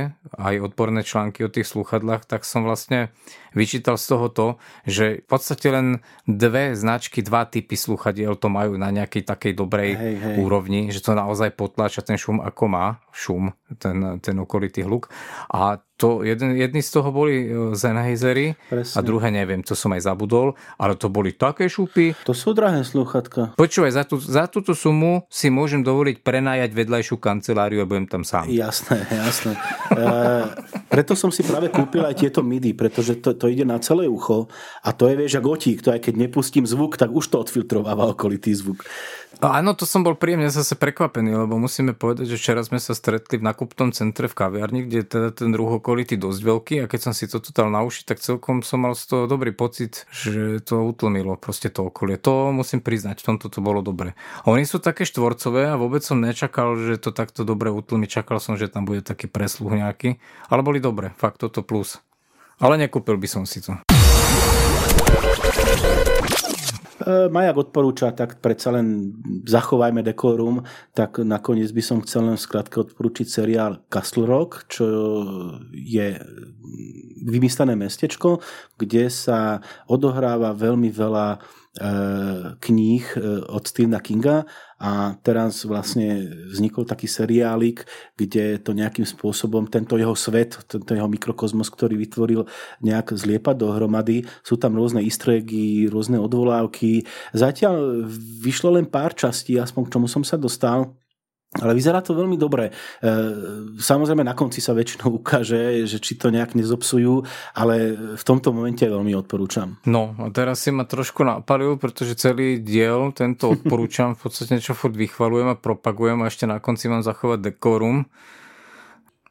[0.45, 3.09] aj odborné články o tých sluchadlách, tak som vlastne
[3.57, 4.47] vyčítal z toho to,
[4.85, 5.87] že v podstate len
[6.29, 10.35] dve značky, dva typy sluchadiel to majú na nejakej takej dobrej hej, hej.
[10.37, 15.09] úrovni, že to naozaj potláča ten šum ako má, šum, ten, ten okolitý hluk.
[15.49, 20.03] A to jeden, jedni z toho boli e, Sennheisery a druhé neviem, to som aj
[20.03, 22.11] zabudol, ale to boli také šupy.
[22.27, 23.55] To sú drahé sluchatka.
[23.55, 28.27] Počúvaj, za, tú, za túto sumu si môžem dovoliť prenajať vedľajšiu kanceláriu a budem tam
[28.27, 28.51] sám.
[28.51, 29.55] Jasné, jasné.
[29.95, 30.03] e,
[30.91, 34.51] preto som si práve kúpil aj tieto MIDI, pretože to, to ide na celé ucho
[34.83, 38.11] a to je, vieš, ako otík, to aj keď nepustím zvuk, tak už to odfiltrováva
[38.11, 38.83] okolitý zvuk.
[39.43, 43.41] Áno, to som bol príjemne zase prekvapený, lebo musíme povedať, že včera sme sa stretli
[43.41, 47.13] v nakupnom centre v kaviarni, kde teda ten druh okolitý dosť veľký a keď som
[47.13, 50.81] si to dal na uši, tak celkom som mal z toho dobrý pocit, že to
[50.81, 52.17] utlmilo proste to okolie.
[52.25, 54.17] To musím priznať, v tomto to bolo dobre.
[54.49, 58.09] Oni sú také štvorcové a vôbec som nečakal, že to takto dobre utlmi.
[58.09, 60.17] Čakal som, že tam bude taký presluh nejaký,
[60.49, 62.01] ale boli dobre, fakt toto plus.
[62.57, 63.77] Ale nekúpil by som si to.
[67.05, 69.13] E, Majak odporúča, tak predsa len
[69.45, 70.65] zachovajme dekorum,
[70.97, 74.85] tak nakoniec by som chcel len skrátke odporúčiť seriál Castle Rock, čo
[75.69, 76.17] je
[77.29, 78.41] vymyslené mestečko,
[78.81, 81.37] kde sa odohráva veľmi veľa
[82.63, 83.19] kníh e,
[83.51, 84.47] od Stephena Kinga
[84.79, 87.83] a teraz vlastne vznikol taký seriálik,
[88.15, 92.47] kde to nejakým spôsobom tento jeho svet, tento jeho mikrokozmos, ktorý vytvoril
[92.79, 94.23] nejak zliepať dohromady.
[94.43, 97.07] Sú tam rôzne istregy, rôzne odvolávky.
[97.35, 98.07] Zatiaľ
[98.39, 100.95] vyšlo len pár častí, aspoň k čomu som sa dostal.
[101.55, 102.71] Ale vyzerá to veľmi dobre.
[102.99, 103.11] E,
[103.79, 107.23] samozrejme na konci sa väčšinou ukáže, že či to nejak nezopsujú,
[107.55, 109.79] ale v tomto momente veľmi odporúčam.
[109.87, 114.75] No a teraz si ma trošku napalil, pretože celý diel tento odporúčam, v podstate niečo
[114.75, 118.07] furt vychvalujem a propagujem a ešte na konci mám zachovať dekorum.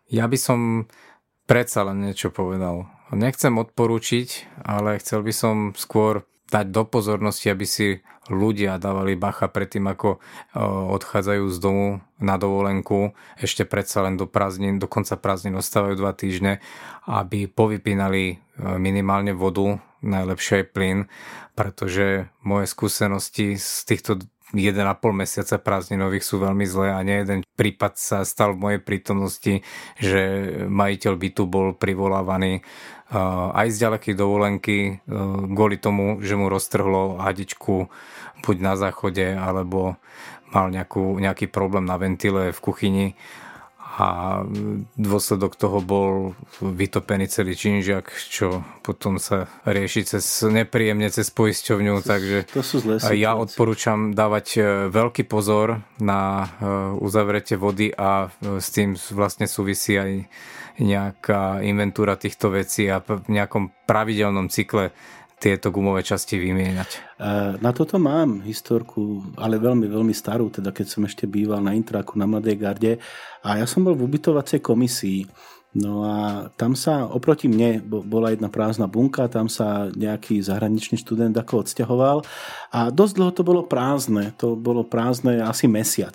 [0.09, 0.89] Ja by som
[1.45, 2.89] predsa len niečo povedal.
[3.13, 8.01] Nechcem odporúčiť, ale chcel by som skôr dať do pozornosti, aby si
[8.33, 10.21] ľudia dávali bacha predtým, ako
[10.97, 11.87] odchádzajú z domu
[12.21, 16.65] na dovolenku, ešte predsa len do prázdnin, do konca prázdnin ostávajú dva týždne,
[17.05, 18.41] aby povypínali
[18.81, 20.99] minimálne vodu, najlepšie aj plyn,
[21.57, 24.21] pretože moje skúsenosti z týchto
[24.55, 29.55] 1,5 mesiaca prázdninových sú veľmi zlé a nie jeden prípad sa stal v mojej prítomnosti,
[29.98, 30.22] že
[30.70, 32.62] majiteľ bytu bol privolávaný
[33.55, 34.76] aj z ďalekej dovolenky
[35.55, 37.86] kvôli tomu, že mu roztrhlo hadičku
[38.43, 40.01] buď na záchode alebo
[40.55, 43.06] mal nejakú, nejaký problém na ventile v kuchyni
[43.95, 44.43] a
[44.99, 52.51] dôsledok toho bol vytopený celý činžiak, čo potom sa rieši cez nepríjemne cez poisťovňu, takže
[52.51, 54.61] to sú zlé ja odporúčam dávať e,
[54.91, 56.47] veľký pozor na e,
[56.99, 60.27] uzavretie vody a e, s tým vlastne súvisí aj
[60.83, 64.91] nejaká inventúra týchto vecí a v nejakom pravidelnom cykle
[65.39, 67.20] tieto gumové časti vymieňať.
[67.61, 72.16] Na toto mám historku, ale veľmi, veľmi starú, teda keď som ešte býval na Intraku
[72.16, 72.93] na Mladej garde
[73.44, 75.28] a ja som bol v ubytovacej komisii.
[75.74, 81.35] No a tam sa oproti mne bola jedna prázdna bunka, tam sa nejaký zahraničný študent
[81.35, 82.23] ako odsťahoval
[82.70, 86.15] a dosť dlho to bolo prázdne, to bolo prázdne asi mesiac.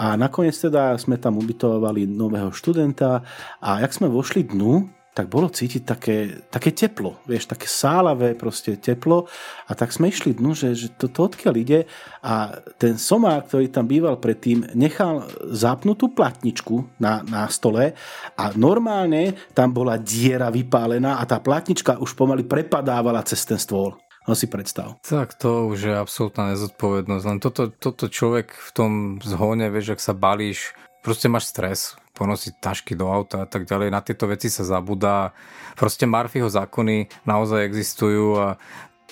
[0.00, 3.20] A nakoniec teda sme tam ubytovali nového študenta
[3.60, 8.76] a jak sme vošli dnu, tak bolo cítiť také, také teplo, vieš, také sálavé proste
[8.76, 9.24] teplo
[9.64, 11.88] a tak sme išli dnu, že, že to, to odkiaľ ide
[12.20, 17.96] a ten somár, ktorý tam býval predtým, nechal zapnutú platničku na, na stole
[18.36, 23.96] a normálne tam bola diera vypálená a tá platnička už pomaly prepadávala cez ten stôl.
[24.26, 24.98] No si predstav.
[25.06, 27.24] Tak to už je absolútna nezodpovednosť.
[27.30, 28.90] Len toto, toto človek v tom
[29.22, 30.74] zhone, vieš, ak sa balíš,
[31.06, 33.94] proste máš stres ponosiť tašky do auta a tak ďalej.
[33.94, 35.30] Na tieto veci sa zabudá.
[35.78, 38.48] Proste Murphyho zákony naozaj existujú a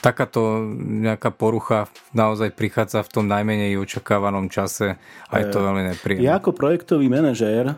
[0.04, 5.00] takáto nejaká porucha naozaj prichádza v tom najmenej očakávanom čase
[5.32, 6.28] a je to veľmi nepríjemné.
[6.28, 7.74] Ja ako projektový manažér e,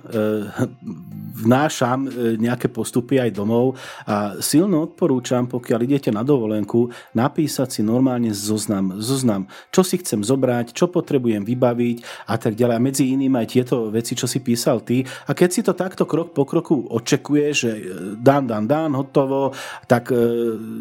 [1.39, 3.79] vnášam e, nejaké postupy aj domov
[4.11, 10.27] a silno odporúčam, pokiaľ idete na dovolenku, napísať si normálne zoznam, zoznam, čo si chcem
[10.27, 12.75] zobrať, čo potrebujem vybaviť a tak ďalej.
[12.75, 15.07] A medzi iným aj tieto veci, čo si písal ty.
[15.31, 17.83] A keď si to takto krok po kroku očekuješ, že e,
[18.19, 19.55] dan, dan, dan, hotovo,
[19.87, 20.11] tak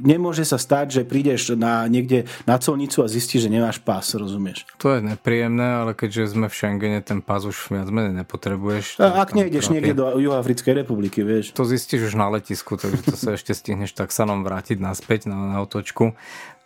[0.02, 4.16] nemôže sa stať, že príde ideš na, niekde na colnicu a zistíš, že nemáš pás,
[4.16, 4.64] rozumieš?
[4.80, 9.04] To je nepríjemné, ale keďže sme v Schengene, ten pás už viac menej nepotrebuješ.
[9.04, 11.52] A ak nejdeš niekde do Juhoafrickej republiky, vieš.
[11.52, 15.28] To zistíš už na letisku, takže to sa ešte stihneš tak sa nám vrátiť naspäť
[15.28, 16.16] na, na otočku.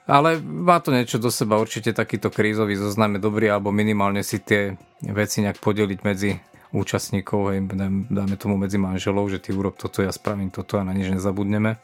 [0.10, 4.42] Ale má to niečo do seba, určite takýto krízový zoznam je dobrý, alebo minimálne si
[4.42, 4.74] tie
[5.06, 6.34] veci nejak podeliť medzi
[6.70, 7.66] účastníkov, hej,
[8.10, 11.78] dáme tomu medzi manželov, že ty urob toto, ja spravím toto a na nič nezabudneme.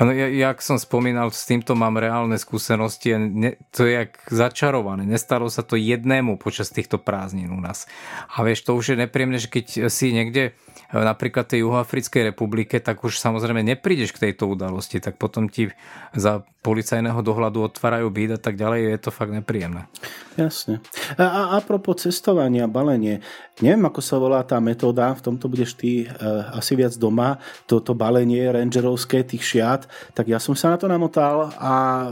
[0.00, 4.12] Áno, ja, jak som spomínal, s týmto mám reálne skúsenosti a ne, to je jak
[4.32, 5.04] začarované.
[5.04, 7.84] Nestalo sa to jednému počas týchto prázdnin u nás.
[8.32, 10.56] A vieš, to už je nepríjemné, že keď si niekde
[10.92, 15.72] napríklad tej Juhoafrickej republike, tak už samozrejme neprídeš k tejto udalosti, tak potom ti
[16.12, 19.90] za policajného dohľadu otvárajú byt a tak ďalej, je to fakt nepríjemné.
[20.38, 20.78] Jasne.
[21.18, 23.18] A, a apropo cestovania, balenie,
[23.58, 26.06] neviem ako sa volá tá metóda, v tomto budeš ty e,
[26.54, 31.52] asi viac doma, toto balenie rangerovské tých šiat, tak ja som sa na to namotal
[31.56, 32.08] a e,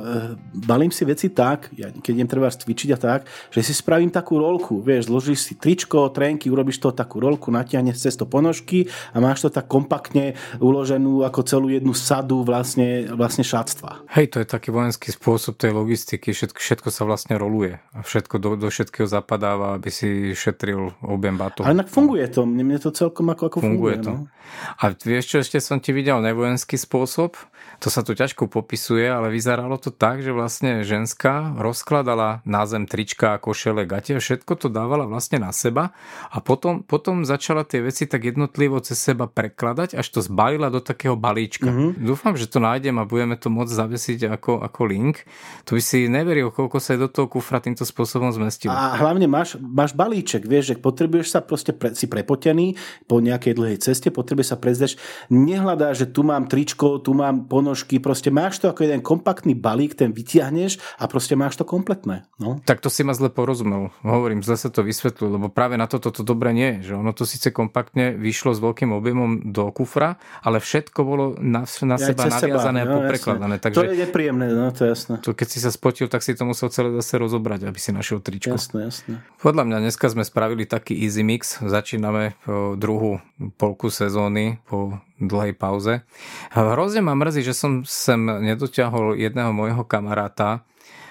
[0.67, 3.21] balím si veci tak, ja, keď idem treba cvičiť a tak,
[3.51, 8.03] že si spravím takú rolku, vieš, zložíš si tričko, trenky, urobíš to takú rolku, natiahneš
[8.03, 13.47] cez to ponožky a máš to tak kompaktne uloženú ako celú jednu sadu vlastne, vlastne
[13.47, 14.07] šatstva.
[14.13, 18.37] Hej, to je taký vojenský spôsob tej logistiky, všetko, všetko sa vlastne roluje a všetko
[18.39, 21.67] do, do všetkého zapadáva, aby si šetril objem batov.
[21.67, 23.97] Ale funguje to, mne to celkom ako, ako funguje.
[24.01, 24.13] funguje to.
[24.13, 24.41] No?
[24.81, 27.39] A vieš čo, ešte som ti videl nevojenský spôsob,
[27.81, 32.85] to sa tu ťažko popisuje, ale vyzeralo to tak, že vlastne ženská rozkladala na zem
[32.85, 35.97] trička košele, gate, všetko to dávala vlastne na seba
[36.29, 40.85] a potom, potom začala tie veci tak jednotlivo cez seba prekladať, až to zbalila do
[40.85, 41.73] takého balíčka.
[41.73, 42.05] Mm-hmm.
[42.05, 45.25] Dúfam, že to nájdem a budeme to môcť zavesiť ako, ako link.
[45.65, 48.77] Tu by si neveril, koľko sa do toho kufra týmto spôsobom zmestilo.
[48.77, 52.77] A hlavne máš, máš balíček, vieš, že potrebuješ sa proste pre, si prepotený
[53.09, 55.01] po nejakej dlhej ceste, potrebuješ sa prezdeť.
[55.33, 59.55] Nehľadá, že tu mám tričko, tu mám pono ponožky, proste máš to ako jeden kompaktný
[59.55, 62.27] balík, ten vytiahneš a proste máš to kompletné.
[62.43, 62.59] No.
[62.67, 63.95] Tak to si ma zle porozumel.
[64.03, 66.91] Hovorím, zle sa to vysvetľuje, lebo práve na toto to dobre nie je.
[66.91, 71.63] Že ono to síce kompaktne vyšlo s veľkým objemom do kufra, ale všetko bolo na,
[71.63, 73.57] na ja seba naviazané seba, a no, poprekladané.
[73.63, 75.15] Takže, to je nepríjemné, no to je jasné.
[75.23, 78.19] To, keď si sa spotil, tak si to musel celé zase rozobrať, aby si našiel
[78.19, 78.59] tričko.
[78.59, 79.15] Jasné, jasné.
[79.39, 81.63] Podľa mňa dneska sme spravili taký easy mix.
[81.63, 82.35] Začíname
[82.75, 83.23] druhú
[83.55, 86.03] polku sezóny po dlhej pauze.
[86.51, 90.65] Hrozne ma mrzí, že som sem nedoťahol jedného môjho kamaráta,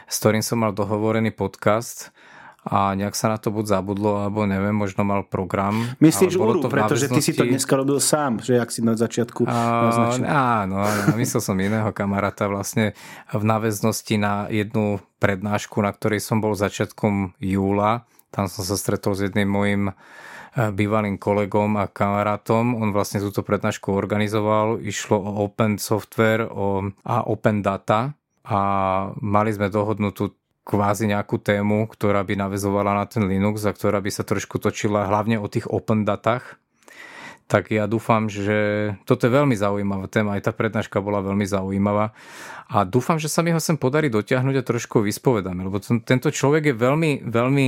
[0.09, 2.09] s ktorým som mal dohovorený podcast
[2.67, 5.95] a nejak sa na to buď zabudlo, alebo neviem, možno mal program.
[6.03, 10.27] Myslíš Uru, pretože ty si to dneska robil sám, že ak si na začiatku naznačil.
[10.27, 12.99] Áno, áno, myslel som iného kamaráta vlastne
[13.31, 18.03] v náväznosti na jednu prednášku, na ktorej som bol začiatkom júla.
[18.29, 19.83] Tam som sa stretol s jedným môjim
[20.75, 22.75] bývalým kolegom a kamarátom.
[22.75, 24.83] On vlastne túto prednášku organizoval.
[24.83, 26.43] Išlo o open software
[27.07, 28.11] a open data
[28.43, 28.59] a
[29.23, 30.35] mali sme dohodnutú
[30.67, 35.09] kvázi nejakú tému, ktorá by navezovala na ten Linux a ktorá by sa trošku točila
[35.09, 36.59] hlavne o tých open datách.
[37.49, 42.13] tak ja dúfam, že toto je veľmi zaujímavá téma, aj tá prednáška bola veľmi zaujímavá
[42.69, 46.69] a dúfam, že sa mi ho sem podarí dotiahnuť a trošku vyspovedáme, lebo tento človek
[46.69, 47.67] je veľmi, veľmi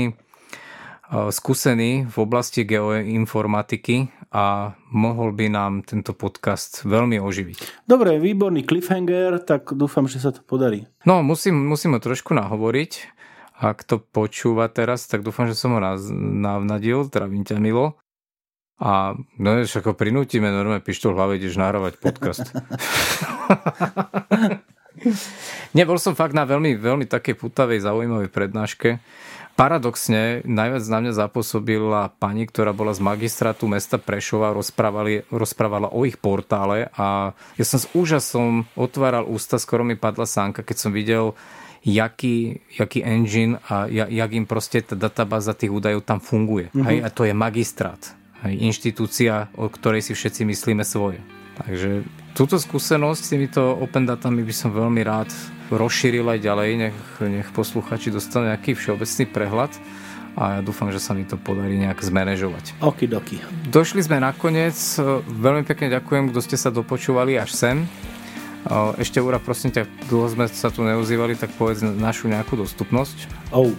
[1.11, 7.83] skúsený v oblasti geoinformatiky a mohol by nám tento podcast veľmi oživiť.
[7.83, 10.88] Dobre, výborný cliffhanger, tak dúfam, že sa to podarí.
[11.03, 13.19] No, musím, musím ho trošku nahovoriť.
[13.61, 17.03] Ak to počúva teraz, tak dúfam, že som ho navnadil.
[17.05, 17.99] Zdravím ťa, Milo.
[18.81, 22.49] A no vieš, ako prinútime normálne pištol v hlave, ideš nahrávať podcast.
[25.77, 28.97] Nebol som fakt na veľmi, veľmi takej putavej, zaujímavej prednáške.
[29.61, 36.17] Paradoxne najviac na mňa zapôsobila pani, ktorá bola z magistrátu mesta Prešova, rozprávala o ich
[36.17, 41.38] portále a ja som s úžasom otváral ústa, skoro mi padla sánka, keď som videl
[41.85, 46.73] jaký, jaký engine a jak im proste tá databáza tých údajov tam funguje.
[46.73, 46.85] Mm-hmm.
[46.89, 48.01] Hej, a to je magistrát
[48.41, 51.21] aj inštitúcia, o ktorej si všetci myslíme svoje.
[51.61, 52.01] Takže
[52.33, 55.29] túto skúsenosť s týmito open datami by som veľmi rád
[55.76, 59.72] rozšíril aj ďalej, nech, nech posluchači dostanú nejaký všeobecný prehľad
[60.31, 62.80] a ja dúfam, že sa mi to podarí nejak zmanéžovať.
[62.80, 63.43] Okidoki.
[63.68, 64.76] Došli sme nakoniec,
[65.27, 67.84] veľmi pekne ďakujem, kto ste sa dopočúvali až sem.
[68.95, 73.27] Ešte Ura, prosím ťa, dlho sme sa tu neozývali, tak povedz našu nejakú dostupnosť.
[73.52, 73.76] Oh,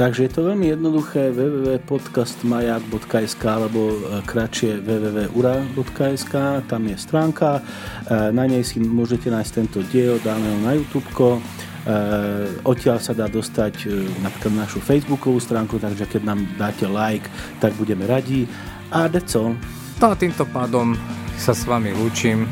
[0.00, 7.62] Takže je to veľmi jednoduché www.podcastmajak.sk alebo e, kratšie www.ura.sk tam je stránka, e,
[8.32, 11.04] na nej si môžete nájsť tento diel, dáme ho na YouTube.
[11.20, 11.36] E,
[12.64, 13.92] odtiaľ sa dá dostať
[14.24, 17.28] napríklad na našu Facebookovú stránku, takže keď nám dáte like,
[17.60, 18.48] tak budeme radi.
[18.88, 19.52] A deco.
[20.00, 20.96] No a týmto pádom
[21.36, 22.48] sa s vami lúčim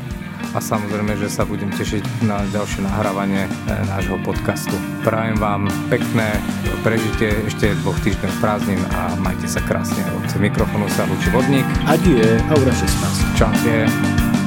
[0.53, 3.49] a samozrejme, že sa budem tešiť na ďalšie nahrávanie e,
[3.85, 4.73] nášho podcastu.
[5.05, 6.39] Prajem vám pekné
[6.81, 10.01] prežitie ešte dvoch týždňov prázdnin a majte sa krásne.
[10.15, 11.67] Od mikrofónu sa lúči vodník.
[11.85, 13.37] Adie, Aura 16.
[13.37, 14.38] Čaute.